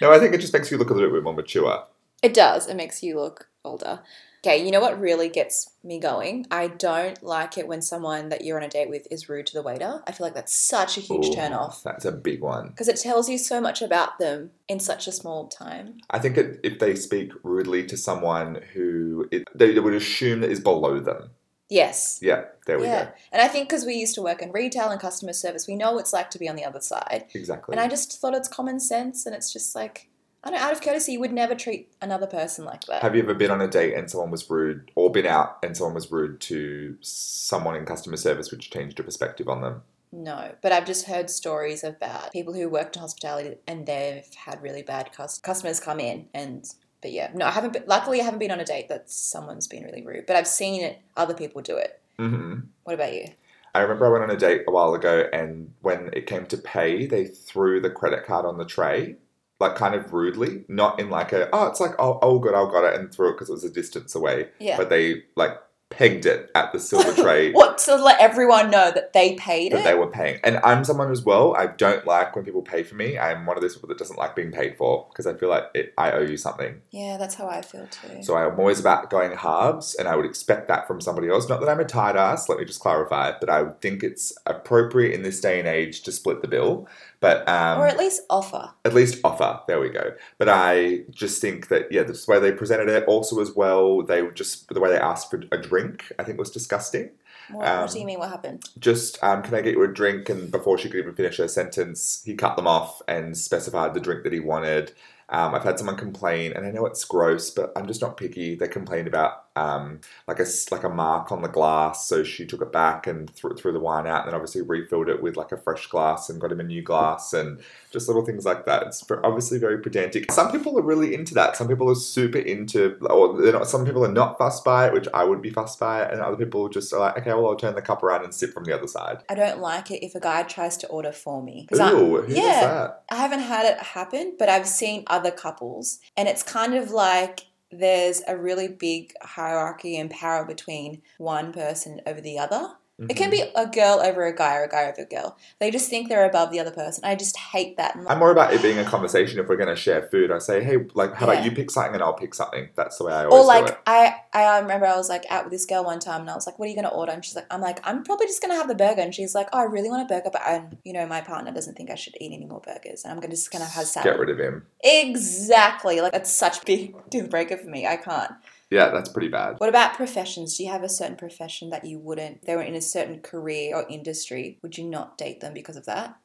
No, 0.00 0.12
I 0.12 0.18
think 0.18 0.34
it 0.34 0.40
just 0.40 0.52
makes 0.52 0.70
you 0.70 0.78
look 0.78 0.90
a 0.90 0.94
little 0.94 1.10
bit 1.10 1.22
more 1.22 1.34
mature. 1.34 1.84
It 2.22 2.34
does. 2.34 2.68
It 2.68 2.76
makes 2.76 3.02
you 3.02 3.18
look 3.18 3.48
older. 3.64 4.00
Okay, 4.44 4.64
you 4.64 4.72
know 4.72 4.80
what 4.80 4.98
really 4.98 5.28
gets 5.28 5.70
me 5.84 6.00
going? 6.00 6.46
I 6.50 6.66
don't 6.66 7.22
like 7.22 7.56
it 7.56 7.68
when 7.68 7.80
someone 7.80 8.28
that 8.30 8.42
you're 8.44 8.56
on 8.58 8.64
a 8.64 8.68
date 8.68 8.88
with 8.88 9.06
is 9.08 9.28
rude 9.28 9.46
to 9.46 9.52
the 9.54 9.62
waiter. 9.62 10.02
I 10.04 10.10
feel 10.10 10.26
like 10.26 10.34
that's 10.34 10.52
such 10.52 10.98
a 10.98 11.00
huge 11.00 11.26
Ooh, 11.26 11.34
turn 11.34 11.52
off 11.52 11.84
That's 11.84 12.04
a 12.04 12.10
big 12.10 12.40
one. 12.40 12.70
because 12.70 12.88
it 12.88 12.96
tells 12.96 13.28
you 13.28 13.38
so 13.38 13.60
much 13.60 13.82
about 13.82 14.18
them 14.18 14.50
in 14.66 14.80
such 14.80 15.06
a 15.06 15.12
small 15.12 15.46
time. 15.46 15.98
I 16.10 16.18
think 16.18 16.36
it, 16.36 16.58
if 16.64 16.80
they 16.80 16.96
speak 16.96 17.30
rudely 17.44 17.86
to 17.86 17.96
someone 17.96 18.62
who 18.72 19.28
it, 19.30 19.46
they, 19.54 19.74
they 19.74 19.80
would 19.80 19.94
assume 19.94 20.40
that 20.40 20.50
is 20.50 20.58
below 20.58 20.98
them. 20.98 21.30
Yes. 21.68 22.18
Yeah, 22.20 22.46
there 22.66 22.80
we 22.80 22.86
Yeah. 22.86 23.04
go. 23.04 23.10
And 23.30 23.42
I 23.42 23.46
think 23.46 23.68
because 23.68 23.86
we 23.86 23.94
used 23.94 24.16
to 24.16 24.22
work 24.22 24.42
in 24.42 24.50
retail 24.50 24.88
and 24.88 25.00
customer 25.00 25.34
service, 25.34 25.68
we 25.68 25.76
know 25.76 25.92
what 25.92 26.00
it's 26.00 26.12
like 26.12 26.30
to 26.30 26.38
be 26.40 26.48
on 26.48 26.56
the 26.56 26.64
other 26.64 26.80
side. 26.80 27.26
Exactly. 27.32 27.74
And 27.74 27.80
I 27.80 27.86
just 27.86 28.20
thought 28.20 28.34
it's 28.34 28.48
common 28.48 28.80
sense 28.80 29.24
and 29.24 29.36
it's 29.36 29.52
just 29.52 29.76
like, 29.76 30.08
I 30.44 30.50
don't 30.50 30.58
know, 30.58 30.66
out 30.66 30.72
of 30.72 30.80
courtesy, 30.80 31.12
you 31.12 31.20
would 31.20 31.32
never 31.32 31.54
treat 31.54 31.92
another 32.00 32.26
person 32.26 32.64
like 32.64 32.82
that. 32.86 33.02
Have 33.02 33.14
you 33.14 33.22
ever 33.22 33.34
been 33.34 33.50
on 33.52 33.60
a 33.60 33.68
date 33.68 33.94
and 33.94 34.10
someone 34.10 34.30
was 34.30 34.48
rude, 34.50 34.90
or 34.96 35.10
been 35.10 35.26
out 35.26 35.58
and 35.62 35.76
someone 35.76 35.94
was 35.94 36.10
rude 36.10 36.40
to 36.42 36.96
someone 37.00 37.76
in 37.76 37.84
customer 37.84 38.16
service, 38.16 38.50
which 38.50 38.70
changed 38.70 38.98
your 38.98 39.04
perspective 39.04 39.48
on 39.48 39.60
them? 39.60 39.82
No, 40.10 40.52
but 40.60 40.72
I've 40.72 40.84
just 40.84 41.06
heard 41.06 41.30
stories 41.30 41.84
about 41.84 42.32
people 42.32 42.52
who 42.52 42.68
worked 42.68 42.96
in 42.96 43.00
hospitality 43.02 43.56
and 43.66 43.86
they've 43.86 44.26
had 44.34 44.60
really 44.60 44.82
bad 44.82 45.12
cus- 45.12 45.38
customers 45.38 45.80
come 45.80 46.00
in 46.00 46.26
and. 46.34 46.68
But 47.00 47.10
yeah, 47.12 47.30
no, 47.34 47.46
I 47.46 47.50
haven't. 47.50 47.72
Been, 47.72 47.82
luckily, 47.86 48.20
I 48.20 48.24
haven't 48.24 48.38
been 48.38 48.52
on 48.52 48.60
a 48.60 48.64
date 48.64 48.88
that 48.88 49.10
someone's 49.10 49.66
been 49.66 49.82
really 49.82 50.06
rude. 50.06 50.24
But 50.26 50.36
I've 50.36 50.46
seen 50.46 50.82
it. 50.82 51.00
Other 51.16 51.34
people 51.34 51.60
do 51.60 51.76
it. 51.76 52.00
hmm 52.16 52.60
What 52.84 52.94
about 52.94 53.12
you? 53.12 53.26
I 53.74 53.80
remember 53.80 54.06
I 54.06 54.10
went 54.10 54.22
on 54.22 54.30
a 54.30 54.36
date 54.36 54.62
a 54.68 54.70
while 54.70 54.94
ago, 54.94 55.28
and 55.32 55.72
when 55.80 56.10
it 56.12 56.26
came 56.26 56.46
to 56.46 56.56
pay, 56.58 57.06
they 57.06 57.24
threw 57.24 57.80
the 57.80 57.90
credit 57.90 58.24
card 58.24 58.44
on 58.44 58.58
the 58.58 58.66
tray, 58.66 59.16
like 59.62 59.76
kind 59.76 59.94
of 59.94 60.12
rudely, 60.12 60.64
not 60.68 61.00
in 61.00 61.08
like 61.08 61.32
a 61.32 61.48
oh, 61.52 61.66
it's 61.68 61.80
like 61.80 61.92
oh, 61.98 62.18
oh 62.20 62.38
good, 62.38 62.54
I 62.54 62.64
got 62.70 62.84
it, 62.84 62.98
and 62.98 63.12
threw 63.12 63.30
it 63.30 63.32
because 63.32 63.48
it 63.48 63.52
was 63.52 63.64
a 63.64 63.70
distance 63.70 64.14
away. 64.14 64.48
Yeah. 64.58 64.76
But 64.76 64.90
they 64.90 65.22
like 65.36 65.58
pegged 65.92 66.24
it 66.24 66.50
at 66.54 66.72
the 66.72 66.80
silver 66.80 67.12
tray 67.22 67.52
What 67.52 67.76
to 67.78 67.96
let 67.96 68.18
everyone 68.18 68.70
know 68.70 68.90
that 68.90 69.12
they 69.12 69.34
paid 69.34 69.72
that 69.72 69.80
it? 69.80 69.84
they 69.84 69.94
were 69.94 70.06
paying. 70.06 70.40
And 70.42 70.58
I'm 70.64 70.84
someone 70.84 71.10
as 71.10 71.22
well. 71.22 71.54
I 71.54 71.66
don't 71.66 72.06
like 72.06 72.34
when 72.34 72.46
people 72.46 72.62
pay 72.62 72.82
for 72.82 72.94
me. 72.94 73.18
I'm 73.18 73.44
one 73.44 73.56
of 73.56 73.62
those 73.62 73.74
people 73.74 73.90
that 73.90 73.98
doesn't 73.98 74.16
like 74.18 74.34
being 74.34 74.52
paid 74.52 74.76
for 74.78 75.06
because 75.10 75.26
I 75.26 75.34
feel 75.34 75.50
like 75.50 75.64
it, 75.74 75.92
I 75.98 76.12
owe 76.12 76.22
you 76.22 76.36
something. 76.38 76.80
yeah, 76.90 77.16
that's 77.18 77.34
how 77.34 77.46
I 77.46 77.60
feel 77.60 77.86
too. 77.88 78.22
So 78.22 78.36
I'm 78.36 78.58
always 78.58 78.80
about 78.80 79.10
going 79.10 79.36
halves, 79.36 79.94
and 79.94 80.08
I 80.08 80.16
would 80.16 80.24
expect 80.24 80.68
that 80.68 80.86
from 80.86 81.00
somebody 81.00 81.28
else. 81.28 81.48
Not 81.48 81.60
that 81.60 81.68
I'm 81.68 81.80
a 81.80 81.84
tight 81.84 82.16
ass, 82.16 82.48
let 82.48 82.58
me 82.58 82.64
just 82.64 82.80
clarify, 82.80 83.32
but 83.38 83.50
I 83.50 83.68
think 83.82 84.02
it's 84.02 84.32
appropriate 84.46 85.12
in 85.14 85.22
this 85.22 85.40
day 85.40 85.58
and 85.58 85.68
age 85.68 86.02
to 86.02 86.12
split 86.12 86.40
the 86.40 86.48
bill, 86.48 86.88
but 87.22 87.48
um, 87.48 87.78
or 87.80 87.86
at 87.86 87.96
least 87.96 88.20
offer. 88.28 88.70
at 88.84 88.92
least 88.92 89.20
offer. 89.24 89.60
There 89.66 89.80
we 89.80 89.88
go. 89.88 90.12
But 90.36 90.50
I 90.50 91.04
just 91.10 91.40
think 91.40 91.68
that 91.68 91.90
yeah, 91.90 92.02
the 92.02 92.22
way 92.28 92.38
they 92.38 92.52
presented 92.52 92.88
it, 92.88 93.04
also 93.04 93.40
as 93.40 93.52
well, 93.52 94.02
they 94.02 94.20
were 94.20 94.32
just 94.32 94.68
the 94.68 94.80
way 94.80 94.90
they 94.90 94.98
asked 94.98 95.30
for 95.30 95.42
a 95.52 95.56
drink, 95.56 96.12
I 96.18 96.24
think 96.24 96.38
was 96.38 96.50
disgusting. 96.50 97.10
What, 97.50 97.66
Um, 97.66 97.80
what 97.82 97.90
do 97.92 98.00
you 98.00 98.06
mean? 98.06 98.18
What 98.18 98.30
happened? 98.30 98.64
Just 98.78 99.22
um, 99.22 99.42
can 99.42 99.54
I 99.54 99.60
get 99.62 99.74
you 99.74 99.82
a 99.84 99.88
drink? 99.88 100.28
And 100.28 100.50
before 100.50 100.76
she 100.78 100.88
could 100.88 100.98
even 100.98 101.14
finish 101.14 101.38
her 101.38 101.48
sentence, 101.48 102.22
he 102.26 102.34
cut 102.34 102.56
them 102.56 102.66
off 102.66 103.00
and 103.06 103.38
specified 103.38 103.94
the 103.94 104.00
drink 104.00 104.24
that 104.24 104.32
he 104.32 104.40
wanted. 104.40 104.92
Um, 105.28 105.54
I've 105.54 105.64
had 105.64 105.78
someone 105.78 105.96
complain, 105.96 106.52
and 106.52 106.66
I 106.66 106.70
know 106.70 106.84
it's 106.84 107.04
gross, 107.04 107.48
but 107.50 107.72
I'm 107.74 107.86
just 107.86 108.02
not 108.02 108.18
picky. 108.18 108.54
They 108.54 108.68
complained 108.68 109.08
about 109.08 109.44
um, 109.54 110.00
like 110.26 110.40
a 110.40 110.46
like 110.70 110.84
a 110.84 110.88
mark 110.88 111.30
on 111.30 111.42
the 111.42 111.48
glass, 111.48 112.06
so 112.06 112.24
she 112.24 112.46
took 112.46 112.62
it 112.62 112.72
back 112.72 113.06
and 113.06 113.28
threw, 113.30 113.54
threw 113.54 113.72
the 113.72 113.80
wine 113.80 114.06
out, 114.06 114.20
and 114.20 114.28
then 114.28 114.34
obviously 114.34 114.62
refilled 114.62 115.08
it 115.08 115.22
with 115.22 115.36
like 115.36 115.52
a 115.52 115.56
fresh 115.58 115.86
glass 115.88 116.30
and 116.30 116.40
got 116.40 116.52
him 116.52 116.60
a 116.60 116.64
new 116.64 116.82
glass, 116.82 117.32
and 117.32 117.60
just 117.90 118.08
little 118.08 118.24
things 118.24 118.46
like 118.46 118.64
that. 118.64 118.84
It's 118.86 119.04
obviously 119.22 119.58
very 119.58 119.78
pedantic. 119.78 120.32
Some 120.32 120.50
people 120.50 120.78
are 120.78 120.82
really 120.82 121.14
into 121.14 121.34
that. 121.34 121.56
Some 121.56 121.68
people 121.68 121.90
are 121.90 121.94
super 121.94 122.38
into, 122.38 122.96
or 123.06 123.40
they're 123.40 123.52
not, 123.52 123.68
some 123.68 123.84
people 123.84 124.04
are 124.04 124.12
not 124.12 124.38
fussed 124.38 124.64
by 124.64 124.86
it, 124.86 124.94
which 124.94 125.08
I 125.12 125.24
would 125.24 125.42
be 125.42 125.50
fussed 125.50 125.78
by 125.78 126.02
it, 126.02 126.12
and 126.12 126.22
other 126.22 126.36
people 126.36 126.68
just 126.68 126.92
are 126.92 127.00
like, 127.00 127.18
okay, 127.18 127.30
well, 127.34 127.48
I'll 127.48 127.56
turn 127.56 127.74
the 127.74 127.82
cup 127.82 128.02
around 128.02 128.24
and 128.24 128.34
sip 128.34 128.54
from 128.54 128.64
the 128.64 128.74
other 128.74 128.88
side. 128.88 129.18
I 129.28 129.34
don't 129.34 129.60
like 129.60 129.90
it 129.90 130.04
if 130.04 130.14
a 130.14 130.20
guy 130.20 130.44
tries 130.44 130.76
to 130.78 130.86
order 130.88 131.12
for 131.12 131.42
me. 131.42 131.68
Ooh, 131.74 132.22
who 132.22 132.34
yeah. 132.34 132.92
I 133.10 133.16
haven't 133.16 133.40
had 133.40 133.66
it 133.66 133.78
happen, 133.78 134.36
but 134.38 134.48
I've 134.48 134.66
seen 134.66 135.04
other 135.08 135.30
couples, 135.30 135.98
and 136.16 136.26
it's 136.26 136.42
kind 136.42 136.74
of 136.74 136.90
like 136.90 137.46
there's 137.72 138.22
a 138.28 138.36
really 138.36 138.68
big 138.68 139.14
hierarchy 139.22 139.96
and 139.96 140.10
power 140.10 140.44
between 140.44 141.02
one 141.18 141.52
person 141.52 142.00
over 142.06 142.20
the 142.20 142.38
other. 142.38 142.74
It 143.08 143.14
can 143.14 143.30
be 143.30 143.40
mm-hmm. 143.40 143.58
a 143.58 143.66
girl 143.66 144.00
over 144.00 144.24
a 144.24 144.34
guy 144.34 144.56
or 144.56 144.64
a 144.64 144.68
guy 144.68 144.84
over 144.84 145.02
a 145.02 145.04
girl. 145.04 145.36
They 145.58 145.70
just 145.70 145.88
think 145.88 146.08
they're 146.08 146.28
above 146.28 146.50
the 146.50 146.60
other 146.60 146.70
person. 146.70 147.04
I 147.04 147.14
just 147.14 147.36
hate 147.36 147.76
that. 147.76 147.96
I'm 148.08 148.18
more 148.18 148.30
about 148.30 148.52
it 148.52 148.62
being 148.62 148.78
a 148.78 148.84
conversation. 148.84 149.38
If 149.38 149.48
we're 149.48 149.56
going 149.56 149.68
to 149.68 149.76
share 149.76 150.02
food, 150.02 150.30
I 150.30 150.38
say, 150.38 150.62
hey, 150.62 150.78
like, 150.94 151.14
how 151.14 151.26
Yeah. 151.26 151.32
about 151.32 151.44
you 151.44 151.52
pick 151.52 151.70
something 151.70 151.94
and 151.94 152.02
I'll 152.02 152.14
pick 152.14 152.34
something. 152.34 152.68
That's 152.76 152.98
the 152.98 153.04
way 153.04 153.12
I 153.12 153.24
always 153.24 153.42
or 153.42 153.46
like. 153.46 153.80
I, 153.86 154.16
I 154.32 154.58
remember 154.60 154.86
I 154.86 154.96
was 154.96 155.08
like 155.08 155.24
out 155.30 155.44
with 155.44 155.52
this 155.52 155.66
girl 155.66 155.84
one 155.84 156.00
time 156.00 156.22
and 156.22 156.30
I 156.30 156.34
was 156.34 156.46
like, 156.46 156.58
"What 156.58 156.66
are 156.66 156.68
you 156.70 156.74
gonna 156.74 156.88
order?" 156.88 157.12
And 157.12 157.24
she's 157.24 157.36
like, 157.36 157.46
"I'm 157.50 157.60
like, 157.60 157.80
I'm 157.84 158.02
probably 158.02 158.26
just 158.26 158.40
gonna 158.40 158.54
have 158.54 158.68
the 158.68 158.74
burger." 158.74 159.00
And 159.00 159.14
she's 159.14 159.34
like, 159.34 159.48
"Oh, 159.52 159.58
I 159.58 159.64
really 159.64 159.90
want 159.90 160.02
a 160.02 160.06
burger, 160.06 160.30
but 160.32 160.42
I'm, 160.44 160.78
you 160.84 160.92
know, 160.92 161.06
my 161.06 161.20
partner 161.20 161.52
doesn't 161.52 161.76
think 161.76 161.90
I 161.90 161.94
should 161.94 162.14
eat 162.20 162.32
any 162.32 162.46
more 162.46 162.60
burgers, 162.60 163.04
and 163.04 163.12
I'm 163.12 163.20
gonna 163.20 163.34
just 163.34 163.50
gonna 163.50 163.66
have 163.66 163.86
salad." 163.86 164.10
Get 164.10 164.18
rid 164.18 164.30
of 164.30 164.38
him. 164.38 164.66
Exactly. 164.82 166.00
Like 166.00 166.12
that's 166.12 166.32
such 166.32 166.62
a 166.62 166.64
big 166.64 166.94
deal 167.10 167.26
breaker 167.26 167.56
for 167.56 167.68
me. 167.68 167.86
I 167.86 167.96
can't. 167.96 168.32
Yeah, 168.72 168.88
that's 168.88 169.10
pretty 169.10 169.28
bad. 169.28 169.56
What 169.58 169.68
about 169.68 169.96
professions? 169.96 170.56
Do 170.56 170.64
you 170.64 170.70
have 170.70 170.82
a 170.82 170.88
certain 170.88 171.16
profession 171.16 171.68
that 171.70 171.84
you 171.84 171.98
wouldn't? 171.98 172.46
They 172.46 172.56
were 172.56 172.62
in 172.62 172.74
a 172.74 172.80
certain 172.80 173.20
career 173.20 173.76
or 173.76 173.86
industry. 173.86 174.58
Would 174.62 174.78
you 174.78 174.84
not 174.88 175.18
date 175.18 175.40
them 175.40 175.52
because 175.52 175.76
of 175.76 175.84
that? 175.84 176.16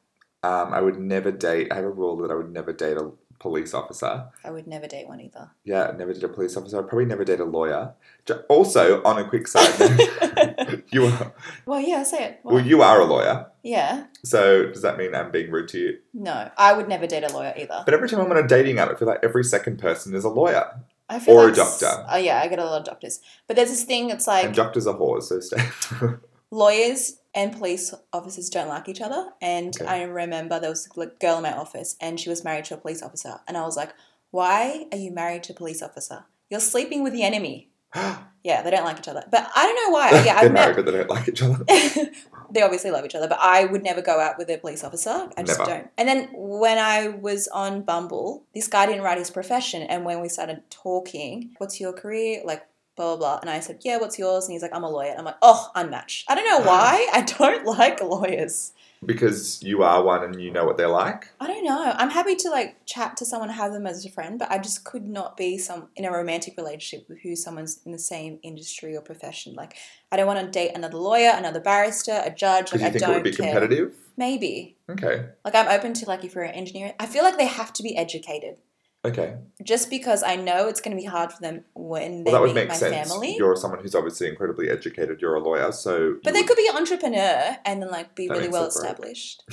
Um, 0.42 0.72
I 0.72 0.80
would 0.80 0.98
never 0.98 1.30
date. 1.30 1.70
I 1.70 1.74
have 1.74 1.84
a 1.84 1.90
rule 1.90 2.16
that 2.18 2.30
I 2.30 2.34
would 2.34 2.50
never 2.50 2.72
date 2.72 2.96
a 2.96 3.10
police 3.38 3.74
officer. 3.74 4.28
I 4.42 4.50
would 4.50 4.66
never 4.66 4.86
date 4.86 5.08
one 5.08 5.20
either. 5.20 5.50
Yeah, 5.64 5.92
never 5.98 6.14
did 6.14 6.24
a 6.24 6.28
police 6.28 6.56
officer. 6.56 6.78
I'd 6.78 6.88
probably 6.88 7.04
never 7.04 7.22
date 7.22 7.40
a 7.40 7.44
lawyer. 7.44 7.92
Also, 8.48 9.02
on 9.02 9.18
a 9.18 9.28
quick 9.28 9.46
side 9.46 9.78
note, 9.78 10.84
you 10.90 11.04
are 11.04 11.34
well, 11.66 11.80
yeah, 11.80 12.02
say 12.02 12.24
it. 12.24 12.40
well, 12.44 12.64
you 12.64 12.80
are 12.80 13.00
a 13.00 13.04
lawyer. 13.04 13.46
yeah. 13.62 14.06
So 14.24 14.68
does 14.68 14.80
that 14.82 14.96
mean 14.96 15.14
I'm 15.14 15.30
being 15.30 15.50
rude 15.50 15.68
to 15.68 15.78
you? 15.78 15.98
No, 16.14 16.50
I 16.56 16.72
would 16.72 16.88
never 16.88 17.06
date 17.06 17.24
a 17.24 17.32
lawyer 17.32 17.52
either. 17.58 17.82
But 17.84 17.92
every 17.92 18.08
time 18.08 18.20
I'm 18.20 18.30
on 18.30 18.38
a 18.38 18.48
dating 18.48 18.78
app, 18.78 18.88
I 18.90 18.94
feel 18.94 19.06
like 19.08 19.20
every 19.22 19.44
second 19.44 19.78
person 19.78 20.14
is 20.14 20.24
a 20.24 20.30
lawyer. 20.30 20.80
I 21.08 21.18
feel 21.18 21.34
Or 21.34 21.48
a 21.48 21.52
that's- 21.52 21.80
doctor. 21.80 22.06
Oh 22.10 22.16
yeah, 22.16 22.40
I 22.42 22.48
get 22.48 22.58
a 22.58 22.64
lot 22.64 22.80
of 22.80 22.84
doctors. 22.86 23.20
But 23.46 23.56
there's 23.56 23.70
this 23.70 23.84
thing. 23.84 24.10
It's 24.10 24.26
like 24.26 24.44
and 24.46 24.54
doctors 24.54 24.86
are 24.86 24.94
whores, 24.94 25.24
so 25.24 25.40
stay. 25.40 25.62
lawyers 26.50 27.18
and 27.34 27.52
police 27.52 27.94
officers 28.12 28.48
don't 28.50 28.68
like 28.68 28.88
each 28.88 29.00
other. 29.00 29.30
And 29.40 29.74
Okay. 29.80 29.86
I 29.86 30.02
remember 30.02 30.58
there 30.60 30.70
was 30.70 30.88
a 30.96 31.06
girl 31.06 31.36
in 31.36 31.42
my 31.42 31.52
office, 31.56 31.96
and 32.00 32.18
she 32.18 32.28
was 32.28 32.44
married 32.44 32.64
to 32.66 32.74
a 32.74 32.78
police 32.78 33.02
officer, 33.02 33.40
and 33.46 33.56
I 33.56 33.62
was 33.62 33.76
like, 33.76 33.92
"Why 34.30 34.86
are 34.92 34.98
you 34.98 35.10
married 35.12 35.44
to 35.44 35.52
a 35.52 35.56
police 35.56 35.82
officer? 35.82 36.24
You're 36.50 36.60
sleeping 36.60 37.02
with 37.02 37.12
the 37.12 37.22
enemy." 37.22 37.70
Yeah, 38.44 38.62
they 38.62 38.70
don't 38.70 38.84
like 38.84 38.98
each 38.98 39.08
other. 39.08 39.24
But 39.30 39.50
I 39.54 39.66
don't 39.66 39.74
know 39.84 39.92
why. 39.92 40.10
Yeah, 40.24 40.34
They're 40.40 40.44
I've 40.46 40.52
married, 40.52 40.76
never. 40.76 40.82
but 40.84 40.92
they 40.92 40.98
don't 40.98 41.10
like 41.10 41.28
each 41.28 41.42
other. 41.42 41.64
they 42.50 42.62
obviously 42.62 42.90
love 42.90 43.04
each 43.04 43.14
other, 43.14 43.28
but 43.28 43.38
I 43.40 43.64
would 43.64 43.82
never 43.82 44.00
go 44.02 44.20
out 44.20 44.38
with 44.38 44.48
a 44.50 44.56
police 44.56 44.82
officer. 44.82 45.28
I 45.36 45.42
just 45.42 45.58
Never. 45.58 45.70
don't. 45.70 45.90
And 45.98 46.08
then 46.08 46.28
when 46.32 46.78
I 46.78 47.08
was 47.08 47.48
on 47.48 47.82
Bumble, 47.82 48.44
this 48.54 48.68
guy 48.68 48.86
didn't 48.86 49.02
write 49.02 49.18
his 49.18 49.30
profession. 49.30 49.82
And 49.82 50.04
when 50.04 50.20
we 50.20 50.28
started 50.28 50.62
talking, 50.70 51.54
what's 51.58 51.80
your 51.80 51.92
career? 51.92 52.42
Like, 52.44 52.66
blah, 52.98 53.16
blah, 53.16 53.16
blah. 53.16 53.38
And 53.40 53.48
I 53.48 53.60
said, 53.60 53.78
yeah, 53.82 53.96
what's 53.96 54.18
yours? 54.18 54.44
And 54.44 54.52
he's 54.52 54.62
like, 54.62 54.74
I'm 54.74 54.84
a 54.84 54.90
lawyer. 54.90 55.10
And 55.10 55.18
I'm 55.20 55.24
like, 55.24 55.38
oh, 55.40 55.70
unmatched. 55.74 56.30
I 56.30 56.34
don't 56.34 56.44
know 56.44 56.58
uh-huh. 56.58 56.68
why. 56.68 57.08
I 57.14 57.22
don't 57.22 57.64
like 57.64 58.02
lawyers. 58.02 58.72
because 59.06 59.62
you 59.62 59.84
are 59.84 60.02
one 60.02 60.24
and 60.24 60.40
you 60.42 60.50
know 60.50 60.64
what 60.64 60.76
they're 60.76 60.88
like. 60.88 61.28
I 61.40 61.46
don't 61.46 61.64
know. 61.64 61.94
I'm 61.96 62.10
happy 62.10 62.34
to 62.34 62.50
like 62.50 62.84
chat 62.84 63.16
to 63.18 63.24
someone, 63.24 63.48
have 63.48 63.72
them 63.72 63.86
as 63.86 64.04
a 64.04 64.10
friend, 64.10 64.38
but 64.38 64.50
I 64.50 64.58
just 64.58 64.84
could 64.84 65.06
not 65.06 65.36
be 65.36 65.56
some 65.56 65.88
in 65.96 66.04
a 66.04 66.10
romantic 66.10 66.56
relationship 66.56 67.08
with 67.08 67.20
who 67.20 67.36
someone's 67.36 67.80
in 67.86 67.92
the 67.92 67.98
same 67.98 68.40
industry 68.42 68.96
or 68.96 69.00
profession. 69.00 69.54
Like, 69.54 69.76
I 70.10 70.16
don't 70.16 70.26
want 70.26 70.40
to 70.40 70.50
date 70.50 70.72
another 70.74 70.98
lawyer, 70.98 71.30
another 71.34 71.60
barrister, 71.60 72.20
a 72.24 72.30
judge. 72.30 72.72
Like, 72.72 72.82
you 72.82 72.90
think 72.90 73.04
I 73.04 73.06
don't 73.06 73.10
it 73.10 73.14
would 73.14 73.24
be 73.24 73.32
care. 73.32 73.46
competitive. 73.46 73.94
Maybe. 74.16 74.76
Okay. 74.90 75.26
Like 75.44 75.54
I'm 75.54 75.68
open 75.68 75.94
to 75.94 76.06
like 76.06 76.24
if 76.24 76.34
you're 76.34 76.42
an 76.42 76.54
engineer, 76.54 76.92
I 76.98 77.06
feel 77.06 77.22
like 77.22 77.38
they 77.38 77.46
have 77.46 77.72
to 77.74 77.84
be 77.84 77.96
educated. 77.96 78.56
Okay. 79.04 79.36
Just 79.62 79.90
because 79.90 80.22
I 80.22 80.36
know 80.36 80.66
it's 80.68 80.80
going 80.80 80.96
to 80.96 81.00
be 81.00 81.06
hard 81.06 81.32
for 81.32 81.40
them 81.40 81.64
when 81.74 82.24
they 82.24 82.32
Well, 82.32 82.40
that 82.40 82.46
would 82.48 82.54
meet 82.54 82.62
make 82.62 82.68
my 82.70 82.74
sense. 82.74 83.10
family. 83.10 83.36
You're 83.36 83.54
someone 83.56 83.80
who's 83.80 83.94
obviously 83.94 84.28
incredibly 84.28 84.68
educated. 84.70 85.20
You're 85.20 85.36
a 85.36 85.40
lawyer, 85.40 85.70
so. 85.72 86.16
but 86.24 86.34
they 86.34 86.40
would- 86.40 86.48
could 86.48 86.56
be 86.56 86.68
an 86.68 86.76
entrepreneur 86.76 87.56
and 87.64 87.80
then 87.82 87.90
like 87.90 88.14
be 88.14 88.26
That 88.26 88.34
really 88.34 88.48
well 88.48 88.66
established. 88.66 89.44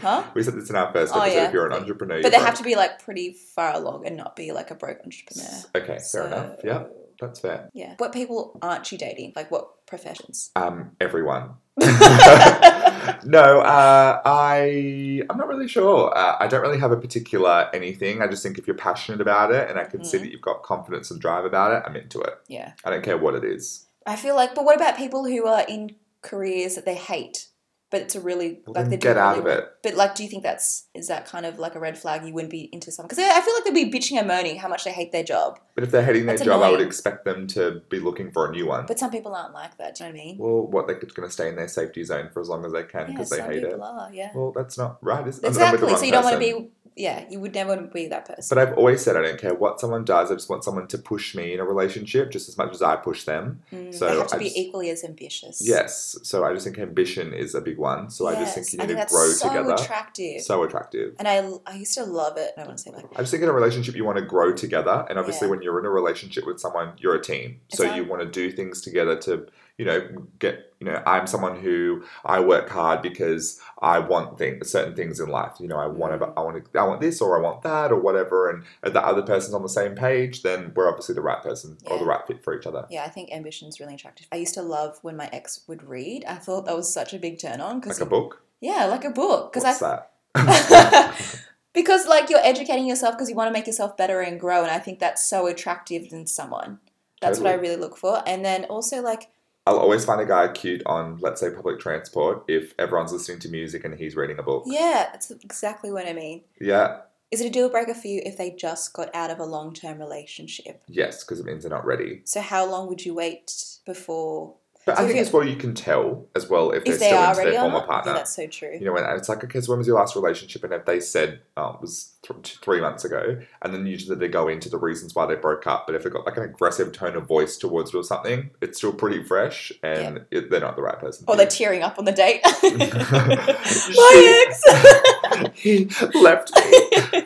Huh? 0.00 0.24
We 0.34 0.42
said 0.42 0.54
this 0.54 0.70
in 0.70 0.74
our 0.76 0.92
first 0.92 1.12
Oh, 1.14 1.24
yeah. 1.24 1.46
If 1.46 1.52
you're 1.52 1.66
an 1.66 1.72
entrepreneur, 1.72 2.20
But 2.20 2.32
they 2.32 2.38
you're 2.38 2.46
have 2.46 2.56
to 2.58 2.64
be 2.64 2.74
like 2.74 3.00
pretty 3.04 3.32
far 3.54 3.74
along 3.74 4.06
and 4.06 4.16
not 4.16 4.34
be 4.34 4.50
like 4.50 4.72
a 4.72 4.74
broke 4.74 4.98
entrepreneur. 5.04 5.48
broke. 5.72 5.84
Okay, 5.88 5.98
fair 6.10 6.26
enough. 6.26 6.56
Yeah, 6.64 6.84
that's 7.20 7.38
fair. 7.38 7.70
Yeah. 7.74 7.94
What 7.98 8.12
people 8.12 8.58
aren't 8.60 8.90
you 8.90 8.98
dating? 8.98 9.34
Like 9.36 9.50
what 9.52 9.86
professions? 9.86 10.50
Um, 10.56 10.96
everyone. 11.00 11.50
no, 13.24 13.60
uh, 13.60 14.20
I 14.24 15.22
I'm 15.28 15.36
not 15.36 15.48
really 15.48 15.68
sure. 15.68 16.16
Uh, 16.16 16.36
I 16.38 16.46
don't 16.46 16.60
really 16.62 16.78
have 16.78 16.92
a 16.92 16.96
particular 16.96 17.68
anything. 17.74 18.22
I 18.22 18.26
just 18.26 18.42
think 18.42 18.58
if 18.58 18.66
you're 18.66 18.76
passionate 18.76 19.20
about 19.20 19.52
it 19.52 19.68
and 19.68 19.78
I 19.78 19.84
can 19.84 20.04
see 20.04 20.18
Mhm. 20.18 20.20
that 20.22 20.30
you've 20.32 20.40
got 20.40 20.62
confidence 20.62 21.10
and 21.10 21.20
drive 21.20 21.44
about 21.44 21.72
it, 21.72 21.82
I'm 21.86 21.96
into 21.96 22.20
it. 22.20 22.34
yeah. 22.48 22.72
I 22.84 22.90
don't 22.90 23.02
care 23.02 23.18
what 23.18 23.34
it 23.34 23.44
is. 23.44 23.86
I 24.06 24.16
feel 24.16 24.36
like, 24.36 24.54
but 24.54 24.64
what 24.64 24.76
about 24.76 24.96
people 24.96 25.24
who 25.24 25.46
are 25.46 25.64
in 25.68 25.96
careers 26.22 26.74
that 26.74 26.84
they 26.84 26.94
hate, 26.94 27.48
but 27.94 28.02
it's 28.02 28.16
a 28.16 28.20
really 28.20 28.58
like 28.66 28.88
they 28.88 28.96
get 28.96 29.16
out 29.16 29.36
really 29.36 29.52
of 29.52 29.58
it. 29.58 29.72
But 29.84 29.94
like, 29.94 30.16
do 30.16 30.24
you 30.24 30.28
think 30.28 30.42
that's 30.42 30.88
is 30.94 31.06
that 31.06 31.26
kind 31.26 31.46
of 31.46 31.60
like 31.60 31.76
a 31.76 31.78
red 31.78 31.96
flag? 31.96 32.26
You 32.26 32.34
wouldn't 32.34 32.50
be 32.50 32.68
into 32.72 32.90
someone 32.90 33.06
because 33.06 33.22
I 33.22 33.40
feel 33.40 33.54
like 33.54 33.62
they'd 33.62 33.88
be 33.88 33.88
bitching 33.88 34.18
and 34.18 34.26
moaning 34.26 34.56
how 34.56 34.66
much 34.66 34.82
they 34.82 34.90
hate 34.90 35.12
their 35.12 35.22
job. 35.22 35.60
But 35.76 35.84
if 35.84 35.92
they're 35.92 36.04
hating 36.04 36.26
their 36.26 36.36
That's 36.36 36.44
job, 36.44 36.60
I 36.60 36.72
would 36.72 36.80
expect 36.80 37.24
them 37.24 37.46
to 37.48 37.82
be 37.90 38.00
looking 38.00 38.32
for 38.32 38.48
a 38.48 38.50
new 38.50 38.66
one. 38.66 38.86
But 38.86 38.98
some 38.98 39.12
people 39.12 39.32
aren't 39.32 39.54
like 39.54 39.78
that. 39.78 39.94
Do 39.94 40.02
you 40.02 40.10
know 40.10 40.16
what 40.16 40.20
I 40.20 40.24
mean? 40.24 40.38
well, 40.38 40.66
what 40.66 40.88
they're 40.88 40.96
going 40.96 41.28
to 41.28 41.32
stay 41.32 41.48
in 41.48 41.54
their 41.54 41.68
safety 41.68 42.02
zone 42.02 42.30
for 42.32 42.40
as 42.40 42.48
long 42.48 42.64
as 42.64 42.72
they 42.72 42.82
can 42.82 43.02
yeah, 43.02 43.06
because 43.12 43.30
they 43.30 43.42
hate 43.42 43.62
it. 43.62 43.80
are. 43.80 44.10
Yeah, 44.12 44.32
Well, 44.34 44.50
that's 44.50 44.76
not 44.76 44.98
right. 45.00 45.24
Is 45.28 45.38
it? 45.38 45.44
I'm 45.44 45.52
with 45.52 45.60
the 45.60 45.86
exactly. 45.86 45.96
So 45.96 46.04
you 46.04 46.10
don't 46.10 46.24
want 46.24 46.34
to 46.34 46.40
be. 46.40 46.70
Yeah, 46.96 47.24
you 47.28 47.40
would 47.40 47.54
never 47.54 47.76
be 47.76 48.06
that 48.06 48.24
person. 48.24 48.54
But 48.56 48.68
I've 48.68 48.78
always 48.78 49.02
said 49.02 49.16
I 49.16 49.22
don't 49.22 49.38
care 49.40 49.52
what 49.52 49.80
someone 49.80 50.04
does. 50.04 50.30
I 50.30 50.34
just 50.34 50.48
want 50.48 50.62
someone 50.62 50.86
to 50.88 50.96
push 50.98 51.34
me 51.34 51.52
in 51.52 51.58
a 51.58 51.64
relationship 51.64 52.30
just 52.30 52.48
as 52.48 52.56
much 52.56 52.72
as 52.72 52.82
I 52.82 52.94
push 52.94 53.24
them. 53.24 53.62
Mm, 53.72 53.92
so 53.92 54.06
they 54.08 54.16
have 54.16 54.28
to 54.28 54.36
I 54.36 54.38
be 54.38 54.44
just- 54.44 54.56
equally 54.56 54.90
as 54.90 55.02
ambitious. 55.02 55.60
Yes. 55.60 56.16
So 56.22 56.44
I 56.44 56.52
just 56.52 56.64
think 56.66 56.78
ambition 56.78 57.32
is 57.34 57.54
a 57.56 57.60
big 57.60 57.78
one. 57.78 58.10
So 58.10 58.28
I 58.28 58.34
just 58.36 58.54
think 58.54 58.72
you 58.72 58.78
need 58.78 58.88
to 58.88 58.94
that's 58.94 59.12
grow 59.12 59.26
so 59.30 59.48
together. 59.48 59.74
attractive. 59.74 60.40
So 60.42 60.62
attractive. 60.62 61.16
and 61.18 61.26
I, 61.26 61.50
I 61.66 61.74
used 61.74 61.94
to 61.94 62.04
love 62.04 62.36
it. 62.36 62.52
I 62.56 62.62
want 62.64 62.78
to 62.78 62.82
say 62.84 62.90
like 62.92 63.06
I 63.16 63.20
just 63.22 63.32
think 63.32 63.42
in 63.42 63.48
a 63.48 63.52
relationship 63.52 63.96
you 63.96 64.04
want 64.04 64.18
to 64.18 64.24
grow 64.24 64.52
together, 64.52 65.04
and 65.10 65.18
obviously 65.18 65.46
Yeah. 65.46 65.50
when 65.50 65.62
you're 65.62 65.80
in 65.80 65.86
a 65.86 65.90
relationship 65.90 66.46
with 66.46 66.60
someone, 66.60 66.92
you're 66.98 67.16
a 67.16 67.22
team. 67.22 67.60
It's 67.70 67.78
So 67.78 67.92
you 67.92 68.04
want 68.04 68.22
to 68.22 68.28
do 68.28 68.52
things 68.52 68.80
together 68.80 69.16
to, 69.22 69.46
you 69.78 69.84
know, 69.84 70.08
get. 70.38 70.70
You 70.80 70.90
know, 70.90 71.02
I'm 71.06 71.26
someone 71.26 71.58
who 71.60 72.04
I 72.26 72.40
work 72.40 72.68
hard 72.68 73.00
because 73.00 73.58
I 73.80 74.00
want 74.00 74.36
things, 74.36 74.70
certain 74.70 74.94
things 74.94 75.18
in 75.18 75.30
life. 75.30 75.52
You 75.58 75.66
know, 75.66 75.78
I 75.78 75.86
want 75.86 76.12
to, 76.20 76.26
Mm. 76.26 76.34
I 76.36 76.40
want 76.42 76.72
to, 76.72 76.78
I 76.78 76.84
want 76.84 77.00
this 77.00 77.22
or 77.22 77.38
I 77.38 77.40
want 77.40 77.62
that 77.62 77.90
or 77.90 77.98
whatever. 77.98 78.50
And 78.50 78.64
if 78.82 78.92
the 78.92 79.02
other 79.02 79.22
person's 79.22 79.54
on 79.54 79.62
the 79.62 79.68
same 79.70 79.94
page, 79.94 80.42
then 80.42 80.72
we're 80.76 80.86
obviously 80.90 81.14
the 81.14 81.22
right 81.22 81.42
person 81.42 81.78
or 81.86 81.98
the 81.98 82.04
right 82.04 82.20
fit 82.26 82.44
for 82.44 82.54
each 82.58 82.66
other. 82.66 82.84
Yeah, 82.90 83.04
I 83.04 83.08
think 83.08 83.32
ambition's 83.32 83.80
really 83.80 83.94
attractive. 83.94 84.26
I 84.30 84.36
used 84.36 84.52
to 84.54 84.62
love 84.62 84.98
when 85.00 85.16
my 85.16 85.30
ex 85.32 85.62
would 85.66 85.82
read. 85.88 86.26
I 86.26 86.34
thought 86.34 86.66
that 86.66 86.76
was 86.76 86.92
such 86.92 87.14
a 87.14 87.18
big 87.18 87.38
turn 87.38 87.62
on 87.62 87.80
because 87.80 87.98
Like 87.98 88.06
a 88.06 88.10
book. 88.10 88.42
yeah, 88.60 88.84
like 88.84 89.06
a 89.06 89.10
book. 89.10 89.54
Because 89.54 89.80
I 89.82 90.02
that? 90.34 91.14
because 91.72 92.06
like 92.06 92.28
you're 92.28 92.40
educating 92.44 92.86
yourself 92.86 93.14
because 93.14 93.30
you 93.30 93.36
want 93.36 93.48
to 93.48 93.52
make 93.52 93.66
yourself 93.66 93.96
better 93.96 94.20
and 94.20 94.38
grow, 94.38 94.60
and 94.62 94.70
I 94.70 94.80
think 94.80 94.98
that's 94.98 95.24
so 95.26 95.46
attractive 95.46 96.12
in 96.12 96.26
someone. 96.26 96.80
That's 97.22 97.38
what 97.38 97.48
I 97.50 97.54
really 97.54 97.76
look 97.76 97.96
for. 97.96 98.22
And 98.26 98.44
then 98.44 98.64
also 98.66 99.00
like 99.00 99.28
I'll 99.66 99.78
always 99.78 100.04
find 100.04 100.20
a 100.20 100.26
guy 100.26 100.48
cute 100.48 100.82
on, 100.84 101.18
let's 101.20 101.40
say, 101.40 101.50
public 101.50 101.80
transport 101.80 102.44
if 102.48 102.74
everyone's 102.78 103.12
listening 103.12 103.38
to 103.40 103.48
music 103.48 103.84
and 103.84 103.94
he's 103.98 104.14
reading 104.16 104.38
a 104.38 104.42
book. 104.42 104.64
yeah, 104.66 105.08
that's 105.12 105.30
exactly 105.30 105.90
what 105.90 106.06
I 106.06 106.12
mean. 106.12 106.42
Yeah, 106.60 106.98
Is 107.30 107.40
it 107.40 107.46
a 107.46 107.50
deal 107.50 107.70
breaker 107.70 107.94
for 107.94 108.06
you 108.08 108.20
if 108.26 108.36
they 108.36 108.50
just 108.50 108.92
got 108.92 109.14
out 109.14 109.30
of 109.30 109.38
a 109.38 109.44
long 109.44 109.72
term 109.72 109.98
relationship? 109.98 110.82
yes, 110.86 111.24
because 111.24 111.40
it 111.40 111.46
means 111.46 111.62
they're 111.62 111.70
not 111.70 111.86
ready. 111.86 112.20
So 112.24 112.40
how 112.42 112.66
long 112.68 112.88
would 112.88 113.04
you 113.06 113.14
wait 113.14 113.78
before 113.86 114.54
But 114.86 114.98
So 114.98 115.04
I 115.04 115.06
think 115.06 115.18
as 115.18 115.32
well 115.32 115.46
you 115.46 115.56
can 115.56 115.74
tell 115.74 116.26
as 116.36 116.48
well 116.48 116.70
if, 116.70 116.82
if 116.84 116.84
they're 116.84 116.98
they 116.98 117.06
still 117.06 117.30
into 117.30 117.50
their 117.50 117.60
former 117.60 117.86
partner. 117.86 118.12
Yeah, 118.12 118.18
that's 118.18 118.36
so 118.36 118.46
true. 118.46 118.76
you 118.78 118.84
know, 118.84 118.92
when 118.92 119.04
it's 119.04 119.28
like, 119.28 119.42
okay, 119.42 119.60
so 119.60 119.72
when 119.72 119.78
was 119.78 119.86
your 119.86 119.96
last 119.96 120.14
relationship? 120.14 120.62
And 120.64 120.74
if 120.74 120.84
they 120.84 121.00
said 121.00 121.40
oh, 121.56 121.70
it 121.70 121.80
was 121.80 122.12
th- 122.22 122.58
three 122.60 122.80
months 122.80 123.04
ago, 123.04 123.38
and 123.62 123.72
then 123.72 123.86
usually 123.86 124.16
they 124.16 124.28
go 124.28 124.48
into 124.48 124.68
the 124.68 124.78
reasons 124.78 125.14
why 125.14 125.26
they 125.26 125.36
broke 125.36 125.66
up. 125.66 125.86
But 125.86 125.94
if 125.94 126.02
they've 126.02 126.12
got 126.12 126.26
like 126.26 126.36
an 126.36 126.42
aggressive 126.42 126.92
tone 126.92 127.16
of 127.16 127.26
voice 127.26 127.56
towards 127.56 127.92
you 127.92 128.00
or 128.00 128.04
something, 128.04 128.50
it's 128.60 128.78
still 128.78 128.92
pretty 128.92 129.22
fresh, 129.22 129.72
and 129.82 130.26
it, 130.30 130.50
they're 130.50 130.60
not 130.60 130.76
the 130.76 130.82
right 130.82 130.98
person. 130.98 131.24
Or 131.28 131.36
they're 131.36 131.46
tearing 131.46 131.82
up 131.82 131.98
on 131.98 132.04
the 132.04 132.12
date. 132.12 132.40
My 132.62 134.46
ex. 134.46 135.52
he 135.54 135.86
left 136.14 136.54
me. 136.56 137.22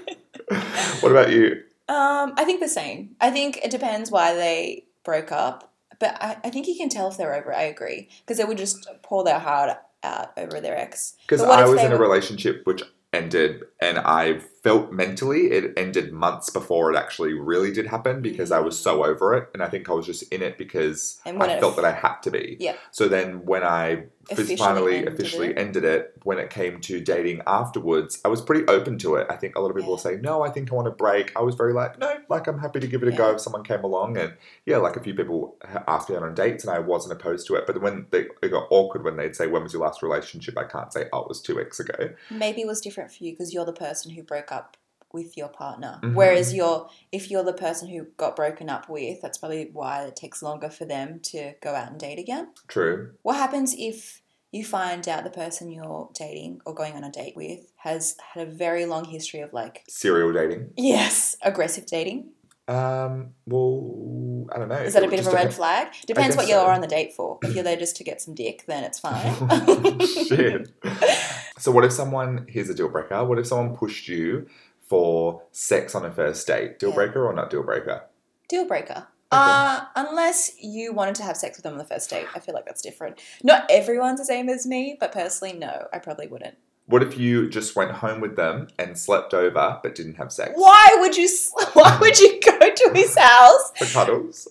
what 1.01 1.11
about 1.13 1.31
you? 1.33 1.63
Um, 1.89 2.35
I 2.37 2.45
think 2.45 2.61
the 2.61 2.69
same. 2.69 3.17
I 3.21 3.31
think 3.31 3.59
it 3.65 3.71
depends 3.71 4.11
why 4.11 4.35
they 4.35 4.85
broke 5.05 5.33
up, 5.33 5.68
but 5.99 6.17
I, 6.23 6.37
I 6.45 6.51
think 6.51 6.67
you 6.67 6.77
can 6.77 6.89
tell 6.89 7.09
if 7.09 7.17
they're 7.17 7.35
over. 7.35 7.55
I 7.55 7.63
agree 7.63 8.09
because 8.21 8.39
they 8.39 8.45
would 8.45 8.59
just 8.59 8.89
pour 9.03 9.25
their 9.25 9.39
heart 9.39 9.79
out 10.03 10.33
over 10.37 10.61
their 10.61 10.77
ex. 10.77 11.15
Because 11.23 11.43
I 11.43 11.65
was 11.67 11.81
in 11.83 11.93
a 11.93 11.97
were- 11.97 12.03
relationship 12.03 12.63
which 12.65 12.83
ended, 13.13 13.65
and 13.81 13.99
I 13.99 14.41
felt 14.63 14.93
mentally 14.93 15.51
it 15.51 15.73
ended 15.77 16.13
months 16.13 16.51
before 16.51 16.93
it 16.93 16.97
actually 16.97 17.33
really 17.33 17.73
did 17.73 17.87
happen 17.87 18.21
because 18.21 18.51
I 18.51 18.61
mm. 18.61 18.65
was 18.65 18.79
so 18.79 19.05
over 19.05 19.35
it, 19.35 19.49
and 19.53 19.63
I 19.63 19.69
think 19.69 19.89
I 19.89 19.93
was 19.93 20.07
just 20.07 20.23
in 20.33 20.43
it 20.43 20.59
because 20.59 21.21
I 21.25 21.33
felt 21.61 21.77
that 21.77 21.85
I 21.85 21.93
had 21.93 22.17
to 22.23 22.31
be. 22.31 22.57
Yeah. 22.59 22.77
So 22.91 23.09
then 23.09 23.45
when 23.45 23.63
I 23.63 24.05
Officially 24.31 24.57
finally 24.57 24.97
ended 24.99 25.15
officially 25.15 25.47
it. 25.49 25.59
ended 25.59 25.85
it, 25.85 26.13
when 26.25 26.39
it 26.39 26.51
came 26.51 26.81
to 26.83 27.01
dating 27.01 27.41
afterwards, 27.47 28.21
I 28.25 28.29
was 28.29 28.43
pretty 28.43 28.67
open 28.67 28.99
to 28.99 29.15
it. 29.17 29.27
I 29.31 29.37
think 29.37 29.57
a 29.57 29.61
lot 29.61 29.71
of 29.71 29.77
people 29.77 29.95
Yeah. 29.95 29.99
say, 29.99 30.17
"No, 30.17 30.43
I 30.43 30.51
think 30.51 30.71
I 30.71 30.75
want 30.75 30.87
a 30.87 30.91
break." 30.91 31.33
I 31.35 31.41
was 31.41 31.55
very 31.55 31.73
like, 31.73 31.99
"No, 31.99 32.13
like 32.29 32.47
I'm 32.47 32.59
happy 32.59 32.79
to 32.81 32.87
give 32.87 33.03
it 33.03 33.09
a 33.09 33.17
go 33.17 33.31
if 33.31 33.41
someone 33.41 33.65
came 33.65 33.83
along." 33.85 34.19
And 34.19 34.35
yeah, 34.67 34.77
like 34.77 34.97
a 34.97 35.01
few 35.01 35.15
people 35.15 35.57
asked 35.87 36.11
me 36.11 36.17
out 36.17 36.23
on 36.23 36.35
dates, 36.35 36.63
and 36.63 36.71
I 36.71 36.79
wasn't 36.79 37.19
opposed 37.19 37.47
to 37.47 37.55
it. 37.55 37.67
But 37.67 37.81
when 37.81 38.07
they, 38.11 38.27
it 38.43 38.51
got 38.51 38.67
awkward 38.71 39.03
when 39.03 39.17
they'd 39.17 39.35
say, 39.35 39.47
"When 39.47 39.63
was 39.63 39.73
your 39.73 39.81
last 39.83 40.03
relationship?" 40.03 40.59
I 40.59 40.65
can't 40.65 40.93
say, 40.93 41.09
"Oh, 41.11 41.23
it 41.23 41.29
was 41.29 41.41
two 41.41 41.57
weeks 41.57 41.81
ago." 41.81 42.11
Maybe 42.31 42.61
it 42.61 42.67
was 42.67 42.83
different 42.83 43.11
for 43.11 43.25
you 43.25 43.33
because 43.33 43.55
you're 43.55 43.65
the 43.65 43.73
person 43.73 44.11
who 44.11 44.23
broke 44.23 44.48
up 44.53 44.77
with 45.13 45.37
your 45.39 45.49
partner. 45.49 45.99
Mhm. 46.03 46.15
Whereas 46.15 46.53
you're 46.53 46.89
if 47.13 47.31
you're 47.31 47.43
the 47.43 47.53
person 47.55 47.89
who 47.89 48.05
got 48.19 48.37
broken 48.37 48.69
up 48.69 48.89
with, 48.91 49.21
that's 49.23 49.39
probably 49.39 49.71
why 49.73 50.05
it 50.05 50.17
takes 50.17 50.43
longer 50.43 50.69
for 50.69 50.85
them 50.85 51.21
to 51.25 51.55
go 51.63 51.75
out 51.75 51.91
and 51.91 51.99
date 51.99 52.19
again. 52.19 52.49
True. 52.69 53.13
What 53.23 53.37
happens 53.37 53.75
if 53.79 54.21
you 54.51 54.65
find 54.65 55.07
out 55.09 55.25
the 55.25 55.31
person 55.31 55.71
you're 55.71 56.09
dating 56.15 56.61
or 56.67 56.75
going 56.75 56.95
on 56.95 57.05
a 57.05 57.11
date 57.11 57.35
with 57.37 57.71
has 57.77 58.17
had 58.35 58.47
a 58.49 58.51
very 58.51 58.85
long 58.87 59.05
history 59.05 59.41
of 59.41 59.53
like 59.53 59.83
Serial 59.89 60.33
dating. 60.33 60.71
yes, 60.77 61.37
aggressive 61.43 61.87
dating? 61.87 62.31
Um. 62.67 63.31
Well, 63.47 64.47
I 64.55 64.59
don't 64.59 64.69
know. 64.69 64.75
Is 64.77 64.93
that 64.93 65.03
a 65.03 65.09
bit 65.09 65.21
of 65.21 65.27
a 65.27 65.31
red 65.31 65.37
depends- 65.49 65.57
flag? 65.57 65.89
Depends 66.07 66.37
what 66.37 66.49
you're 66.49 66.59
so. 66.61 66.67
on 66.67 66.83
the 66.83 66.87
date 66.87 67.15
for. 67.15 67.39
If 67.43 67.55
you're 67.55 67.65
there 67.65 67.77
just 67.77 67.97
to 67.97 68.05
get 68.05 68.21
some 68.21 68.35
dick, 68.35 68.65
then 68.67 68.85
it's 68.85 68.99
fine. 69.07 69.99
Shit. 70.01 70.69
So 71.59 71.71
what 71.73 71.85
if 71.85 71.93
someone 71.93 72.47
here's 72.49 72.69
a 72.71 72.75
deal 72.75 72.89
breaker? 72.89 73.25
What 73.25 73.39
if 73.39 73.47
someone 73.47 73.77
pushed 73.77 74.09
you 74.09 74.47
for 74.89 75.43
sex 75.53 75.95
on 75.95 76.05
a 76.05 76.11
first 76.11 76.47
date. 76.47 76.79
Deal 76.79 76.91
Yeah. 76.91 76.95
breaker 76.97 77.27
or 77.27 77.33
not 77.33 77.51
deal 77.51 77.63
breaker? 77.63 78.05
Deal 78.49 78.65
breaker. 78.65 79.07
Okay. 79.31 79.43
Uh, 79.43 79.81
unless 79.95 80.53
you 80.59 80.95
wanted 80.95 81.15
to 81.17 81.23
have 81.23 81.37
sex 81.37 81.59
with 81.59 81.65
them 81.65 81.73
on 81.75 81.79
the 81.79 81.85
first 81.85 82.09
date, 82.09 82.27
I 82.35 82.39
feel 82.39 82.55
like 82.55 82.65
that's 82.65 82.81
different. 82.81 83.21
Not 83.45 83.67
everyone's 83.71 84.19
the 84.19 84.25
same 84.25 84.49
as 84.49 84.67
me, 84.67 84.97
but 84.99 85.13
personally, 85.13 85.53
no, 85.53 85.87
I 85.93 85.99
probably 85.99 86.27
wouldn't. 86.27 86.57
What 86.87 87.03
if 87.03 87.19
you 87.19 87.51
just 87.51 87.77
went 87.77 87.91
home 87.91 88.23
with 88.23 88.37
them 88.37 88.69
and 88.79 88.97
slept 88.97 89.35
over 89.35 89.79
but 89.83 89.95
didn't 89.95 90.15
have 90.15 90.33
sex? 90.33 90.53
Why 90.55 90.97
would 91.01 91.15
you? 91.19 91.29
Why 91.75 91.99
would 92.01 92.19
you 92.19 92.41
go 92.41 92.59
to 92.59 92.93
his 92.95 93.15
house? 93.19 93.73
For 93.77 93.85
cuddles? 93.85 94.49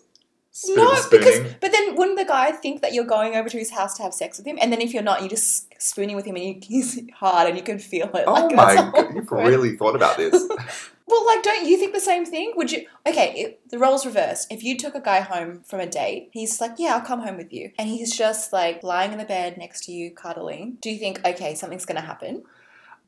Bit 0.65 0.75
No, 0.77 0.89
because 1.11 1.53
but 1.61 1.71
then 1.71 1.95
wouldn't 1.95 2.17
the 2.17 2.25
guy 2.25 2.51
think 2.51 2.81
that 2.81 2.93
you're 2.93 3.05
going 3.05 3.35
over 3.35 3.49
to 3.49 3.57
his 3.57 3.71
house 3.71 3.95
to 3.97 4.03
have 4.03 4.13
sex 4.13 4.37
with 4.37 4.47
him, 4.47 4.57
and 4.59 4.71
then 4.71 4.81
if 4.81 4.93
you're 4.93 5.03
not, 5.03 5.19
you're 5.21 5.29
just 5.29 5.67
spooning 5.81 6.15
with 6.15 6.25
him, 6.25 6.35
and 6.35 6.45
you, 6.45 6.59
he's 6.61 6.99
hard, 7.13 7.47
and 7.47 7.57
you 7.57 7.63
can 7.63 7.79
feel 7.79 8.09
it. 8.15 8.23
Oh 8.25 8.33
like, 8.33 8.55
my 8.55 8.75
god, 8.75 9.13
you've 9.13 9.31
really 9.31 9.75
thought 9.75 9.95
about 9.95 10.17
this. 10.17 10.33
Well, 11.09 11.25
like, 11.25 11.41
don't 11.41 11.65
you 11.65 11.77
think 11.77 11.93
the 11.93 12.01
same 12.01 12.25
thing? 12.25 12.51
Would 12.57 12.69
you? 12.69 12.85
Okay, 13.07 13.31
it, 13.37 13.69
the 13.69 13.79
roles 13.79 14.05
reversed. 14.05 14.51
If 14.51 14.61
you 14.61 14.77
took 14.77 14.93
a 14.93 14.99
guy 14.99 15.21
home 15.21 15.61
from 15.63 15.79
a 15.79 15.85
date, 15.85 16.29
he's 16.33 16.59
like, 16.59 16.73
"Yeah, 16.77 16.95
I'll 16.95 17.01
come 17.01 17.21
home 17.21 17.37
with 17.37 17.53
you," 17.53 17.71
and 17.79 17.87
he's 17.87 18.13
just 18.15 18.51
like 18.51 18.83
lying 18.83 19.13
in 19.13 19.17
the 19.17 19.23
bed 19.23 19.57
next 19.57 19.85
to 19.85 19.93
you, 19.93 20.11
cuddling. 20.11 20.77
Do 20.81 20.89
you 20.89 20.99
think, 20.99 21.25
okay, 21.25 21.55
something's 21.55 21.85
gonna 21.85 22.01
happen? 22.01 22.43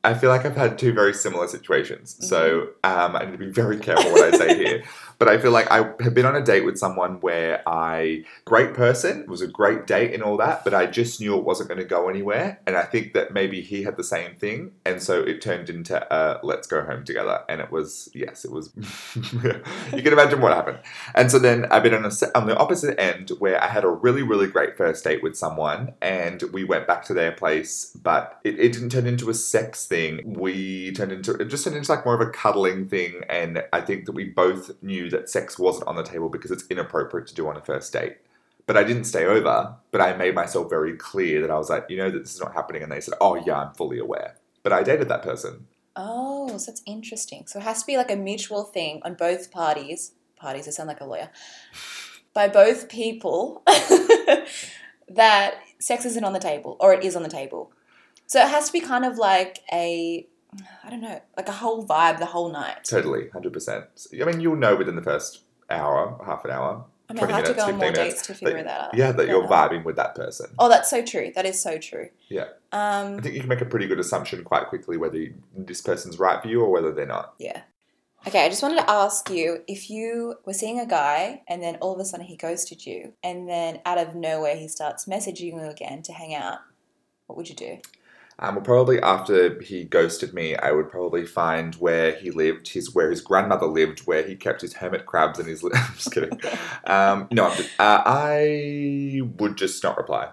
I 0.02 0.14
feel 0.14 0.30
like 0.30 0.46
I've 0.46 0.56
had 0.56 0.78
two 0.78 0.94
very 0.94 1.12
similar 1.12 1.46
situations. 1.46 2.16
So 2.26 2.68
Mm-hmm. 2.82 3.00
um, 3.00 3.16
I 3.16 3.26
need 3.26 3.32
to 3.32 3.38
be 3.38 3.50
very 3.50 3.78
careful 3.78 4.10
what 4.12 4.32
I 4.34 4.38
say 4.38 4.56
here. 4.56 4.82
But 5.20 5.28
I 5.28 5.36
feel 5.36 5.50
like 5.50 5.70
I 5.70 5.92
have 6.00 6.14
been 6.14 6.24
on 6.24 6.34
a 6.34 6.42
date 6.42 6.64
with 6.64 6.78
someone 6.78 7.20
where 7.20 7.62
I, 7.68 8.24
great 8.46 8.72
person, 8.72 9.26
was 9.28 9.42
a 9.42 9.46
great 9.46 9.86
date 9.86 10.14
and 10.14 10.22
all 10.22 10.38
that, 10.38 10.64
but 10.64 10.72
I 10.72 10.86
just 10.86 11.20
knew 11.20 11.36
it 11.36 11.44
wasn't 11.44 11.68
going 11.68 11.78
to 11.78 11.84
go 11.84 12.08
anywhere. 12.08 12.58
And 12.66 12.74
I 12.74 12.84
think 12.84 13.12
that 13.12 13.30
maybe 13.30 13.60
he 13.60 13.82
had 13.82 13.98
the 13.98 14.02
same 14.02 14.34
thing. 14.36 14.72
And 14.86 15.02
so 15.02 15.20
it 15.20 15.42
turned 15.42 15.68
into 15.68 16.02
a 16.10 16.40
let's 16.42 16.66
go 16.66 16.82
home 16.82 17.04
together. 17.04 17.42
And 17.50 17.60
it 17.60 17.70
was, 17.70 18.08
yes, 18.14 18.46
it 18.46 18.50
was, 18.50 18.72
you 19.14 20.02
can 20.02 20.14
imagine 20.14 20.40
what 20.40 20.54
happened. 20.54 20.78
And 21.14 21.30
so 21.30 21.38
then 21.38 21.66
I've 21.66 21.82
been 21.82 21.92
on, 21.92 22.06
a, 22.06 22.38
on 22.38 22.46
the 22.46 22.56
opposite 22.56 22.98
end 22.98 23.28
where 23.40 23.62
I 23.62 23.66
had 23.66 23.84
a 23.84 23.88
really, 23.88 24.22
really 24.22 24.46
great 24.46 24.74
first 24.74 25.04
date 25.04 25.22
with 25.22 25.36
someone 25.36 25.92
and 26.00 26.42
we 26.50 26.64
went 26.64 26.86
back 26.86 27.04
to 27.04 27.12
their 27.12 27.32
place, 27.32 27.94
but 28.02 28.40
it, 28.42 28.58
it 28.58 28.72
didn't 28.72 28.88
turn 28.88 29.06
into 29.06 29.28
a 29.28 29.34
sex 29.34 29.86
thing. 29.86 30.32
We 30.32 30.92
turned 30.92 31.12
into, 31.12 31.34
it 31.34 31.48
just 31.48 31.64
turned 31.64 31.76
into 31.76 31.92
like 31.92 32.06
more 32.06 32.14
of 32.14 32.26
a 32.26 32.30
cuddling 32.30 32.88
thing. 32.88 33.20
And 33.28 33.62
I 33.70 33.82
think 33.82 34.06
that 34.06 34.12
we 34.12 34.24
both 34.24 34.70
knew 34.82 35.09
that 35.10 35.28
sex 35.28 35.58
wasn't 35.58 35.86
on 35.86 35.96
the 35.96 36.02
table 36.02 36.28
because 36.28 36.50
it's 36.50 36.64
inappropriate 36.70 37.26
to 37.28 37.34
do 37.34 37.48
on 37.48 37.56
a 37.56 37.60
first 37.60 37.92
date. 37.92 38.18
But 38.66 38.76
I 38.76 38.84
didn't 38.84 39.04
stay 39.04 39.24
over, 39.24 39.74
but 39.90 40.00
I 40.00 40.16
made 40.16 40.34
myself 40.34 40.70
very 40.70 40.96
clear 40.96 41.40
that 41.40 41.50
I 41.50 41.58
was 41.58 41.70
like, 41.70 41.86
you 41.88 41.96
know, 41.96 42.10
that 42.10 42.20
this 42.20 42.34
is 42.34 42.40
not 42.40 42.54
happening. 42.54 42.82
And 42.82 42.92
they 42.92 43.00
said, 43.00 43.14
oh, 43.20 43.34
yeah, 43.34 43.58
I'm 43.58 43.74
fully 43.74 43.98
aware. 43.98 44.36
But 44.62 44.72
I 44.72 44.82
dated 44.82 45.08
that 45.08 45.22
person. 45.22 45.66
Oh, 45.96 46.56
so 46.56 46.70
that's 46.70 46.82
interesting. 46.86 47.46
So 47.46 47.58
it 47.58 47.62
has 47.62 47.80
to 47.80 47.86
be 47.86 47.96
like 47.96 48.10
a 48.10 48.16
mutual 48.16 48.64
thing 48.64 49.00
on 49.04 49.14
both 49.14 49.50
parties. 49.50 50.12
Parties, 50.36 50.68
I 50.68 50.70
sound 50.70 50.88
like 50.88 51.00
a 51.00 51.04
lawyer. 51.04 51.30
By 52.32 52.48
both 52.48 52.88
people 52.88 53.62
that 55.08 55.54
sex 55.80 56.04
isn't 56.04 56.24
on 56.24 56.32
the 56.32 56.38
table 56.38 56.76
or 56.78 56.94
it 56.94 57.04
is 57.04 57.16
on 57.16 57.22
the 57.22 57.28
table. 57.28 57.72
So 58.26 58.40
it 58.40 58.48
has 58.48 58.66
to 58.66 58.72
be 58.72 58.80
kind 58.80 59.04
of 59.04 59.18
like 59.18 59.58
a, 59.72 60.26
I 60.84 60.90
don't 60.90 61.00
know, 61.00 61.20
like 61.36 61.48
a 61.48 61.52
whole 61.52 61.86
vibe 61.86 62.18
the 62.18 62.26
whole 62.26 62.50
night. 62.50 62.84
Totally, 62.84 63.26
100%. 63.34 64.20
I 64.20 64.24
mean, 64.24 64.40
you'll 64.40 64.56
know 64.56 64.76
within 64.76 64.96
the 64.96 65.02
first 65.02 65.42
hour, 65.68 66.20
half 66.26 66.44
an 66.44 66.50
hour, 66.50 66.84
I 67.08 67.12
mean, 67.12 67.22
I'll 67.24 67.28
20 67.28 67.32
have 67.32 67.44
to 67.44 67.50
minutes, 67.50 67.64
go 67.64 67.72
on 67.72 67.78
more 67.78 67.86
15 67.88 67.92
minutes, 68.02 68.14
dates 68.14 68.26
to 68.26 68.34
figure 68.34 68.56
that- 68.62 68.64
that 68.66 68.80
out. 68.88 68.94
yeah, 68.94 69.12
that 69.12 69.26
you're 69.28 69.42
Yeah. 69.42 69.48
vibing 69.48 69.84
with 69.84 69.96
that 69.96 70.14
person. 70.14 70.46
Oh, 70.58 70.68
that's 70.68 70.88
so 70.90 71.02
true. 71.04 71.32
That 71.34 71.44
is 71.46 71.60
so 71.60 71.78
true. 71.78 72.08
Yeah. 72.28 72.44
Um, 72.72 73.16
I 73.16 73.20
think 73.20 73.34
you 73.34 73.40
can 73.40 73.48
make 73.48 73.60
a 73.60 73.64
pretty 73.64 73.86
good 73.88 73.98
assumption 73.98 74.44
quite 74.44 74.68
quickly 74.68 74.96
whether 74.96 75.16
you, 75.18 75.34
this 75.56 75.80
person's 75.80 76.18
right 76.20 76.40
for 76.40 76.48
you 76.48 76.60
or 76.62 76.70
whether 76.70 76.92
they're 76.92 77.06
not. 77.06 77.34
Yeah. 77.38 77.62
Okay, 78.28 78.44
I 78.44 78.48
just 78.48 78.62
wanted 78.62 78.80
to 78.82 78.90
ask 78.90 79.30
you 79.30 79.62
if 79.66 79.88
you 79.90 80.34
were 80.44 80.52
seeing 80.52 80.78
a 80.78 80.84
guy 80.86 81.42
and 81.48 81.62
then 81.62 81.76
all 81.76 81.94
of 81.94 81.98
a 82.00 82.04
sudden 82.04 82.26
he 82.26 82.36
ghosted 82.36 82.84
you, 82.84 83.14
and 83.24 83.48
then 83.48 83.80
out 83.86 83.96
of 83.98 84.14
nowhere 84.14 84.56
he 84.56 84.68
starts 84.68 85.06
messaging 85.06 85.54
you 85.54 85.58
again 85.60 86.02
to 86.02 86.12
hang 86.12 86.34
out, 86.34 86.58
what 87.26 87.36
would 87.38 87.48
you 87.48 87.54
do? 87.56 87.78
Um, 88.42 88.54
well, 88.56 88.64
probably 88.64 89.00
after 89.02 89.60
he 89.62 89.84
ghosted 89.84 90.32
me, 90.32 90.56
I 90.56 90.72
would 90.72 90.88
probably 90.90 91.26
find 91.26 91.74
where 91.74 92.12
he 92.12 92.30
lived, 92.30 92.68
his 92.70 92.94
where 92.94 93.10
his 93.10 93.20
grandmother 93.20 93.66
lived, 93.66 94.00
where 94.00 94.22
he 94.26 94.34
kept 94.34 94.62
his 94.62 94.74
hermit 94.74 95.04
crabs 95.06 95.38
and 95.38 95.46
his. 95.46 95.62
li- 95.62 95.72
I'm 95.74 95.94
just 95.94 96.10
kidding. 96.12 96.40
Um, 96.84 97.28
no, 97.30 97.46
uh, 97.48 98.02
I 98.06 99.20
would 99.36 99.56
just 99.56 99.82
not 99.84 99.96
reply. 99.98 100.30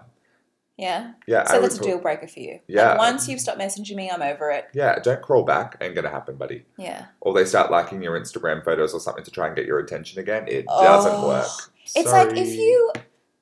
Yeah? 0.78 1.12
Yeah, 1.26 1.42
So 1.44 1.54
would 1.60 1.64
that's 1.64 1.78
a 1.80 1.82
deal 1.82 1.98
breaker 1.98 2.28
for 2.28 2.38
you. 2.38 2.60
Yeah. 2.68 2.90
Like, 2.90 2.98
once 2.98 3.28
you've 3.28 3.40
stopped 3.40 3.58
messaging 3.58 3.96
me, 3.96 4.08
I'm 4.10 4.22
over 4.22 4.50
it. 4.52 4.66
Yeah, 4.72 4.98
don't 5.00 5.20
crawl 5.20 5.42
back. 5.42 5.76
Ain't 5.80 5.96
gonna 5.96 6.08
happen, 6.08 6.36
buddy. 6.36 6.64
Yeah. 6.78 7.06
Or 7.20 7.34
they 7.34 7.44
start 7.44 7.70
liking 7.70 8.00
your 8.00 8.18
Instagram 8.18 8.64
photos 8.64 8.94
or 8.94 9.00
something 9.00 9.24
to 9.24 9.30
try 9.30 9.48
and 9.48 9.56
get 9.56 9.66
your 9.66 9.80
attention 9.80 10.20
again. 10.20 10.46
It 10.46 10.66
doesn't 10.66 11.12
Oh. 11.14 11.26
work. 11.28 11.48
It's 11.96 12.12
like 12.12 12.36
if 12.36 12.54
you 12.54 12.92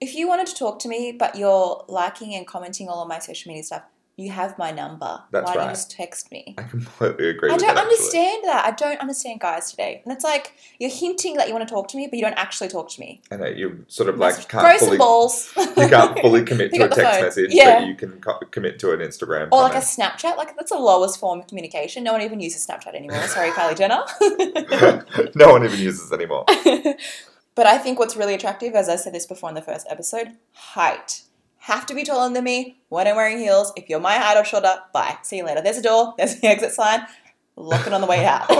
if 0.00 0.14
you 0.14 0.26
wanted 0.29 0.46
to 0.46 0.55
talk 0.55 0.79
to 0.81 0.88
me 0.88 1.12
but 1.12 1.37
you're 1.37 1.85
liking 1.88 2.35
and 2.35 2.46
commenting 2.46 2.88
all 2.88 3.02
of 3.02 3.09
my 3.09 3.18
social 3.18 3.50
media 3.50 3.64
stuff, 3.64 3.83
you 4.18 4.31
have 4.31 4.57
my 4.57 4.70
number. 4.70 5.20
That's 5.31 5.44
Why 5.46 5.55
don't 5.55 5.64
you 5.64 5.70
just 5.72 5.90
text 5.90 6.33
me? 6.33 6.55
I 6.57 6.62
completely 6.62 7.29
agree. 7.29 7.50
I 7.50 7.52
with 7.52 7.61
don't 7.62 7.74
that, 7.74 7.85
actually. 7.85 7.96
understand 7.96 8.44
that. 8.44 8.64
I 8.64 8.70
don't 8.70 8.98
understand 9.00 9.40
guys 9.40 9.70
today. 9.70 10.00
And 10.05 10.12
it's 10.14 10.24
like 10.24 10.55
you're 10.79 10.88
hinting 10.90 11.35
that 11.37 11.48
you 11.48 11.55
want 11.55 11.68
to 11.68 11.74
talk 11.74 11.88
to 11.88 11.98
me, 11.98 12.07
but 12.07 12.16
you 12.16 12.22
don't 12.24 12.33
actually 12.38 12.68
talk 12.68 12.88
to 12.92 13.00
me. 13.00 13.20
And 13.31 13.42
that 13.42 13.57
you 13.57 13.85
sort 13.88 14.09
of 14.09 14.16
like 14.18 14.48
Grow 14.48 14.62
can't 14.62 14.79
some 14.81 14.87
fully 14.88 14.98
balls. 14.98 15.52
you 15.57 15.88
can't 15.88 16.18
fully 16.20 16.44
commit 16.50 16.72
to 16.72 16.85
a 16.85 16.88
text 16.88 17.00
phone. 17.02 17.22
message, 17.22 17.50
Yeah. 17.52 17.81
but 17.81 17.88
you 17.88 17.94
can 17.94 18.18
co- 18.20 18.38
commit 18.50 18.79
to 18.79 18.92
an 18.92 19.00
Instagram. 19.00 19.48
Or 19.52 19.61
like 19.61 19.74
a. 19.74 19.79
Snapchat. 19.79 20.37
Like 20.38 20.57
that's 20.57 20.72
the 20.72 20.79
lowest 20.79 21.20
form 21.20 21.40
of 21.40 21.46
communication. 21.46 22.02
No 22.02 22.12
one 22.12 22.22
even 22.22 22.40
uses 22.40 22.66
Snapchat 22.66 22.94
anymore. 22.94 23.20
Sorry, 23.29 23.50
Kylie 23.50 23.76
Jenner. 23.76 24.02
no 25.35 25.52
one 25.52 25.64
even 25.64 25.79
uses 25.79 26.11
it 26.11 26.14
anymore. 26.14 26.44
but 27.55 27.66
I 27.66 27.79
think 27.79 27.98
what's 27.98 28.16
really 28.16 28.35
attractive, 28.35 28.74
as 28.74 28.88
I 28.88 28.96
said 28.96 29.12
this 29.14 29.26
before 29.26 29.48
in 29.50 29.55
the 29.55 29.62
first 29.62 29.87
episode, 29.90 30.29
height. 30.52 31.22
Have 31.66 31.85
to 31.87 31.94
be 31.94 32.05
taller 32.05 32.33
than 32.33 32.44
me 32.44 32.79
when 32.90 33.09
I'm 33.09 33.16
wearing 33.16 33.38
heels. 33.38 33.72
If 33.74 33.88
you're 33.88 33.98
my 33.98 34.18
height 34.18 34.37
or 34.37 34.44
shorter, 34.44 34.76
bye. 34.94 35.16
See 35.22 35.38
you 35.38 35.44
later. 35.44 35.61
There's 35.61 35.79
a 35.79 35.83
door. 35.83 36.14
There's 36.16 36.38
the 36.38 36.46
exit 36.46 36.70
sign. 36.70 37.00
Lock 37.57 37.88
it 37.88 37.92
on 37.92 38.00
the 38.00 38.07
way 38.07 38.24
out. 38.24 38.46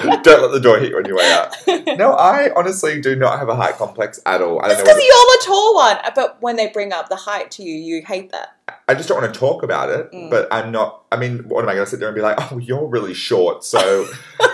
Oh. 0.00 0.20
Don't 0.22 0.42
let 0.42 0.52
the 0.52 0.60
door 0.60 0.78
hit 0.78 0.90
you 0.90 0.96
on 0.96 1.04
your 1.04 1.16
way 1.16 1.32
out. 1.32 1.56
No, 1.98 2.12
I 2.12 2.50
honestly 2.56 3.00
do 3.00 3.14
not 3.16 3.38
have 3.38 3.48
a 3.48 3.54
height 3.56 3.76
complex 3.76 4.20
at 4.26 4.42
all. 4.42 4.60
I 4.60 4.68
That's 4.68 4.80
don't 4.80 4.86
know. 4.88 4.94
because 4.94 5.04
you're 5.06 5.38
the 5.38 5.42
tall 5.46 5.74
one. 5.74 5.96
But 6.14 6.42
when 6.42 6.56
they 6.56 6.68
bring 6.68 6.92
up 6.92 7.08
the 7.08 7.16
height 7.16 7.50
to 7.52 7.62
you, 7.62 7.74
you 7.74 8.02
hate 8.04 8.30
that. 8.32 8.56
I 8.88 8.94
just 8.94 9.08
don't 9.08 9.20
want 9.22 9.32
to 9.32 9.38
talk 9.38 9.62
about 9.62 9.88
it. 9.90 10.10
Mm. 10.12 10.28
But 10.30 10.52
I'm 10.52 10.72
not. 10.72 11.04
I 11.12 11.16
mean, 11.16 11.48
what 11.48 11.62
am 11.62 11.68
I 11.68 11.74
going 11.74 11.84
to 11.86 11.90
sit 11.90 12.00
there 12.00 12.08
and 12.08 12.14
be 12.16 12.20
like? 12.20 12.52
Oh, 12.52 12.58
you're 12.58 12.86
really 12.86 13.14
short, 13.14 13.62
so 13.64 14.06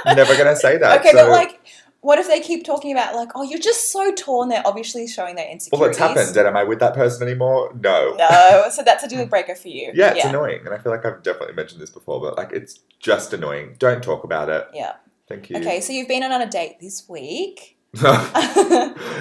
I'm 0.05 0.17
never 0.17 0.35
going 0.35 0.55
to 0.55 0.57
say 0.57 0.77
that. 0.77 1.01
Okay, 1.01 1.13
so, 1.13 1.25
but 1.25 1.31
like, 1.31 1.61
what 2.05 2.19
if 2.19 2.29
they 2.29 2.39
keep 2.39 2.65
talking 2.65 2.93
about 2.93 3.15
like, 3.15 3.31
oh, 3.35 3.43
you're 3.43 3.59
just 3.59 3.91
so 3.91 4.13
tall, 4.15 4.43
and 4.43 4.51
they're 4.51 4.67
obviously 4.67 5.09
showing 5.09 5.37
their 5.37 5.49
insecurities. 5.49 5.81
well, 5.81 5.89
it's 5.89 5.99
happened. 5.99 6.37
And 6.37 6.47
am 6.47 6.55
I 6.55 6.63
with 6.63 6.79
that 6.81 6.93
person 6.93 7.27
anymore? 7.27 7.73
No. 7.83 8.15
No, 8.19 8.67
so 8.71 8.83
that's 8.83 9.03
a 9.03 9.09
deal 9.09 9.25
breaker 9.25 9.55
for 9.55 9.69
you. 9.69 9.91
Yeah, 9.95 10.11
it's 10.11 10.19
yeah, 10.19 10.29
annoying, 10.29 10.61
and 10.67 10.75
I 10.75 10.79
feel 10.79 10.93
like 10.93 11.07
I've 11.07 11.23
definitely 11.23 11.55
mentioned 11.55 11.81
this 11.81 11.89
before, 11.89 12.21
but 12.21 12.37
like 12.37 12.53
it's 12.53 12.81
just 12.99 13.33
annoying. 13.33 13.77
Don't 13.79 14.03
talk 14.03 14.23
about 14.23 14.51
it. 14.51 14.69
yeah. 14.75 14.97
Thank 15.27 15.49
you. 15.49 15.57
Okay, 15.57 15.81
so 15.81 15.95
you've 15.95 16.09
been 16.09 16.23
on 16.23 16.43
a 16.43 16.47
date 16.47 16.79
this 16.81 17.09
week. 17.09 17.79
Yay! 17.97 18.05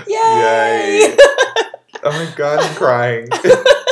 Yay! 0.07 1.17
Oh 2.05 2.11
my 2.11 2.33
god, 2.35 2.59
I'm 2.59 2.75
crying. 2.75 3.29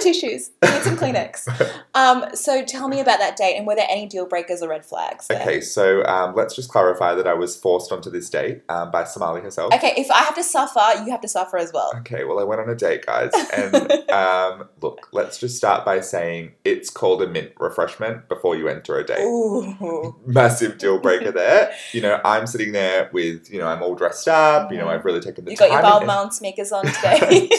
Tissues? 0.00 0.50
I 0.62 0.74
need 0.74 0.82
some 0.82 0.96
Kleenex. 0.96 1.46
Um, 1.92 2.24
so 2.34 2.64
tell 2.64 2.86
me 2.86 3.00
about 3.00 3.18
that 3.18 3.36
date 3.36 3.56
and 3.56 3.66
were 3.66 3.74
there 3.74 3.86
any 3.90 4.06
deal 4.06 4.24
breakers 4.24 4.62
or 4.62 4.68
red 4.68 4.86
flags? 4.86 5.26
there? 5.26 5.40
okay, 5.42 5.60
so 5.60 6.04
um, 6.06 6.36
let's 6.36 6.54
just 6.54 6.70
clarify 6.70 7.14
that 7.16 7.26
I 7.26 7.34
was 7.34 7.56
forced 7.56 7.90
onto 7.90 8.10
this 8.10 8.30
date 8.30 8.62
um, 8.68 8.92
by 8.92 9.02
Somali 9.04 9.40
herself. 9.40 9.74
Okay, 9.74 9.92
if 9.96 10.08
I 10.10 10.18
have 10.20 10.36
to 10.36 10.44
suffer, 10.44 10.80
you 11.04 11.10
have 11.10 11.20
to 11.22 11.28
suffer 11.28 11.58
as 11.58 11.72
well. 11.74 11.92
Okay, 11.98 12.22
well, 12.22 12.38
I 12.38 12.44
went 12.44 12.60
on 12.60 12.68
a 12.70 12.76
date, 12.76 13.04
guys, 13.06 13.32
and 13.52 13.74
um, 14.10 14.68
look, 14.80 15.08
let's 15.12 15.36
just 15.38 15.56
start 15.56 15.84
by 15.84 16.00
saying 16.00 16.52
it's 16.64 16.90
called 16.90 17.22
a 17.22 17.26
mint 17.26 17.50
refreshment 17.58 18.28
before 18.28 18.54
you 18.56 18.68
enter 18.68 18.96
a 18.96 19.04
date. 19.04 19.24
Ooh. 19.24 20.14
Massive 20.26 20.78
deal 20.78 21.00
breaker 21.00 21.32
there. 21.32 21.72
You 21.92 22.02
know, 22.02 22.20
I'm 22.24 22.46
sitting 22.46 22.70
there 22.70 23.10
with, 23.12 23.50
you 23.52 23.58
know, 23.58 23.66
I'm 23.66 23.82
all 23.82 23.96
dressed 23.96 24.28
up. 24.28 24.70
You 24.70 24.78
know, 24.78 24.86
Mhm. 24.86 24.94
I've 24.94 25.04
really 25.04 25.20
taken 25.20 25.44
the 25.44 25.50
You 25.50 25.56
time. 25.56 25.70
got 25.70 25.74
your 25.74 25.82
Bob 25.82 26.02
and- 26.02 26.06
Mount 26.06 26.40
makers 26.40 26.70
on 26.70 26.84
today. 26.86 27.50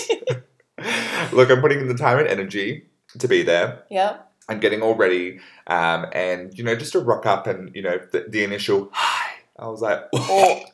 Look, 1.32 1.50
I'm 1.50 1.62
putting 1.62 1.80
in 1.80 1.88
the 1.88 1.96
time 1.96 2.20
and 2.20 2.28
energy 2.28 2.86
to 3.20 3.28
be 3.28 3.44
there. 3.44 3.84
yep. 3.90 4.28
I'm 4.50 4.60
getting 4.60 4.82
all 4.82 4.96
ready, 4.96 5.40
um, 5.68 6.08
and 6.12 6.58
you 6.58 6.64
know, 6.64 6.76
just 6.76 6.92
to 6.94 7.00
rock 7.00 7.26
up 7.26 7.48
and 7.48 7.74
you 7.74 7.82
know, 7.82 8.00
the, 8.12 8.26
the 8.28 8.44
initial 8.44 8.90
hi 8.92 9.32
I 9.62 9.68
was 9.68 9.82
like, 9.82 10.00
Or 10.12 10.66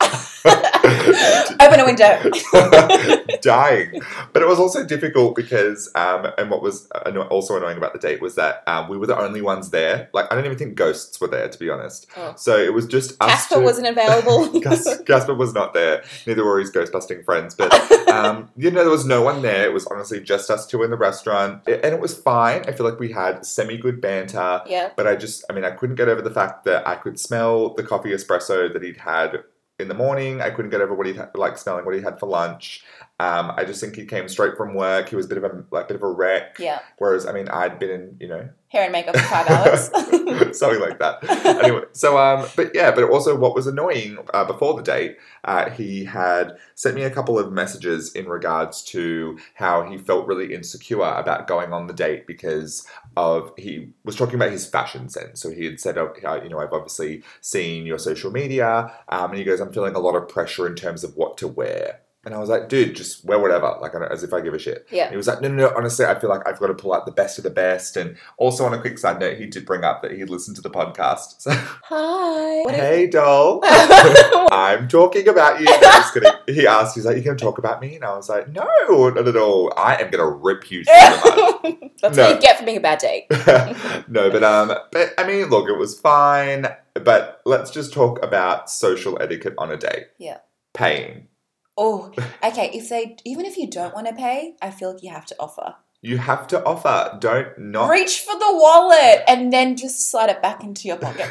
open 1.60 1.80
a 1.80 1.84
window. 1.84 2.30
dying. 3.40 4.00
But 4.32 4.42
it 4.42 4.48
was 4.48 4.58
also 4.58 4.84
difficult 4.84 5.36
because, 5.36 5.90
um, 5.94 6.26
and 6.38 6.50
what 6.50 6.62
was 6.62 6.88
anno- 7.06 7.26
also 7.28 7.56
annoying 7.56 7.76
about 7.78 7.92
the 7.92 7.98
date 7.98 8.20
was 8.20 8.34
that 8.34 8.62
um, 8.66 8.88
we 8.88 8.96
were 8.98 9.06
the 9.06 9.18
only 9.18 9.40
ones 9.42 9.70
there. 9.70 10.08
Like, 10.12 10.30
I 10.30 10.34
don't 10.34 10.44
even 10.44 10.58
think 10.58 10.74
ghosts 10.74 11.20
were 11.20 11.28
there, 11.28 11.48
to 11.48 11.58
be 11.58 11.70
honest. 11.70 12.06
Oh. 12.16 12.34
So 12.36 12.56
it 12.56 12.72
was 12.72 12.86
just 12.86 13.12
us. 13.22 13.30
Casper 13.30 13.56
two- 13.56 13.62
wasn't 13.62 13.86
available. 13.88 14.60
Gas- 14.60 14.98
Gasper 15.02 15.34
was 15.34 15.54
not 15.54 15.74
there. 15.74 16.02
Neither 16.26 16.44
were 16.44 16.58
his 16.58 16.70
ghost 16.70 16.92
busting 16.92 17.22
friends. 17.22 17.54
But 17.54 17.72
um, 18.08 18.50
you 18.56 18.70
know, 18.70 18.80
there 18.82 18.90
was 18.90 19.04
no 19.06 19.22
one 19.22 19.42
there. 19.42 19.64
It 19.66 19.72
was 19.72 19.86
honestly 19.86 20.20
just 20.20 20.50
us 20.50 20.66
two 20.66 20.82
in 20.82 20.90
the 20.90 20.96
restaurant, 20.96 21.62
I- 21.66 21.72
and 21.72 21.94
it 21.94 22.00
was 22.00 22.16
fine. 22.16 22.64
I 22.66 22.72
feel 22.72 22.88
like 22.88 22.98
we 22.98 23.12
had 23.12 23.44
semi 23.46 23.76
good 23.76 24.00
banter. 24.00 24.62
yeah. 24.66 24.90
But 24.96 25.06
I 25.06 25.16
just, 25.16 25.44
I 25.48 25.52
mean, 25.52 25.64
I 25.64 25.70
couldn't 25.70 25.96
get 25.96 26.08
over 26.08 26.22
the 26.22 26.30
fact 26.30 26.64
that 26.64 26.86
I 26.86 26.96
could 26.96 27.18
smell 27.20 27.74
the 27.74 27.82
coffee 27.82 28.10
espresso 28.10 28.72
that 28.72 28.82
he'd 28.82 28.96
had 28.98 29.44
in 29.78 29.88
the 29.88 29.94
morning. 29.94 30.40
I 30.40 30.50
couldn't 30.50 30.70
get 30.70 30.80
over 30.80 30.94
what 30.94 31.06
he'd 31.06 31.20
like 31.34 31.56
smelling 31.56 31.84
what 31.84 31.94
he 31.94 32.02
had 32.02 32.18
for 32.18 32.26
lunch. 32.26 32.84
Um, 33.20 33.52
I 33.56 33.64
just 33.64 33.80
think 33.80 33.96
he 33.96 34.04
came 34.04 34.28
straight 34.28 34.56
from 34.56 34.74
work. 34.74 35.08
He 35.08 35.16
was 35.16 35.26
a 35.26 35.28
bit 35.28 35.38
of 35.38 35.44
a 35.44 35.64
like 35.70 35.88
bit 35.88 35.96
of 35.96 36.02
a 36.02 36.10
wreck. 36.10 36.58
Yeah. 36.58 36.80
Whereas, 36.98 37.26
I 37.26 37.32
mean, 37.32 37.48
I'd 37.48 37.78
been 37.78 37.90
in, 37.90 38.16
you 38.20 38.28
know, 38.28 38.48
Hair 38.70 38.84
and 38.84 38.92
makeup 38.92 39.16
for 39.16 39.22
five 39.22 39.48
hours. 39.50 39.86
something 40.58 40.80
like 40.80 40.98
that. 40.98 41.24
Anyway, 41.64 41.84
so 41.92 42.18
um, 42.18 42.46
but 42.54 42.74
yeah, 42.74 42.90
but 42.90 43.04
also 43.04 43.34
what 43.34 43.54
was 43.54 43.66
annoying 43.66 44.18
uh, 44.34 44.44
before 44.44 44.74
the 44.74 44.82
date, 44.82 45.16
uh, 45.44 45.70
he 45.70 46.04
had 46.04 46.52
sent 46.74 46.94
me 46.94 47.02
a 47.02 47.10
couple 47.10 47.38
of 47.38 47.50
messages 47.50 48.12
in 48.12 48.28
regards 48.28 48.82
to 48.82 49.38
how 49.54 49.84
he 49.84 49.96
felt 49.96 50.26
really 50.26 50.52
insecure 50.54 51.00
about 51.00 51.46
going 51.46 51.72
on 51.72 51.86
the 51.86 51.94
date 51.94 52.26
because 52.26 52.86
of 53.16 53.52
he 53.56 53.90
was 54.04 54.16
talking 54.16 54.34
about 54.34 54.52
his 54.52 54.66
fashion 54.66 55.08
sense. 55.08 55.40
So 55.40 55.50
he 55.50 55.64
had 55.64 55.80
said, 55.80 55.96
oh, 55.96 56.12
you 56.42 56.50
know, 56.50 56.58
I've 56.58 56.74
obviously 56.74 57.22
seen 57.40 57.86
your 57.86 57.98
social 57.98 58.30
media, 58.30 58.92
um, 59.08 59.30
and 59.30 59.38
he 59.38 59.44
goes, 59.44 59.60
I'm 59.60 59.72
feeling 59.72 59.94
a 59.94 60.00
lot 60.00 60.14
of 60.14 60.28
pressure 60.28 60.66
in 60.66 60.74
terms 60.74 61.04
of 61.04 61.16
what 61.16 61.38
to 61.38 61.48
wear. 61.48 62.00
And 62.28 62.34
I 62.34 62.40
was 62.40 62.50
like, 62.50 62.68
dude, 62.68 62.94
just 62.94 63.24
wear 63.24 63.38
whatever, 63.38 63.74
like 63.80 63.92
as 64.10 64.22
if 64.22 64.34
I 64.34 64.42
give 64.42 64.52
a 64.52 64.58
shit. 64.58 64.86
yeah. 64.90 65.04
And 65.04 65.12
he 65.12 65.16
was 65.16 65.26
like, 65.26 65.40
no, 65.40 65.48
no, 65.48 65.54
no, 65.70 65.72
honestly, 65.74 66.04
I 66.04 66.18
feel 66.20 66.28
like 66.28 66.46
I've 66.46 66.58
got 66.58 66.66
to 66.66 66.74
pull 66.74 66.92
out 66.92 67.06
the 67.06 67.10
best 67.12 67.38
of 67.38 67.44
the 67.44 67.48
best. 67.48 67.96
And 67.96 68.18
also, 68.36 68.66
on 68.66 68.74
a 68.74 68.78
quick 68.78 68.98
side 68.98 69.18
note, 69.18 69.38
he 69.38 69.46
did 69.46 69.64
bring 69.64 69.82
up 69.82 70.02
that 70.02 70.12
he 70.12 70.26
listened 70.26 70.54
to 70.56 70.60
the 70.62 70.68
podcast. 70.68 71.40
So, 71.40 71.52
Hi. 71.54 72.70
Hey, 72.70 73.06
doll, 73.06 73.60
I'm 73.64 74.88
talking 74.88 75.26
about 75.26 75.58
you. 75.58 75.64
No, 75.64 75.80
just 75.80 76.12
kidding. 76.12 76.30
He 76.48 76.66
asked, 76.66 76.94
he's 76.96 77.06
like, 77.06 77.16
you 77.16 77.22
going 77.22 77.38
to 77.38 77.42
talk 77.42 77.56
about 77.56 77.80
me? 77.80 77.96
And 77.96 78.04
I 78.04 78.14
was 78.14 78.28
like, 78.28 78.48
no, 78.52 78.66
not 79.08 79.26
at 79.26 79.36
all. 79.38 79.72
I 79.74 79.94
am 79.94 80.10
going 80.10 80.22
to 80.22 80.26
rip 80.28 80.70
you 80.70 80.84
That's 80.84 81.24
No. 82.16 82.24
what 82.24 82.34
you 82.34 82.40
get 82.42 82.58
for 82.58 82.64
being 82.66 82.76
a 82.76 82.80
bad 82.80 82.98
date. 82.98 83.24
no, 84.08 84.30
but, 84.30 84.44
um, 84.44 84.72
but 84.92 85.14
I 85.16 85.26
mean, 85.26 85.46
look, 85.48 85.70
it 85.70 85.78
was 85.78 85.98
fine. 85.98 86.66
But 86.92 87.40
let's 87.46 87.70
just 87.70 87.94
talk 87.94 88.22
about 88.22 88.68
social 88.68 89.16
etiquette 89.22 89.54
on 89.56 89.70
a 89.72 89.78
date. 89.78 90.08
Yeah. 90.18 90.38
Paying. 90.74 91.28
Oh, 91.78 92.12
okay. 92.44 92.70
If 92.74 92.90
they, 92.90 93.16
even 93.24 93.46
if 93.46 93.56
you 93.56 93.70
don't 93.70 93.94
want 93.94 94.08
to 94.08 94.14
pay, 94.14 94.56
I 94.60 94.70
feel 94.70 94.92
like 94.92 95.02
you 95.02 95.10
have 95.10 95.24
to 95.26 95.36
offer. 95.38 95.76
You 96.02 96.18
have 96.18 96.46
to 96.48 96.62
offer. 96.64 97.16
Don't 97.20 97.58
not. 97.58 97.88
Reach 97.88 98.20
for 98.20 98.34
the 98.34 98.52
wallet 98.52 99.22
and 99.26 99.52
then 99.52 99.76
just 99.76 100.10
slide 100.10 100.30
it 100.30 100.42
back 100.42 100.62
into 100.62 100.86
your 100.86 100.96
pocket. 100.96 101.28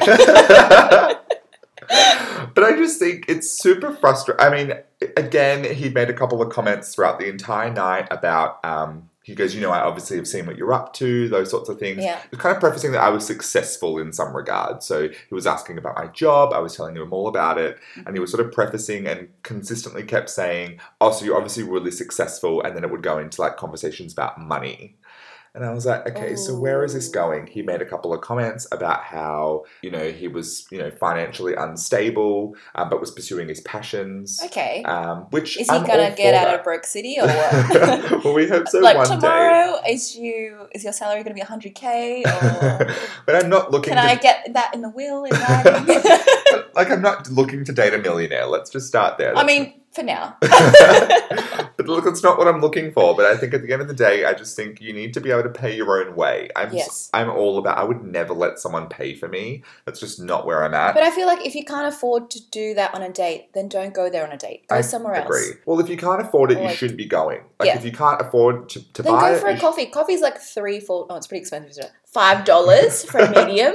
but 2.54 2.64
I 2.64 2.76
just 2.76 2.98
think 2.98 3.26
it's 3.28 3.50
super 3.50 3.94
frustrating. 3.94 4.44
I 4.44 4.50
mean, 4.50 4.72
again, 5.16 5.64
he 5.64 5.88
made 5.90 6.10
a 6.10 6.14
couple 6.14 6.42
of 6.42 6.50
comments 6.50 6.94
throughout 6.94 7.18
the 7.18 7.28
entire 7.28 7.72
night 7.72 8.08
about. 8.10 8.64
Um, 8.64 9.08
he 9.28 9.34
goes, 9.34 9.54
you 9.54 9.60
know, 9.60 9.70
I 9.70 9.80
obviously 9.80 10.16
have 10.16 10.26
seen 10.26 10.46
what 10.46 10.56
you're 10.56 10.72
up 10.72 10.94
to, 10.94 11.28
those 11.28 11.50
sorts 11.50 11.68
of 11.68 11.78
things. 11.78 12.02
yeah. 12.02 12.18
Kind 12.38 12.56
of 12.56 12.60
prefacing 12.60 12.92
that 12.92 13.02
I 13.02 13.10
was 13.10 13.26
successful 13.26 13.98
in 13.98 14.10
some 14.10 14.34
regard. 14.34 14.82
So 14.82 15.08
he 15.08 15.34
was 15.34 15.46
asking 15.46 15.76
about 15.76 15.96
my 15.96 16.06
job. 16.06 16.54
I 16.54 16.60
was 16.60 16.74
telling 16.74 16.96
him 16.96 17.12
all 17.12 17.28
about 17.28 17.58
it. 17.58 17.76
Mm-hmm. 17.76 18.06
And 18.06 18.16
he 18.16 18.20
was 18.20 18.30
sort 18.30 18.44
of 18.44 18.52
prefacing 18.52 19.06
and 19.06 19.28
consistently 19.42 20.02
kept 20.02 20.30
saying, 20.30 20.80
oh, 21.02 21.12
so 21.12 21.26
you're 21.26 21.36
obviously 21.36 21.62
really 21.62 21.90
successful. 21.90 22.62
And 22.62 22.74
then 22.74 22.84
it 22.84 22.90
would 22.90 23.02
go 23.02 23.18
into 23.18 23.42
like 23.42 23.58
conversations 23.58 24.14
about 24.14 24.40
money. 24.40 24.96
And 25.54 25.64
I 25.64 25.72
was 25.72 25.86
like, 25.86 26.08
okay, 26.08 26.36
so 26.36 26.58
where 26.58 26.84
is 26.84 26.94
this 26.94 27.08
going? 27.08 27.46
He 27.46 27.62
made 27.62 27.82
a 27.82 27.84
couple 27.84 28.12
of 28.12 28.20
comments 28.20 28.66
about 28.70 29.02
how, 29.02 29.64
you 29.82 29.90
know, 29.90 30.10
he 30.10 30.28
was, 30.28 30.66
you 30.70 30.78
know, 30.78 30.90
financially 30.90 31.54
unstable, 31.54 32.54
um, 32.74 32.88
but 32.88 33.00
was 33.00 33.10
pursuing 33.10 33.48
his 33.48 33.60
passions. 33.62 34.40
Okay. 34.44 34.82
Um, 34.84 35.26
which 35.30 35.58
Is 35.58 35.68
he 35.68 35.76
I'm 35.76 35.86
gonna 35.86 36.14
get 36.14 36.34
out 36.34 36.44
that. 36.44 36.58
of 36.60 36.64
broke 36.64 36.84
city 36.84 37.16
or 37.20 37.26
what? 37.26 38.24
well, 38.24 38.34
we 38.34 38.48
hope 38.48 38.68
so 38.68 38.80
like 38.80 38.96
one 38.96 39.08
day. 39.08 39.14
tomorrow, 39.16 39.78
is 39.88 40.14
you 40.16 40.68
is 40.72 40.84
your 40.84 40.92
salary 40.92 41.22
gonna 41.22 41.34
be 41.34 41.40
hundred 41.40 41.74
k 41.74 42.22
or 42.24 42.86
but 43.26 43.34
I'm 43.34 43.48
not 43.48 43.70
looking 43.70 43.94
can 43.94 44.02
to 44.02 44.10
I 44.10 44.14
get 44.16 44.52
that 44.52 44.74
in 44.74 44.82
the 44.82 44.90
will 44.90 45.24
in 45.24 45.30
like 46.74 46.90
I'm 46.90 47.02
not 47.02 47.30
looking 47.30 47.64
to 47.64 47.72
date 47.72 47.94
a 47.94 47.98
millionaire. 47.98 48.46
Let's 48.46 48.70
just 48.70 48.86
start 48.86 49.18
there. 49.18 49.36
I 49.36 49.44
mean, 49.44 49.74
for 49.92 50.02
now. 50.02 50.36
But 51.78 51.86
look, 51.88 52.04
it's 52.06 52.22
not 52.22 52.36
what 52.36 52.46
I'm 52.48 52.60
looking 52.60 52.92
for. 52.92 53.14
But 53.16 53.24
I 53.24 53.36
think 53.36 53.54
at 53.54 53.62
the 53.62 53.72
end 53.72 53.80
of 53.80 53.88
the 53.88 53.94
day, 53.94 54.24
I 54.26 54.34
just 54.34 54.54
think 54.56 54.80
you 54.82 54.92
need 54.92 55.14
to 55.14 55.20
be 55.20 55.30
able 55.30 55.44
to 55.44 55.48
pay 55.48 55.74
your 55.74 56.04
own 56.04 56.14
way. 56.14 56.50
I'm 56.54 56.72
Yes. 56.74 57.08
I'm 57.14 57.30
all 57.30 57.56
about. 57.56 57.78
I 57.78 57.84
would 57.84 58.04
never 58.04 58.34
let 58.34 58.58
someone 58.58 58.88
pay 58.88 59.14
for 59.14 59.28
me. 59.28 59.62
That's 59.86 60.00
just 60.00 60.20
not 60.20 60.44
where 60.44 60.62
I'm 60.64 60.74
at. 60.74 60.92
But 60.94 61.04
I 61.04 61.10
feel 61.10 61.26
like 61.26 61.46
if 61.46 61.54
you 61.54 61.64
can't 61.64 61.86
afford 61.86 62.28
to 62.30 62.50
do 62.50 62.74
that 62.74 62.94
on 62.94 63.02
a 63.02 63.10
date, 63.10 63.52
then 63.54 63.68
don't 63.68 63.94
go 63.94 64.10
there 64.10 64.26
on 64.26 64.32
a 64.32 64.36
date. 64.36 64.66
Go 64.68 64.76
I 64.76 64.80
somewhere 64.82 65.14
else. 65.14 65.24
Agree. 65.26 65.60
Well, 65.64 65.80
if 65.80 65.88
you 65.88 65.96
can't 65.96 66.20
afford 66.20 66.50
it, 66.52 66.58
Or 66.58 66.64
you 66.64 66.70
shouldn't 66.74 66.98
be 66.98 67.06
going. 67.06 67.40
Like 67.58 67.68
Yeah. 67.68 67.78
if 67.78 67.84
you 67.84 67.92
can't 67.92 68.20
afford 68.20 68.68
to, 68.70 68.92
to 68.92 69.02
Then 69.02 69.12
buy 69.12 69.32
go 69.32 69.38
for 69.38 69.48
you 69.50 69.56
a 69.56 69.60
coffee. 69.60 69.86
Coffee's 69.86 70.20
like 70.20 70.38
three, 70.38 70.80
four. 70.80 71.06
Oh, 71.08 71.16
it's 71.16 71.26
pretty 71.26 71.40
expensive. 71.40 71.70
Isn't 71.70 71.84
it? 71.84 71.92
Five 72.06 72.44
dollars 72.44 73.04
for 73.10 73.18
a 73.20 73.30
medium. 73.30 73.74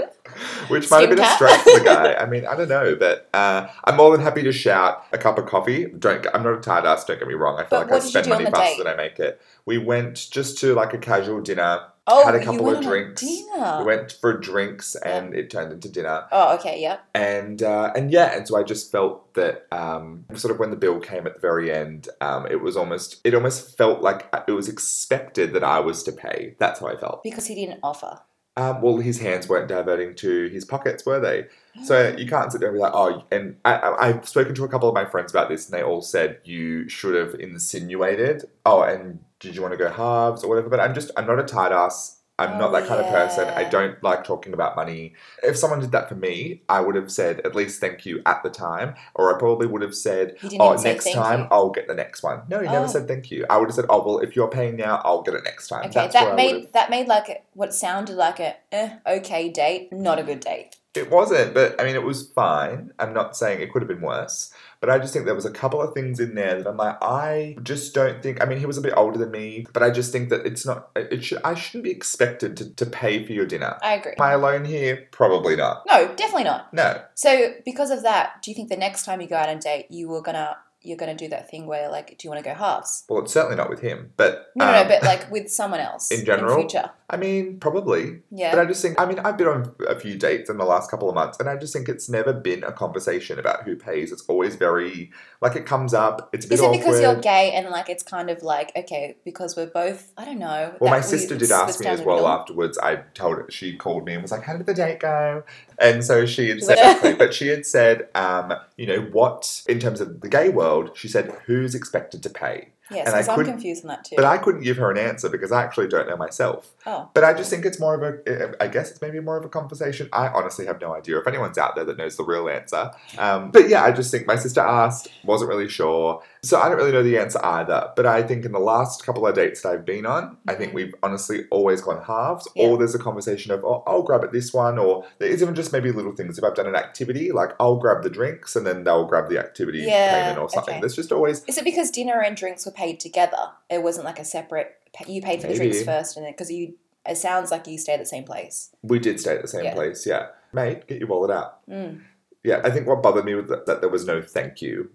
which 0.67 0.89
might 0.89 1.01
have 1.01 1.09
been 1.09 1.19
a 1.19 1.25
Skim 1.25 1.35
stretch 1.35 1.59
for 1.61 1.79
the 1.79 1.85
guy. 1.85 2.13
I 2.15 2.25
mean, 2.25 2.45
I 2.45 2.55
don't 2.55 2.69
know, 2.69 2.95
but 2.95 3.29
uh, 3.33 3.67
I'm 3.83 3.95
more 3.95 4.11
than 4.11 4.21
happy 4.25 4.41
to 4.43 4.51
shout 4.51 5.05
a 5.11 5.17
cup 5.17 5.37
of 5.37 5.45
coffee. 5.45 5.85
Don't. 5.85 6.25
I'm 6.33 6.41
not 6.43 6.53
a 6.57 6.61
tired 6.61 6.85
ass. 6.85 7.05
Don't 7.05 7.19
get 7.19 7.27
me 7.27 7.35
wrong. 7.35 7.55
I 7.59 7.61
feel 7.61 7.67
But 7.69 7.79
like 7.81 7.92
I 7.95 7.99
spend 7.99 8.27
money 8.29 8.45
faster 8.45 8.83
than 8.83 8.93
I 8.93 8.95
make 8.95 9.19
it. 9.19 9.41
We 9.65 9.77
went 9.77 10.27
just 10.31 10.57
to 10.59 10.73
like 10.73 10.93
a 10.93 10.97
casual 10.97 11.41
dinner. 11.41 11.87
Oh, 12.05 12.25
Had 12.25 12.35
a 12.35 12.39
you 12.39 12.43
couple 12.43 12.69
of 12.69 12.83
drinks. 12.83 13.21
dinner. 13.21 13.77
We 13.79 13.85
went 13.85 14.11
for 14.19 14.37
drinks, 14.37 14.93
and 14.95 15.33
it 15.33 15.49
turned 15.49 15.71
into 15.71 15.87
dinner. 15.87 16.25
Oh, 16.33 16.55
okay, 16.55 16.81
yeah. 16.81 16.97
and 17.15 17.63
uh, 17.63 17.93
and 17.95 18.11
yeah, 18.11 18.35
and 18.35 18.45
so 18.45 18.57
I 18.57 18.63
just 18.63 18.91
felt 18.91 19.33
that 19.35 19.67
um, 19.71 20.25
sort 20.33 20.51
of 20.53 20.59
when 20.59 20.69
the 20.69 20.75
bill 20.75 20.99
came 20.99 21.25
at 21.25 21.35
the 21.35 21.39
very 21.39 21.71
end, 21.71 22.09
um, 22.19 22.45
it 22.47 22.61
was 22.61 22.75
almost 22.75 23.21
it 23.23 23.33
almost 23.33 23.77
felt 23.77 24.01
like 24.01 24.27
it 24.49 24.51
was 24.51 24.67
expected 24.67 25.53
that 25.53 25.63
I 25.63 25.79
was 25.79 26.03
to 26.03 26.11
pay. 26.11 26.55
That's 26.59 26.81
how 26.81 26.87
I 26.87 26.97
felt. 26.97 27.23
Because 27.23 27.47
he 27.47 27.55
didn't 27.55 27.79
offer. 27.81 28.19
Um, 28.55 28.81
well, 28.81 28.97
his 28.97 29.19
hands 29.19 29.49
weren't 29.49 29.67
diverting 29.67 30.13
to 30.15 30.47
his 30.49 30.65
pockets, 30.65 31.05
were 31.05 31.19
they? 31.19 31.47
So 31.85 32.15
you 32.15 32.27
can't 32.27 32.51
sit 32.51 32.59
there 32.61 32.69
and 32.69 32.77
be 32.77 32.81
like, 32.81 32.93
oh. 32.93 33.23
And 33.31 33.55
I, 33.65 33.73
I, 33.73 34.07
I've 34.09 34.27
spoken 34.29 34.53
to 34.53 34.63
a 34.63 34.67
couple 34.67 34.87
of 34.87 34.93
my 34.93 35.05
friends 35.05 35.31
about 35.31 35.49
this, 35.49 35.65
and 35.65 35.73
they 35.73 35.81
all 35.81 36.03
said 36.03 36.37
you 36.43 36.87
should 36.87 37.15
have 37.15 37.33
insinuated, 37.39 38.43
oh, 38.63 38.83
and 38.83 39.21
did 39.39 39.55
you 39.55 39.63
want 39.63 39.71
to 39.71 39.77
go 39.77 39.89
halves 39.89 40.43
or 40.43 40.49
whatever? 40.49 40.69
But 40.69 40.79
I'm 40.79 40.93
just 40.93 41.09
I'm 41.17 41.25
not 41.25 41.39
a 41.39 41.43
tight 41.43 41.71
ass. 41.71 42.19
I'm 42.39 42.57
not 42.57 42.69
Oh, 42.69 42.71
that 42.73 42.87
kind 42.87 42.99
of 42.99 43.07
person. 43.11 43.47
I 43.49 43.63
don't 43.63 44.01
like 44.03 44.23
talking 44.23 44.53
about 44.53 44.75
money. 44.75 45.13
If 45.43 45.55
someone 45.55 45.79
did 45.79 45.91
that 45.91 46.09
for 46.09 46.15
me, 46.15 46.63
I 46.67 46.79
would 46.81 46.95
have 46.95 47.11
said 47.11 47.41
at 47.41 47.53
least 47.53 47.79
thank 47.79 48.07
you 48.07 48.23
at 48.25 48.41
the 48.41 48.49
time, 48.49 48.95
or 49.13 49.33
I 49.33 49.37
probably 49.37 49.67
would 49.67 49.83
have 49.83 49.93
said, 49.93 50.37
"Oh, 50.59 50.73
next 50.73 51.11
time 51.13 51.41
you. 51.41 51.47
I'll 51.51 51.69
get 51.69 51.87
the 51.87 51.93
next 51.93 52.23
one." 52.23 52.41
No, 52.49 52.59
he 52.59 52.65
never 52.65 52.85
Oh. 52.85 52.87
said 52.87 53.07
thank 53.07 53.29
you. 53.29 53.45
I 53.51 53.57
would 53.57 53.67
have 53.67 53.75
said, 53.75 53.85
"Oh, 53.87 54.03
well, 54.03 54.19
if 54.19 54.35
you're 54.35 54.47
paying 54.47 54.75
now, 54.77 54.99
I'll 55.05 55.21
get 55.21 55.35
it 55.35 55.43
next 55.43 55.67
time." 55.67 55.81
Okay, 55.85 55.93
That's 55.93 56.13
that 56.15 56.35
made 56.35 56.73
that 56.73 56.89
made 56.89 57.07
like 57.07 57.43
what 57.53 57.71
sounded 57.73 58.15
like 58.15 58.39
a 58.39 58.55
eh, 58.71 58.89
okay 59.05 59.49
date, 59.49 59.93
not 59.93 60.17
a 60.17 60.23
good 60.23 60.39
date. 60.39 60.75
It 60.95 61.09
wasn't, 61.11 61.53
but 61.55 61.79
I 61.79 61.83
mean, 61.85 61.95
it 61.95 62.03
was 62.03 62.29
fine. 62.33 62.91
I'm 62.99 63.13
not 63.13 63.35
saying 63.35 63.61
it 63.61 63.71
could 63.71 63.81
have 63.81 63.89
been 63.89 64.01
worse, 64.01 64.53
but 64.83 64.89
I 64.89 64.99
just 64.99 65.13
think 65.13 65.23
there 65.23 65.33
was 65.33 65.45
a 65.45 65.49
couple 65.49 65.81
of 65.81 65.93
things 65.93 66.19
in 66.19 66.35
there 66.35 66.61
that 66.61 66.67
I'm 66.67 66.75
like, 66.75 66.97
I 67.01 67.55
just 67.63 67.93
don't 67.93 68.21
think. 68.21 68.43
I 68.43 68.45
mean, 68.45 68.59
he 68.59 68.65
was 68.65 68.77
a 68.77 68.81
bit 68.81 68.91
older 68.97 69.17
than 69.17 69.31
me, 69.31 69.65
but 69.71 69.81
I 69.81 69.89
just 69.89 70.11
think 70.11 70.27
that 70.27 70.45
it's 70.45 70.65
not. 70.65 70.89
It 70.93 71.23
should. 71.23 71.39
I 71.41 71.53
shouldn't 71.53 71.85
be 71.85 71.91
expected 71.91 72.57
to, 72.57 72.75
to 72.75 72.85
pay 72.85 73.25
for 73.25 73.31
your 73.31 73.45
dinner. 73.45 73.77
I 73.81 73.93
agree. 73.93 74.11
Am 74.11 74.21
I 74.21 74.33
alone 74.33 74.65
here? 74.65 75.07
Probably 75.11 75.55
not. 75.55 75.83
No, 75.87 76.13
definitely 76.17 76.43
not. 76.43 76.73
No. 76.73 77.01
So 77.15 77.53
because 77.63 77.91
of 77.91 78.03
that, 78.03 78.41
do 78.41 78.51
you 78.51 78.55
think 78.55 78.67
the 78.67 78.75
next 78.75 79.05
time 79.05 79.21
you 79.21 79.27
go 79.27 79.37
out 79.37 79.47
on 79.47 79.59
date, 79.59 79.85
you 79.89 80.09
were 80.09 80.21
gonna 80.21 80.57
you're 80.83 80.97
gonna 80.97 81.15
do 81.15 81.27
that 81.29 81.49
thing 81.49 81.65
where 81.65 81.89
like, 81.89 82.09
do 82.09 82.15
you 82.23 82.29
want 82.29 82.43
to 82.43 82.49
go 82.49 82.55
halves? 82.55 83.05
Well, 83.09 83.23
it's 83.23 83.33
certainly 83.33 83.55
not 83.57 83.69
with 83.69 83.79
him, 83.79 84.11
but 84.17 84.51
No, 84.55 84.65
no, 84.65 84.71
no, 84.71 84.81
um, 84.81 84.87
but 84.87 85.03
like 85.03 85.31
with 85.31 85.49
someone 85.49 85.79
else 85.79 86.11
in 86.17 86.25
general? 86.25 86.55
future. 86.57 86.91
I 87.09 87.17
mean, 87.17 87.59
probably. 87.59 88.21
Yeah. 88.31 88.55
But 88.55 88.61
I 88.61 88.65
just 88.65 88.81
think, 88.81 88.99
I 88.99 89.05
mean, 89.05 89.19
I've 89.19 89.37
been 89.37 89.47
on 89.47 89.75
a 89.87 89.99
few 89.99 90.17
dates 90.17 90.49
in 90.49 90.57
the 90.57 90.65
last 90.65 90.89
couple 90.89 91.09
of 91.09 91.15
months, 91.15 91.39
and 91.39 91.47
I 91.47 91.55
just 91.57 91.71
think 91.71 91.87
it's 91.87 92.09
never 92.09 92.33
been 92.33 92.63
a 92.63 92.71
conversation 92.71 93.37
about 93.37 93.63
who 93.63 93.75
pays. 93.75 94.11
It's 94.11 94.23
always 94.27 94.55
very, 94.55 95.11
like, 95.39 95.55
it 95.55 95.67
comes 95.67 95.93
up, 95.93 96.29
it's 96.33 96.45
a 96.45 96.49
bit 96.49 96.55
Is 96.55 96.61
it 96.61 96.63
awkward. 96.63 96.79
because 96.79 97.01
you're 97.01 97.15
gay 97.21 97.51
and 97.51 97.69
like 97.69 97.87
it's 97.87 98.01
kind 98.03 98.29
of 98.31 98.41
like 98.41 98.71
okay 98.75 99.15
because 99.23 99.55
we're 99.55 99.67
both 99.67 100.11
I 100.17 100.25
don't 100.25 100.39
know. 100.39 100.73
Well, 100.79 100.89
my 100.89 101.01
sister 101.01 101.37
did 101.37 101.51
ask 101.51 101.79
me 101.81 101.85
as 101.87 102.01
well 102.01 102.27
afterwards. 102.27 102.77
I 102.79 102.95
told 103.13 103.37
her, 103.37 103.45
she 103.49 103.75
called 103.75 104.05
me 104.05 104.13
and 104.13 104.21
was 104.23 104.31
like, 104.31 104.43
How 104.43 104.57
did 104.57 104.65
the 104.65 104.73
date 104.73 104.99
go? 104.99 105.43
And 105.77 106.03
so 106.03 106.25
she 106.25 106.49
had 106.49 106.63
said, 106.63 107.17
but 107.19 107.33
she 107.33 107.47
had 107.47 107.65
said, 107.65 108.07
um, 108.15 108.53
you 108.77 108.87
know, 108.87 109.01
what, 109.11 109.63
in 109.67 109.79
terms 109.79 110.01
of 110.01 110.21
the 110.21 110.29
gay 110.29 110.49
world, 110.49 110.72
she 110.95 111.07
said, 111.07 111.31
Who's 111.45 111.75
expected 111.75 112.23
to 112.23 112.29
pay? 112.29 112.69
Yes, 112.91 113.05
because 113.11 113.27
I'm 113.29 113.45
confused 113.45 113.83
on 113.85 113.89
that 113.89 114.03
too. 114.05 114.15
But 114.17 114.25
I 114.25 114.37
couldn't 114.37 114.61
give 114.61 114.77
her 114.77 114.91
an 114.91 114.97
answer 114.97 115.29
because 115.29 115.51
I 115.51 115.63
actually 115.63 115.87
don't 115.87 116.07
know 116.07 116.17
myself. 116.17 116.73
oh, 116.85 117.09
But 117.13 117.23
I 117.23 117.33
just 117.33 117.49
think 117.49 117.65
it's 117.65 117.79
more 117.79 117.95
of 117.95 118.03
a, 118.03 118.61
I 118.61 118.67
guess 118.67 118.91
it's 118.91 119.01
maybe 119.01 119.19
more 119.19 119.37
of 119.37 119.45
a 119.45 119.49
conversation. 119.49 120.09
I 120.11 120.27
honestly 120.27 120.65
have 120.65 120.81
no 120.81 120.93
idea 120.93 121.17
if 121.17 121.25
anyone's 121.27 121.57
out 121.57 121.75
there 121.75 121.85
that 121.85 121.97
knows 121.97 122.17
the 122.17 122.23
real 122.23 122.49
answer. 122.49 122.91
Um, 123.17 123.51
but 123.51 123.69
yeah, 123.69 123.83
I 123.83 123.91
just 123.91 124.11
think 124.11 124.27
my 124.27 124.35
sister 124.35 124.59
asked, 124.61 125.07
wasn't 125.23 125.49
really 125.49 125.69
sure. 125.69 126.21
So 126.43 126.59
I 126.59 126.67
don't 126.67 126.77
really 126.77 126.91
know 126.91 127.03
the 127.03 127.17
answer 127.17 127.39
either. 127.43 127.89
But 127.95 128.05
I 128.05 128.21
think 128.21 128.43
in 128.43 128.51
the 128.51 128.59
last 128.59 129.05
couple 129.05 129.25
of 129.25 129.33
dates 129.33 129.61
that 129.61 129.69
I've 129.69 129.85
been 129.85 130.05
on, 130.05 130.35
I 130.47 130.55
think 130.55 130.71
Mhm. 130.71 130.75
we've 130.75 130.95
honestly 131.01 131.45
always 131.51 131.81
gone 131.81 132.03
halves. 132.03 132.47
Yeah. 132.53 132.67
Or 132.67 132.77
there's 132.77 132.93
a 132.95 132.99
conversation 132.99 133.53
of, 133.53 133.63
oh, 133.63 133.81
I'll 133.87 134.03
grab 134.03 134.23
at 134.25 134.33
this 134.33 134.53
one. 134.53 134.77
Or 134.77 135.05
there 135.19 135.29
is 135.29 135.41
even 135.41 135.55
just 135.55 135.71
maybe 135.71 135.91
little 135.93 136.11
things. 136.11 136.37
If 136.37 136.43
I've 136.43 136.55
done 136.55 136.67
an 136.67 136.75
activity, 136.75 137.31
like 137.31 137.51
I'll 137.61 137.77
grab 137.77 138.03
the 138.03 138.09
drinks 138.09 138.57
and 138.57 138.67
then 138.67 138.83
they'll 138.83 139.05
grab 139.05 139.29
the 139.29 139.39
activity 139.39 139.79
Yeah, 139.79 140.19
payment 140.21 140.37
or 140.39 140.49
something. 140.49 140.73
okay. 140.73 140.81
There's 140.81 140.95
just 140.97 141.13
always, 141.13 141.45
is 141.45 141.57
it 141.57 141.63
because 141.63 141.89
dinner 141.91 142.19
and 142.21 142.35
drinks 142.35 142.65
were 142.65 142.72
paid 142.75 142.99
together? 142.99 143.37
It 143.69 143.83
wasn't 143.83 144.05
like 144.05 144.19
a 144.19 144.25
separate. 144.25 144.75
You 145.07 145.21
paid 145.21 145.41
for 145.41 145.47
the 145.47 145.55
drinks 145.55 145.83
first, 145.83 146.17
and 146.17 146.25
then 146.25 146.33
because 146.33 146.51
you. 146.51 146.75
It 147.05 147.17
sounds 147.17 147.51
like 147.51 147.67
you 147.67 147.77
stay 147.77 147.93
at 147.93 147.99
the 147.99 148.05
same 148.05 148.23
place. 148.23 148.69
we 148.81 148.97
did 148.97 149.19
stay 149.19 149.35
at 149.35 149.41
the 149.41 149.47
same 149.49 149.65
Yeah. 149.65 149.73
place. 149.73 150.05
Yeah. 150.05 150.27
Mate, 150.53 150.87
get 150.87 150.99
your 150.99 151.09
wallet 151.09 151.31
out. 151.31 151.67
Mm. 151.67 152.01
Yeah, 152.45 152.61
I 152.63 152.69
think 152.69 152.87
what 152.87 153.03
bothered 153.03 153.25
me 153.25 153.33
was 153.35 153.49
that, 153.49 153.65
that 153.65 153.81
there 153.81 153.89
was 153.89 154.05
no 154.05 154.21
thank 154.21 154.61
you 154.61 154.89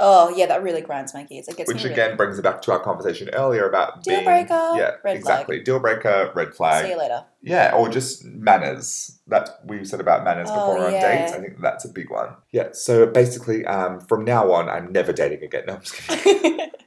Oh 0.00 0.34
yeah, 0.36 0.46
that 0.46 0.62
really 0.62 0.80
grinds 0.80 1.14
my 1.14 1.22
gears. 1.22 1.46
It 1.46 1.56
gets 1.56 1.68
Which 1.72 1.84
me 1.84 1.92
again 1.92 2.16
brings 2.16 2.36
it 2.36 2.42
back 2.42 2.60
to 2.62 2.72
our 2.72 2.80
conversation 2.80 3.30
earlier 3.32 3.68
about 3.68 4.02
Deal 4.02 4.14
being, 4.16 4.24
breaker, 4.24 4.72
Yeah, 4.74 4.96
red 5.04 5.16
exactly. 5.16 5.60
Deal 5.60 5.78
breaker, 5.78 6.32
red 6.34 6.52
flag. 6.52 6.84
See 6.84 6.90
you 6.90 6.98
later. 6.98 7.24
Yeah, 7.42 7.72
or 7.76 7.88
just 7.88 8.24
manners. 8.24 9.20
That 9.28 9.60
we've 9.64 9.86
said 9.86 10.00
about 10.00 10.24
manners 10.24 10.48
Oh, 10.50 10.54
before 10.54 10.86
on 10.86 10.92
yeah. 10.94 11.22
dates. 11.22 11.32
I 11.32 11.40
think 11.40 11.60
that's 11.60 11.84
a 11.84 11.88
big 11.88 12.10
one. 12.10 12.30
Yeah. 12.50 12.70
So 12.72 13.06
basically, 13.06 13.64
um, 13.66 14.00
from 14.00 14.24
now 14.24 14.50
on, 14.52 14.68
I'm 14.68 14.90
never 14.90 15.12
dating 15.12 15.44
again. 15.44 15.64
No, 15.68 15.74
I'm 15.74 15.80
just 15.82 15.94
kidding. 15.94 16.70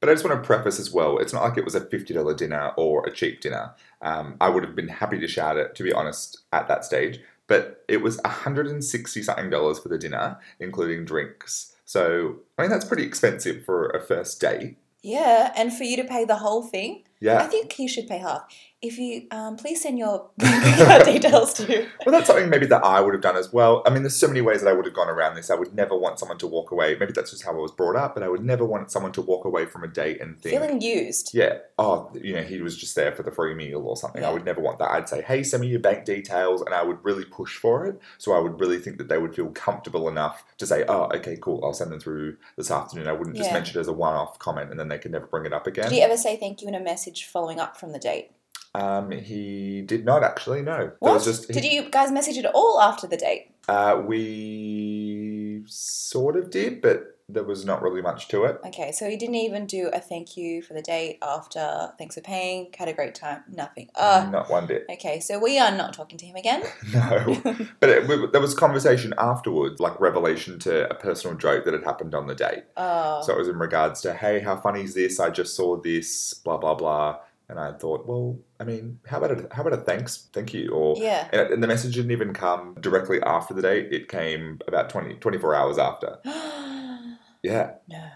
But 0.00 0.08
I 0.08 0.12
just 0.12 0.24
want 0.24 0.40
to 0.40 0.46
preface 0.46 0.78
as 0.78 0.92
well. 0.92 1.18
It's 1.18 1.32
not 1.32 1.42
like 1.42 1.58
it 1.58 1.64
was 1.64 1.74
a 1.74 1.80
fifty 1.84 2.14
dollar 2.14 2.34
dinner 2.34 2.72
or 2.76 3.04
a 3.06 3.10
cheap 3.12 3.40
dinner. 3.40 3.72
Um, 4.00 4.36
I 4.40 4.48
would 4.48 4.64
have 4.64 4.76
been 4.76 4.88
happy 4.88 5.18
to 5.18 5.26
shout 5.28 5.56
it, 5.56 5.74
to 5.74 5.82
be 5.82 5.92
honest, 5.92 6.38
at 6.52 6.68
that 6.68 6.84
stage. 6.84 7.20
But 7.48 7.84
it 7.88 8.02
was 8.02 8.20
hundred 8.24 8.66
and 8.68 8.84
sixty 8.84 9.22
something 9.22 9.50
dollars 9.50 9.78
for 9.78 9.88
the 9.88 9.98
dinner, 9.98 10.38
including 10.60 11.04
drinks. 11.04 11.74
So 11.84 12.36
I 12.58 12.62
mean, 12.62 12.70
that's 12.70 12.84
pretty 12.84 13.02
expensive 13.04 13.64
for 13.64 13.88
a 13.88 14.00
first 14.00 14.40
date. 14.40 14.76
yeah, 15.02 15.52
and 15.56 15.72
for 15.72 15.84
you 15.84 15.96
to 15.96 16.04
pay 16.04 16.24
the 16.24 16.36
whole 16.36 16.62
thing, 16.62 17.04
Yeah. 17.20 17.38
I 17.38 17.46
think 17.46 17.78
you 17.78 17.88
should 17.88 18.06
pay 18.06 18.18
half. 18.18 18.44
If 18.80 18.96
you 18.96 19.26
um, 19.32 19.56
please 19.56 19.82
send 19.82 19.98
your 19.98 20.30
details 20.38 21.52
to. 21.54 21.64
You. 21.68 21.88
Well, 22.06 22.12
that's 22.12 22.28
something 22.28 22.48
maybe 22.48 22.66
that 22.66 22.84
I 22.84 23.00
would 23.00 23.12
have 23.12 23.22
done 23.22 23.36
as 23.36 23.52
well. 23.52 23.82
I 23.84 23.90
mean, 23.90 24.02
there's 24.04 24.14
so 24.14 24.28
many 24.28 24.40
ways 24.40 24.62
that 24.62 24.68
I 24.68 24.72
would 24.72 24.84
have 24.84 24.94
gone 24.94 25.08
around 25.08 25.34
this. 25.34 25.50
I 25.50 25.56
would 25.56 25.74
never 25.74 25.96
want 25.96 26.20
someone 26.20 26.38
to 26.38 26.46
walk 26.46 26.70
away. 26.70 26.96
Maybe 26.98 27.10
that's 27.12 27.32
just 27.32 27.42
how 27.44 27.50
I 27.50 27.56
was 27.56 27.72
brought 27.72 27.96
up, 27.96 28.14
but 28.14 28.22
I 28.22 28.28
would 28.28 28.44
never 28.44 28.64
want 28.64 28.92
someone 28.92 29.10
to 29.12 29.22
walk 29.22 29.44
away 29.44 29.66
from 29.66 29.82
a 29.82 29.88
date 29.88 30.20
and 30.20 30.40
think, 30.40 30.54
Feeling 30.54 30.80
used. 30.80 31.34
yeah, 31.34 31.58
oh, 31.76 32.08
you 32.14 32.34
know, 32.34 32.42
he 32.42 32.60
was 32.60 32.76
just 32.76 32.94
there 32.94 33.10
for 33.10 33.24
the 33.24 33.32
free 33.32 33.52
meal 33.54 33.80
or 33.84 33.96
something. 33.96 34.22
I 34.24 34.30
would 34.32 34.44
never 34.44 34.60
want 34.60 34.78
that. 34.78 34.92
I'd 34.92 35.08
say, 35.08 35.22
hey, 35.22 35.42
send 35.42 35.62
me 35.62 35.66
your 35.66 35.80
bank 35.80 36.04
details, 36.04 36.62
and 36.62 36.72
I 36.72 36.84
would 36.84 37.04
really 37.04 37.24
push 37.24 37.56
for 37.56 37.84
it. 37.86 38.00
So 38.18 38.32
I 38.32 38.38
would 38.38 38.60
really 38.60 38.78
think 38.78 38.98
that 38.98 39.08
they 39.08 39.18
would 39.18 39.34
feel 39.34 39.48
comfortable 39.48 40.08
enough 40.08 40.44
to 40.58 40.66
say, 40.66 40.84
oh, 40.88 41.08
okay, 41.16 41.36
cool, 41.40 41.64
I'll 41.64 41.72
send 41.74 41.90
them 41.90 41.98
through 41.98 42.36
this 42.56 42.70
afternoon. 42.70 43.08
I 43.08 43.12
wouldn't 43.12 43.36
just 43.36 43.48
Yeah. 43.50 43.54
mention 43.54 43.76
it 43.76 43.80
as 43.80 43.88
a 43.88 43.92
one-off 43.92 44.38
comment, 44.38 44.70
and 44.70 44.78
then 44.78 44.86
they 44.86 44.98
could 44.98 45.10
never 45.10 45.26
bring 45.26 45.46
it 45.46 45.52
up 45.52 45.66
again. 45.66 45.88
Did 45.90 45.96
you 45.96 46.02
ever 46.02 46.16
say 46.16 46.36
thank 46.36 46.62
you 46.62 46.68
in 46.68 46.76
a 46.76 46.80
message 46.80 47.24
following 47.24 47.58
up 47.58 47.76
from 47.76 47.90
the 47.90 47.98
date? 47.98 48.30
Um, 48.74 49.10
he 49.10 49.82
did 49.82 50.04
not 50.04 50.22
actually. 50.22 50.62
know. 50.62 50.92
What? 50.98 51.14
was 51.14 51.24
just 51.24 51.48
Did 51.48 51.64
you 51.64 51.90
guys 51.90 52.10
message 52.12 52.38
at 52.38 52.46
all 52.46 52.80
after 52.80 53.06
the 53.06 53.16
date? 53.16 53.52
Uh, 53.68 54.02
we 54.06 55.62
sort 55.66 56.36
of 56.36 56.50
did, 56.50 56.80
but 56.80 57.18
there 57.30 57.44
was 57.44 57.66
not 57.66 57.82
really 57.82 58.00
much 58.00 58.28
to 58.28 58.44
it. 58.44 58.58
Okay, 58.66 58.90
so 58.90 59.08
he 59.08 59.16
didn't 59.16 59.34
even 59.34 59.66
do 59.66 59.90
a 59.92 60.00
thank 60.00 60.38
you 60.38 60.62
for 60.62 60.72
the 60.72 60.80
date 60.80 61.18
after 61.20 61.92
thanks 61.98 62.14
for 62.14 62.22
paying, 62.22 62.68
had 62.78 62.88
a 62.88 62.94
great 62.94 63.14
time, 63.14 63.42
nothing. 63.50 63.90
Uh, 63.94 64.26
not 64.32 64.48
one 64.48 64.66
bit. 64.66 64.86
okay, 64.90 65.20
so 65.20 65.38
we 65.38 65.58
are 65.58 65.70
not 65.70 65.92
talking 65.92 66.16
to 66.18 66.24
him 66.24 66.36
again. 66.36 66.62
No, 66.94 67.36
but 67.80 67.90
it, 67.90 68.08
we, 68.08 68.26
there 68.28 68.40
was 68.40 68.54
conversation 68.54 69.12
afterwards, 69.18 69.78
like 69.78 70.00
revelation 70.00 70.58
to 70.60 70.88
a 70.90 70.94
personal 70.94 71.36
joke 71.36 71.64
that 71.66 71.74
had 71.74 71.84
happened 71.84 72.14
on 72.14 72.26
the 72.26 72.34
date. 72.34 72.64
Oh, 72.78 73.20
So 73.22 73.34
it 73.34 73.38
was 73.38 73.48
in 73.48 73.58
regards 73.58 74.00
to, 74.02 74.14
hey, 74.14 74.40
how 74.40 74.56
funny 74.56 74.82
is 74.82 74.94
this? 74.94 75.20
I 75.20 75.28
just 75.28 75.54
saw 75.54 75.76
this, 75.76 76.32
blah 76.32 76.56
blah 76.56 76.74
blah. 76.74 77.18
And 77.50 77.58
I 77.58 77.72
thought, 77.72 78.06
well, 78.06 78.38
I 78.60 78.64
mean, 78.64 79.00
how 79.06 79.18
about 79.18 79.30
a, 79.30 79.48
how 79.54 79.62
about 79.62 79.78
a 79.78 79.82
thanks, 79.82 80.28
thank 80.34 80.52
you, 80.52 80.70
or 80.70 80.96
yeah. 80.98 81.28
and, 81.32 81.50
and 81.54 81.62
the 81.62 81.66
message 81.66 81.94
didn't 81.94 82.10
even 82.10 82.34
come 82.34 82.76
directly 82.80 83.22
after 83.22 83.54
the 83.54 83.62
date. 83.62 83.90
It 83.90 84.08
came 84.08 84.58
about 84.68 84.90
20, 84.90 85.14
24 85.14 85.54
hours 85.54 85.78
after. 85.78 86.18
Yeah. 87.42 87.74
no. 87.88 88.08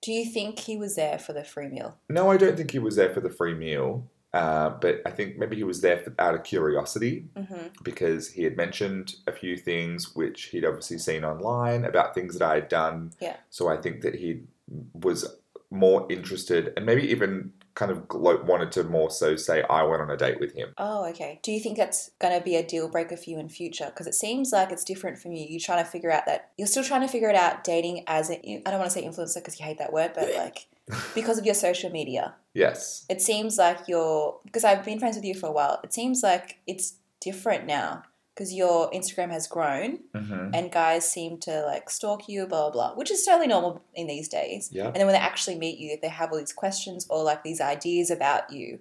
Do 0.00 0.12
you 0.12 0.30
think 0.30 0.60
he 0.60 0.76
was 0.76 0.94
there 0.94 1.18
for 1.18 1.32
the 1.32 1.42
free 1.42 1.66
meal? 1.68 1.96
No, 2.08 2.30
I 2.30 2.36
don't 2.36 2.56
think 2.56 2.70
he 2.70 2.78
was 2.78 2.94
there 2.94 3.12
for 3.12 3.20
the 3.20 3.28
free 3.28 3.54
meal. 3.54 4.08
Uh, 4.32 4.70
but 4.70 5.00
I 5.04 5.10
think 5.10 5.38
maybe 5.38 5.56
he 5.56 5.64
was 5.64 5.80
there 5.80 5.98
for, 5.98 6.14
out 6.20 6.34
of 6.34 6.44
curiosity 6.44 7.26
Mm-hmm. 7.36 7.68
because 7.82 8.28
he 8.30 8.44
had 8.44 8.56
mentioned 8.56 9.16
a 9.26 9.32
few 9.32 9.56
things 9.56 10.14
which 10.14 10.44
he'd 10.44 10.64
obviously 10.64 10.98
seen 10.98 11.24
online 11.24 11.84
about 11.84 12.14
things 12.14 12.38
that 12.38 12.48
I 12.48 12.54
had 12.54 12.68
done. 12.68 13.12
Yeah. 13.20 13.36
So 13.50 13.68
I 13.68 13.76
think 13.76 14.02
that 14.02 14.14
he 14.14 14.42
was 14.94 15.26
more 15.70 16.06
interested 16.10 16.72
and 16.76 16.86
maybe 16.86 17.02
even 17.10 17.52
kind 17.78 17.92
of 17.92 18.02
wanted 18.12 18.72
to 18.72 18.82
more 18.82 19.08
so 19.08 19.36
say 19.36 19.62
I 19.70 19.84
went 19.84 20.02
on 20.02 20.10
a 20.10 20.16
date 20.16 20.40
with 20.40 20.52
him. 20.52 20.74
Oh, 20.78 21.06
okay. 21.10 21.38
Do 21.44 21.52
you 21.52 21.60
think 21.60 21.76
that's 21.76 22.10
going 22.18 22.36
to 22.36 22.44
be 22.44 22.56
a 22.56 22.66
deal 22.66 22.88
breaker 22.88 23.16
for 23.16 23.30
you 23.30 23.38
in 23.38 23.48
future? 23.48 23.86
Because 23.86 24.08
it 24.08 24.16
seems 24.16 24.50
like 24.50 24.72
it's 24.72 24.82
different 24.82 25.16
from 25.18 25.30
you. 25.30 25.46
You're 25.48 25.60
trying 25.60 25.84
to 25.84 25.88
figure 25.88 26.10
out 26.10 26.26
that 26.26 26.50
you're 26.58 26.66
still 26.66 26.82
trying 26.82 27.02
to 27.02 27.08
figure 27.08 27.30
it 27.30 27.36
out 27.36 27.62
dating 27.62 28.02
as 28.08 28.30
a, 28.30 28.62
I 28.66 28.70
don't 28.70 28.80
want 28.80 28.90
to 28.90 28.98
say 28.98 29.06
influencer 29.06 29.36
because 29.36 29.60
you 29.60 29.64
hate 29.64 29.78
that 29.78 29.92
word, 29.92 30.10
but 30.12 30.34
like 30.34 30.66
because 31.14 31.38
of 31.38 31.46
your 31.46 31.54
social 31.54 31.90
media. 31.90 32.34
Yes. 32.52 33.06
It 33.08 33.22
seems 33.22 33.58
like 33.58 33.86
you're 33.86 34.40
because 34.44 34.64
I've 34.64 34.84
been 34.84 34.98
friends 34.98 35.14
with 35.14 35.24
you 35.24 35.34
for 35.34 35.46
a 35.46 35.52
while. 35.52 35.78
It 35.84 35.94
seems 35.94 36.20
like 36.24 36.58
it's 36.66 36.94
different 37.20 37.64
now 37.64 38.02
because 38.38 38.54
your 38.54 38.88
Instagram 38.92 39.30
has 39.30 39.48
grown 39.48 39.98
hmm 40.14 40.50
and 40.54 40.70
guys 40.70 41.10
seem 41.10 41.38
to 41.38 41.62
like 41.66 41.90
stalk 41.90 42.28
you, 42.28 42.46
blah 42.46 42.70
blah 42.70 42.90
blah, 42.90 42.94
which 42.94 43.10
is 43.10 43.24
totally 43.24 43.48
normal 43.48 43.82
in 43.94 44.06
these 44.06 44.28
days. 44.28 44.70
Yeah. 44.72 44.86
And 44.86 44.96
then 44.96 45.06
when 45.06 45.14
they 45.14 45.20
actually 45.20 45.58
meet 45.58 45.78
you, 45.78 45.98
they 46.00 46.08
have 46.08 46.30
all 46.32 46.38
these 46.38 46.52
questions 46.52 47.06
or 47.10 47.22
like 47.22 47.42
these 47.42 47.60
ideas 47.60 48.10
about 48.10 48.52
you. 48.52 48.78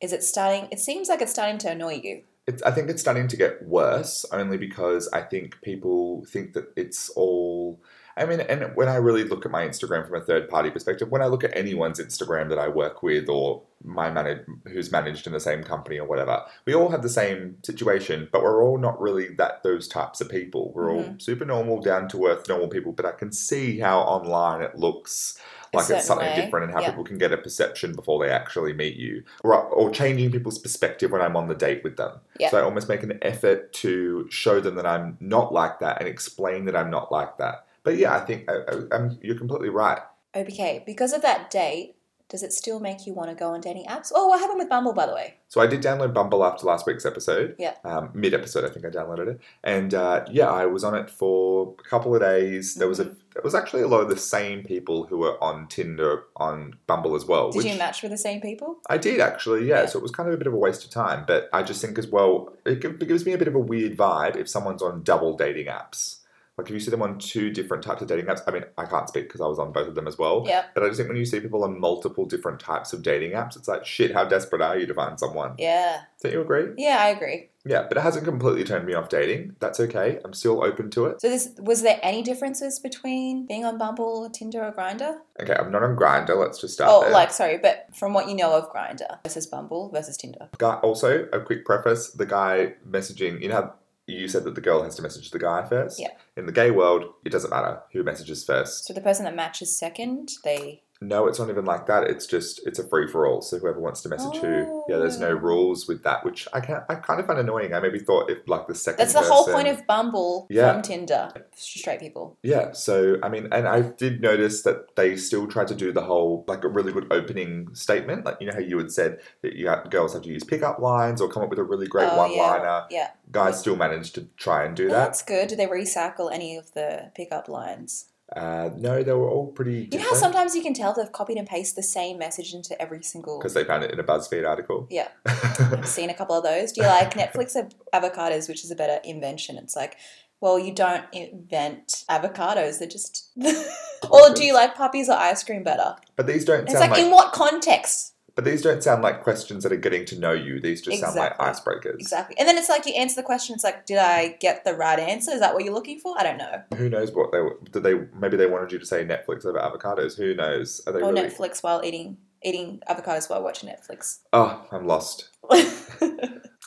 Is 0.00 0.12
it 0.12 0.22
starting? 0.22 0.68
It 0.70 0.78
seems 0.78 1.08
like 1.08 1.20
it's 1.20 1.32
starting 1.32 1.58
to 1.58 1.70
annoy 1.72 2.00
you. 2.02 2.22
It's, 2.46 2.62
I 2.62 2.70
think 2.70 2.88
it's 2.88 3.02
starting 3.02 3.28
to 3.28 3.36
get 3.36 3.66
worse 3.66 4.24
only 4.32 4.56
because 4.56 5.08
I 5.12 5.22
think 5.22 5.60
people 5.62 6.24
think 6.26 6.54
that 6.54 6.72
it's 6.76 7.10
all. 7.10 7.80
I 8.16 8.26
mean, 8.26 8.40
and 8.40 8.74
when 8.76 8.88
I 8.88 8.96
really 8.96 9.24
look 9.24 9.44
at 9.44 9.50
my 9.50 9.66
Instagram 9.66 10.06
from 10.06 10.20
a 10.20 10.24
third 10.24 10.48
party 10.48 10.70
perspective, 10.70 11.10
when 11.10 11.22
I 11.22 11.26
look 11.26 11.44
at 11.44 11.56
anyone's 11.56 12.00
Instagram 12.00 12.48
that 12.50 12.58
I 12.58 12.68
work 12.68 13.02
with 13.02 13.28
or 13.28 13.62
my 13.82 14.10
manage, 14.10 14.44
who's 14.68 14.92
managed 14.92 15.26
in 15.26 15.32
the 15.32 15.40
same 15.40 15.62
company 15.62 15.98
or 15.98 16.06
whatever, 16.06 16.42
we 16.66 16.74
all 16.74 16.90
have 16.90 17.02
the 17.02 17.08
same 17.08 17.56
situation, 17.62 18.28
but 18.30 18.42
we're 18.42 18.62
all 18.62 18.78
not 18.78 19.00
really 19.00 19.28
that 19.34 19.62
those 19.62 19.88
types 19.88 20.20
of 20.20 20.28
people. 20.28 20.72
We're 20.74 20.92
all 20.92 21.04
mm-hmm. 21.04 21.18
super 21.18 21.44
normal, 21.44 21.80
down 21.80 22.08
to 22.08 22.26
earth, 22.26 22.48
normal 22.48 22.68
people. 22.68 22.92
But 22.92 23.06
I 23.06 23.12
can 23.12 23.32
see 23.32 23.78
how 23.78 24.00
online 24.00 24.62
it 24.62 24.76
looks 24.76 25.38
like 25.72 25.88
it's 25.88 26.06
something 26.06 26.26
way, 26.26 26.36
different 26.36 26.64
and 26.66 26.74
how 26.74 26.80
yeah. 26.80 26.90
people 26.90 27.04
can 27.04 27.16
get 27.16 27.32
a 27.32 27.36
perception 27.36 27.94
before 27.94 28.24
they 28.24 28.30
actually 28.30 28.72
meet 28.72 28.96
you, 28.96 29.22
or, 29.44 29.54
or 29.54 29.90
changing 29.90 30.30
people's 30.32 30.58
perspective 30.58 31.10
when 31.10 31.22
I'm 31.22 31.36
on 31.36 31.48
the 31.48 31.54
date 31.54 31.82
with 31.84 31.96
them. 31.96 32.20
Yeah. 32.38 32.50
So 32.50 32.58
I 32.58 32.62
almost 32.62 32.88
make 32.88 33.02
an 33.02 33.18
effort 33.22 33.72
to 33.74 34.28
show 34.30 34.60
them 34.60 34.74
that 34.74 34.86
I'm 34.86 35.16
not 35.20 35.52
like 35.52 35.78
that 35.78 36.00
and 36.00 36.08
explain 36.08 36.64
that 36.64 36.76
I'm 36.76 36.90
not 36.90 37.12
like 37.12 37.36
that. 37.38 37.66
But 37.82 37.96
yeah, 37.96 38.16
I 38.16 38.20
think 38.20 38.50
I, 38.50 38.54
I, 38.54 38.96
I'm, 38.96 39.18
you're 39.22 39.38
completely 39.38 39.70
right. 39.70 40.00
Okay, 40.34 40.82
because 40.86 41.12
of 41.12 41.22
that 41.22 41.50
date, 41.50 41.96
does 42.30 42.42
it 42.42 42.52
still 42.52 42.80
make 42.80 43.06
you 43.06 43.12
want 43.12 43.28
to 43.28 43.34
go 43.36 43.48
on 43.50 43.60
dating 43.60 43.84
apps? 43.86 44.10
Oh, 44.14 44.28
what 44.28 44.40
happened 44.40 44.60
with 44.60 44.68
Bumble, 44.70 44.92
by 44.94 45.04
the 45.06 45.14
way? 45.14 45.34
So 45.48 45.60
I 45.60 45.66
did 45.66 45.82
download 45.82 46.14
Bumble 46.14 46.44
after 46.44 46.64
last 46.64 46.86
week's 46.86 47.04
episode. 47.04 47.56
Yeah. 47.58 47.74
Um, 47.84 48.10
Mid 48.14 48.32
episode, 48.34 48.64
I 48.64 48.68
think 48.72 48.86
I 48.86 48.88
downloaded 48.88 49.28
it, 49.28 49.40
and 49.64 49.92
uh, 49.92 50.24
yeah, 50.30 50.48
I 50.48 50.64
was 50.66 50.84
on 50.84 50.94
it 50.94 51.10
for 51.10 51.74
a 51.78 51.82
couple 51.88 52.14
of 52.14 52.20
days. 52.22 52.76
There 52.76 52.88
was 52.88 53.00
a, 53.00 53.10
Mm-hmm. 53.10 53.38
it 53.38 53.44
was 53.44 53.54
actually 53.54 53.82
a 53.82 53.88
lot 53.88 54.00
of 54.00 54.08
the 54.08 54.16
same 54.16 54.62
people 54.64 55.04
who 55.06 55.18
were 55.18 55.42
on 55.42 55.66
Tinder 55.68 56.24
on 56.36 56.74
Bumble 56.86 57.14
as 57.14 57.24
well. 57.26 57.50
Did 57.50 57.64
you 57.64 57.78
match 57.78 58.02
with 58.02 58.10
the 58.10 58.18
same 58.18 58.40
people? 58.40 58.78
I 58.88 58.98
did 58.98 59.20
actually, 59.20 59.66
yeah. 59.68 59.80
Yeah. 59.82 59.86
So 59.86 59.98
it 59.98 60.02
was 60.02 60.10
kind 60.10 60.28
of 60.28 60.34
a 60.34 60.38
bit 60.38 60.46
of 60.46 60.52
a 60.52 60.56
waste 60.56 60.84
of 60.84 60.90
time, 60.90 61.24
but 61.26 61.48
I 61.52 61.62
just 61.62 61.80
think 61.80 61.98
as 61.98 62.06
well, 62.08 62.52
it 62.64 62.80
gives 62.80 63.24
me 63.26 63.32
a 63.32 63.38
bit 63.38 63.48
of 63.48 63.54
a 63.54 63.58
weird 63.60 63.96
vibe 63.96 64.36
if 64.36 64.48
someone's 64.48 64.82
on 64.82 65.02
double 65.02 65.36
dating 65.36 65.66
apps. 65.66 66.19
Like 66.60 66.68
if 66.68 66.74
you 66.74 66.80
see 66.80 66.90
them 66.90 67.00
on 67.00 67.18
two 67.18 67.50
different 67.50 67.82
types 67.82 68.02
of 68.02 68.08
dating 68.08 68.26
apps, 68.26 68.42
I 68.46 68.50
mean, 68.50 68.64
I 68.76 68.84
can't 68.84 69.08
speak 69.08 69.24
because 69.28 69.40
I 69.40 69.46
was 69.46 69.58
on 69.58 69.72
both 69.72 69.88
of 69.88 69.94
them 69.94 70.06
as 70.06 70.18
well. 70.18 70.44
Yeah. 70.46 70.64
But 70.74 70.84
I 70.84 70.88
just 70.88 70.98
think 70.98 71.08
when 71.08 71.16
you 71.16 71.24
see 71.24 71.40
people 71.40 71.64
on 71.64 71.80
multiple 71.80 72.26
different 72.26 72.60
types 72.60 72.92
of 72.92 73.02
dating 73.02 73.30
apps, 73.32 73.56
it's 73.56 73.66
like, 73.66 73.86
shit, 73.86 74.12
how 74.12 74.26
desperate 74.26 74.60
are 74.60 74.76
you 74.78 74.84
to 74.86 74.92
find 74.92 75.18
someone? 75.18 75.54
Yeah. 75.56 76.02
Don't 76.22 76.32
you 76.32 76.42
agree? 76.42 76.66
Yeah, 76.76 76.98
I 77.00 77.08
agree. 77.08 77.48
Yeah, 77.64 77.86
but 77.88 77.96
it 77.96 78.02
hasn't 78.02 78.26
completely 78.26 78.64
turned 78.64 78.86
me 78.86 78.92
off 78.92 79.08
dating. 79.08 79.56
That's 79.58 79.80
okay. 79.80 80.18
I'm 80.22 80.34
still 80.34 80.62
open 80.62 80.90
to 80.90 81.06
it. 81.06 81.22
So 81.22 81.30
this 81.30 81.48
was 81.58 81.80
there 81.80 81.98
any 82.02 82.20
differences 82.22 82.78
between 82.78 83.46
being 83.46 83.64
on 83.64 83.78
Bumble, 83.78 84.28
Tinder, 84.28 84.62
or 84.62 84.72
Grindr? 84.72 85.18
Okay, 85.40 85.54
I'm 85.54 85.72
not 85.72 85.82
on 85.82 85.96
Grindr. 85.96 86.36
Let's 86.38 86.60
just 86.60 86.74
start 86.74 86.90
Oh, 86.92 87.02
there. 87.02 87.10
like 87.10 87.32
sorry, 87.32 87.56
but 87.56 87.86
from 87.94 88.12
what 88.12 88.28
you 88.28 88.34
know 88.34 88.52
of 88.54 88.70
Grindr 88.70 89.22
versus 89.24 89.46
Bumble 89.46 89.88
versus 89.90 90.18
Tinder. 90.18 90.50
Guy, 90.58 90.74
also, 90.76 91.26
a 91.32 91.40
quick 91.40 91.64
preface: 91.64 92.10
the 92.12 92.26
guy 92.26 92.74
messaging. 92.88 93.40
You 93.42 93.48
know, 93.48 93.54
how 93.54 93.74
you 94.06 94.28
said 94.28 94.44
that 94.44 94.54
the 94.54 94.60
girl 94.60 94.82
has 94.82 94.96
to 94.96 95.02
message 95.02 95.30
the 95.30 95.38
guy 95.38 95.62
first. 95.68 96.00
Yeah. 96.00 96.08
In 96.40 96.46
the 96.46 96.52
gay 96.52 96.70
world, 96.70 97.04
it 97.22 97.32
doesn't 97.32 97.50
matter 97.50 97.82
who 97.92 98.02
messages 98.02 98.44
first. 98.44 98.86
So 98.86 98.94
the 98.94 99.02
person 99.02 99.26
that 99.26 99.36
matches 99.36 99.78
second, 99.78 100.30
they 100.42 100.84
No, 101.02 101.26
it's 101.26 101.38
not 101.38 101.48
even 101.48 101.64
like 101.64 101.86
that. 101.86 102.04
It's 102.04 102.26
just 102.26 102.66
it's 102.66 102.78
a 102.78 102.86
free 102.86 103.06
for 103.08 103.26
all. 103.26 103.40
So 103.40 103.58
whoever 103.58 103.80
wants 103.80 104.02
to 104.02 104.08
message 104.10 104.36
who, 104.36 104.84
yeah, 104.88 104.98
there's 104.98 105.18
no 105.18 105.28
Oh. 105.30 105.34
rules 105.34 105.88
with 105.88 106.02
that, 106.02 106.24
which 106.24 106.46
I 106.52 106.60
can't. 106.60 106.84
I 106.90 106.96
kind 106.96 107.18
of 107.18 107.26
find 107.26 107.38
annoying. 107.38 107.72
I 107.72 107.80
maybe 107.80 107.98
thought 107.98 108.30
if 108.30 108.46
like 108.46 108.66
the 108.66 108.74
second 108.74 108.98
That's 108.98 109.14
the 109.14 109.22
whole 109.22 109.46
point 109.46 109.68
of 109.68 109.86
Bumble 109.86 110.46
Yeah. 110.50 110.72
from 110.72 110.82
Tinder. 110.82 111.32
Straight 111.54 112.00
people. 112.00 112.36
Yeah, 112.42 112.72
so 112.72 113.16
I 113.22 113.30
mean, 113.30 113.48
and 113.50 113.66
I 113.66 113.80
did 113.80 114.20
notice 114.20 114.62
that 114.62 114.94
they 114.96 115.16
still 115.16 115.46
tried 115.46 115.68
to 115.68 115.74
do 115.74 115.90
the 115.92 116.02
whole 116.02 116.44
like 116.46 116.64
a 116.64 116.68
really 116.68 116.92
good 116.92 117.06
opening 117.10 117.74
statement, 117.74 118.26
like 118.26 118.36
you 118.40 118.46
know 118.46 118.52
how 118.54 118.60
you 118.60 118.76
had 118.76 118.92
said 118.92 119.20
that 119.42 119.54
you 119.54 119.68
have, 119.68 119.88
girls 119.90 120.12
have 120.12 120.22
to 120.22 120.28
use 120.28 120.44
pickup 120.44 120.80
lines 120.80 121.20
or 121.22 121.28
come 121.30 121.42
up 121.42 121.48
with 121.48 121.58
a 121.58 121.64
really 121.64 121.86
great 121.86 122.08
oh, 122.12 122.16
one 122.18 122.36
liner. 122.36 122.84
Yeah. 122.90 123.08
Guys 123.30 123.58
still 123.60 123.76
managed 123.76 124.14
to 124.16 124.28
try 124.36 124.64
and 124.64 124.76
do 124.76 124.88
Well, 124.88 124.98
that. 124.98 125.04
that's 125.06 125.22
good. 125.22 125.48
Do 125.48 125.56
they 125.56 125.66
recycle 125.66 126.30
any 126.32 126.56
of 126.56 126.72
the 126.74 127.10
pickup 127.14 127.48
lines? 127.48 128.06
Uh, 128.36 128.70
no, 128.76 129.02
they 129.02 129.12
were 129.12 129.28
all 129.28 129.48
pretty 129.48 129.88
You 129.90 129.98
know 129.98 130.04
how 130.04 130.14
sometimes 130.14 130.54
you 130.54 130.62
can 130.62 130.72
tell 130.72 130.92
they've 130.94 131.10
copied 131.10 131.36
and 131.36 131.48
pasted 131.48 131.76
the 131.76 131.82
same 131.82 132.18
message 132.18 132.54
into 132.54 132.80
every 132.80 133.02
single. 133.02 133.38
because 133.38 133.54
they 133.54 133.64
found 133.64 133.82
it 133.84 133.90
in 133.90 133.98
a 133.98 134.04
BuzzFeed 134.04 134.48
article. 134.48 134.86
Yeah. 134.90 135.08
I've 135.26 135.88
seen 135.88 136.10
a 136.10 136.14
couple 136.14 136.36
of 136.36 136.44
those. 136.44 136.72
Do 136.72 136.82
you 136.82 136.86
like 136.86 137.14
Netflix 137.14 137.56
av- 137.56 137.72
avocados, 137.92 138.48
which 138.48 138.64
is 138.64 138.70
a 138.70 138.76
better 138.76 139.00
invention? 139.04 139.56
It's 139.58 139.74
like, 139.74 139.96
well, 140.40 140.58
you 140.58 140.72
don't 140.72 141.04
invent 141.12 142.04
avocados; 142.08 142.78
they're 142.78 142.88
just. 142.88 143.30
or 144.10 144.32
do 144.34 144.44
you 144.44 144.54
like 144.54 144.74
puppies 144.74 145.08
or 145.08 145.14
ice 145.14 145.42
cream 145.44 145.62
better? 145.62 145.96
but 146.16 146.26
these 146.26 146.44
don't 146.44 146.62
It's 146.64 146.74
like, 146.74 146.90
like, 146.90 147.00
in 147.02 147.10
what 147.10 147.32
context? 147.32 148.14
But 148.40 148.50
these 148.50 148.62
don't 148.62 148.82
sound 148.82 149.02
like 149.02 149.22
questions 149.22 149.64
that 149.64 149.70
are 149.72 149.76
getting 149.76 150.06
to 150.06 150.18
know 150.18 150.32
you. 150.32 150.60
These 150.60 150.80
just 150.80 150.98
sound 150.98 151.14
like 151.14 151.36
icebreakers. 151.36 151.96
Exactly. 152.00 152.38
And 152.38 152.48
then 152.48 152.56
it's 152.56 152.70
like 152.70 152.86
you 152.86 152.94
answer 152.94 153.16
the 153.16 153.22
question. 153.22 153.52
It's 153.54 153.64
like, 153.64 153.84
did 153.84 153.98
I 153.98 154.38
get 154.40 154.64
the 154.64 154.72
right 154.72 154.98
answer? 154.98 155.30
Is 155.32 155.40
that 155.40 155.52
what 155.52 155.62
you're 155.62 155.74
looking 155.74 156.00
for? 156.00 156.18
I 156.18 156.22
don't 156.22 156.38
know. 156.38 156.62
Who 156.78 156.88
knows 156.88 157.12
what 157.12 157.32
they 157.32 157.40
were- 157.40 157.58
did 157.70 157.82
they 157.82 157.94
maybe 158.18 158.38
they 158.38 158.46
wanted 158.46 158.72
you 158.72 158.78
to 158.78 158.86
say 158.86 159.04
Netflix 159.04 159.44
over 159.44 159.58
avocados. 159.58 160.16
Who 160.16 160.32
knows? 160.34 160.80
Are 160.86 160.92
they 160.94 161.00
Or 161.02 161.12
really? 161.12 161.28
Netflix 161.28 161.62
while 161.62 161.82
eating 161.84 162.16
eating 162.42 162.80
avocados 162.88 163.28
while 163.28 163.42
watching 163.42 163.68
Netflix. 163.68 164.20
Oh, 164.32 164.66
I'm 164.72 164.86
lost. 164.86 165.28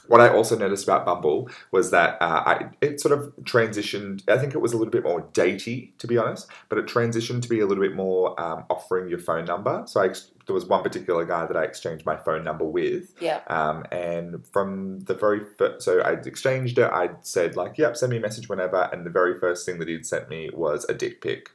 What 0.07 0.19
I 0.19 0.27
also 0.27 0.57
noticed 0.57 0.83
about 0.83 1.05
Bumble 1.05 1.49
was 1.71 1.91
that 1.91 2.21
uh, 2.21 2.43
I, 2.45 2.65
it 2.81 2.99
sort 2.99 3.17
of 3.17 3.33
transitioned. 3.43 4.21
I 4.29 4.37
think 4.37 4.53
it 4.53 4.57
was 4.57 4.73
a 4.73 4.77
little 4.77 4.91
bit 4.91 5.03
more 5.03 5.23
datey, 5.33 5.97
to 5.99 6.07
be 6.07 6.17
honest, 6.17 6.47
but 6.67 6.77
it 6.77 6.85
transitioned 6.87 7.41
to 7.43 7.49
be 7.49 7.61
a 7.61 7.65
little 7.65 7.81
bit 7.83 7.95
more 7.95 8.39
um, 8.39 8.65
offering 8.69 9.07
your 9.09 9.19
phone 9.19 9.45
number. 9.45 9.83
So 9.87 10.01
I, 10.01 10.07
ex- 10.07 10.29
there 10.45 10.53
was 10.53 10.65
one 10.65 10.83
particular 10.83 11.25
guy 11.25 11.45
that 11.45 11.55
I 11.55 11.63
exchanged 11.63 12.05
my 12.05 12.17
phone 12.17 12.43
number 12.43 12.65
with, 12.65 13.13
yeah. 13.19 13.41
um, 13.47 13.85
and 13.91 14.45
from 14.47 15.01
the 15.01 15.13
very 15.13 15.41
first, 15.57 15.85
so 15.85 16.03
I'd 16.03 16.25
exchanged 16.27 16.77
it. 16.77 16.91
I'd 16.91 17.25
said 17.25 17.55
like, 17.55 17.77
"Yep, 17.77 17.97
send 17.97 18.11
me 18.11 18.17
a 18.17 18.21
message 18.21 18.49
whenever," 18.49 18.89
and 18.91 19.05
the 19.05 19.09
very 19.09 19.39
first 19.39 19.65
thing 19.65 19.79
that 19.79 19.87
he'd 19.87 20.05
sent 20.05 20.29
me 20.29 20.49
was 20.53 20.85
a 20.89 20.93
dick 20.93 21.21
pic. 21.21 21.51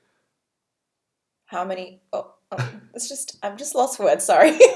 How 1.47 1.65
many? 1.65 2.01
Oh, 2.13 2.35
oh, 2.53 2.71
it's 2.95 3.09
just 3.09 3.39
I'm 3.43 3.57
just 3.57 3.75
lost 3.75 3.97
for 3.97 4.05
words. 4.05 4.25
Sorry. 4.25 4.59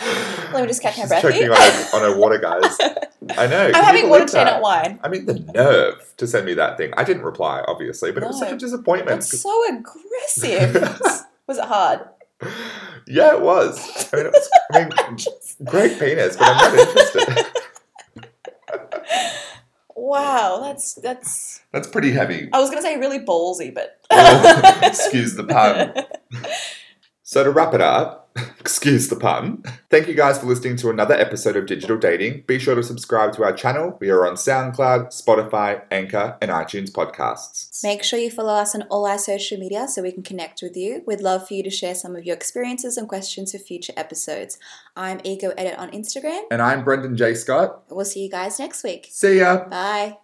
Let 0.00 0.62
me 0.62 0.66
just 0.66 0.82
catch 0.82 0.98
my 0.98 1.06
breath 1.06 1.22
choking 1.22 1.50
on 1.50 1.56
her, 1.56 1.88
on 1.94 2.00
her 2.02 2.18
water, 2.18 2.38
guys. 2.38 2.76
I 3.38 3.46
know. 3.46 3.70
I'm 3.74 3.84
having 3.84 4.08
water 4.08 4.26
tannin 4.26 4.60
wine. 4.60 4.98
I 5.02 5.08
mean, 5.08 5.26
the 5.26 5.38
nerve 5.54 6.14
to 6.16 6.26
send 6.26 6.46
me 6.46 6.54
that 6.54 6.76
thing. 6.76 6.92
I 6.96 7.04
didn't 7.04 7.22
reply, 7.22 7.64
obviously, 7.66 8.12
but 8.12 8.22
it 8.22 8.26
was 8.26 8.38
such 8.38 8.52
a 8.52 8.56
disappointment. 8.56 9.20
That's 9.20 9.40
so 9.40 9.64
aggressive. 9.68 10.74
Was 11.46 11.58
it 11.58 11.64
hard? 11.64 12.00
Yeah, 13.06 13.34
it 13.34 13.40
was. 13.40 13.78
I 14.12 14.16
mean, 14.16 14.26
it 14.26 14.32
was, 14.32 14.50
I 14.72 14.84
mean, 14.84 15.18
great 15.64 15.98
penis, 15.98 16.36
but 16.36 16.48
I'm 16.48 16.74
not 16.74 16.88
interested. 16.88 17.46
Wow, 19.96 20.60
that's 20.62 20.94
that's. 20.94 21.62
That's 21.72 21.88
pretty 21.88 22.12
heavy. 22.12 22.48
I 22.52 22.60
was 22.60 22.68
gonna 22.68 22.82
say 22.82 22.98
really 22.98 23.20
ballsy, 23.20 23.72
but 23.74 24.00
Oh, 24.10 24.60
excuse 24.82 25.34
the 25.34 25.44
pun. 25.44 25.94
So 27.26 27.42
to 27.42 27.50
wrap 27.50 27.72
it 27.72 27.80
up, 27.80 28.23
excuse 28.60 29.08
the 29.08 29.16
pun. 29.16 29.62
Thank 29.90 30.08
you 30.08 30.14
guys 30.14 30.38
for 30.38 30.46
listening 30.46 30.76
to 30.78 30.90
another 30.90 31.14
episode 31.14 31.56
of 31.56 31.66
Digital 31.66 31.96
Dating. 31.96 32.42
Be 32.46 32.58
sure 32.58 32.74
to 32.74 32.82
subscribe 32.82 33.32
to 33.34 33.44
our 33.44 33.52
channel. 33.52 33.96
We 34.00 34.10
are 34.10 34.26
on 34.26 34.34
SoundCloud, 34.34 35.08
Spotify, 35.08 35.82
Anchor, 35.90 36.36
and 36.42 36.50
iTunes 36.50 36.90
podcasts. 36.90 37.82
Make 37.84 38.02
sure 38.02 38.18
you 38.18 38.30
follow 38.30 38.54
us 38.54 38.74
on 38.74 38.82
all 38.90 39.06
our 39.06 39.18
social 39.18 39.58
media 39.58 39.86
so 39.86 40.02
we 40.02 40.12
can 40.12 40.22
connect 40.22 40.62
with 40.62 40.76
you. 40.76 41.02
We'd 41.06 41.20
love 41.20 41.46
for 41.46 41.54
you 41.54 41.62
to 41.62 41.70
share 41.70 41.94
some 41.94 42.16
of 42.16 42.24
your 42.24 42.34
experiences 42.34 42.96
and 42.96 43.08
questions 43.08 43.52
for 43.52 43.58
future 43.58 43.92
episodes. 43.96 44.58
I'm 44.96 45.20
Ego 45.22 45.52
Edit 45.56 45.78
on 45.78 45.90
Instagram. 45.92 46.42
And 46.50 46.60
I'm 46.60 46.82
Brendan 46.82 47.16
J. 47.16 47.34
Scott. 47.34 47.84
We'll 47.90 48.04
see 48.04 48.24
you 48.24 48.30
guys 48.30 48.58
next 48.58 48.82
week. 48.82 49.08
See 49.10 49.38
ya. 49.38 49.68
Bye. 49.68 50.18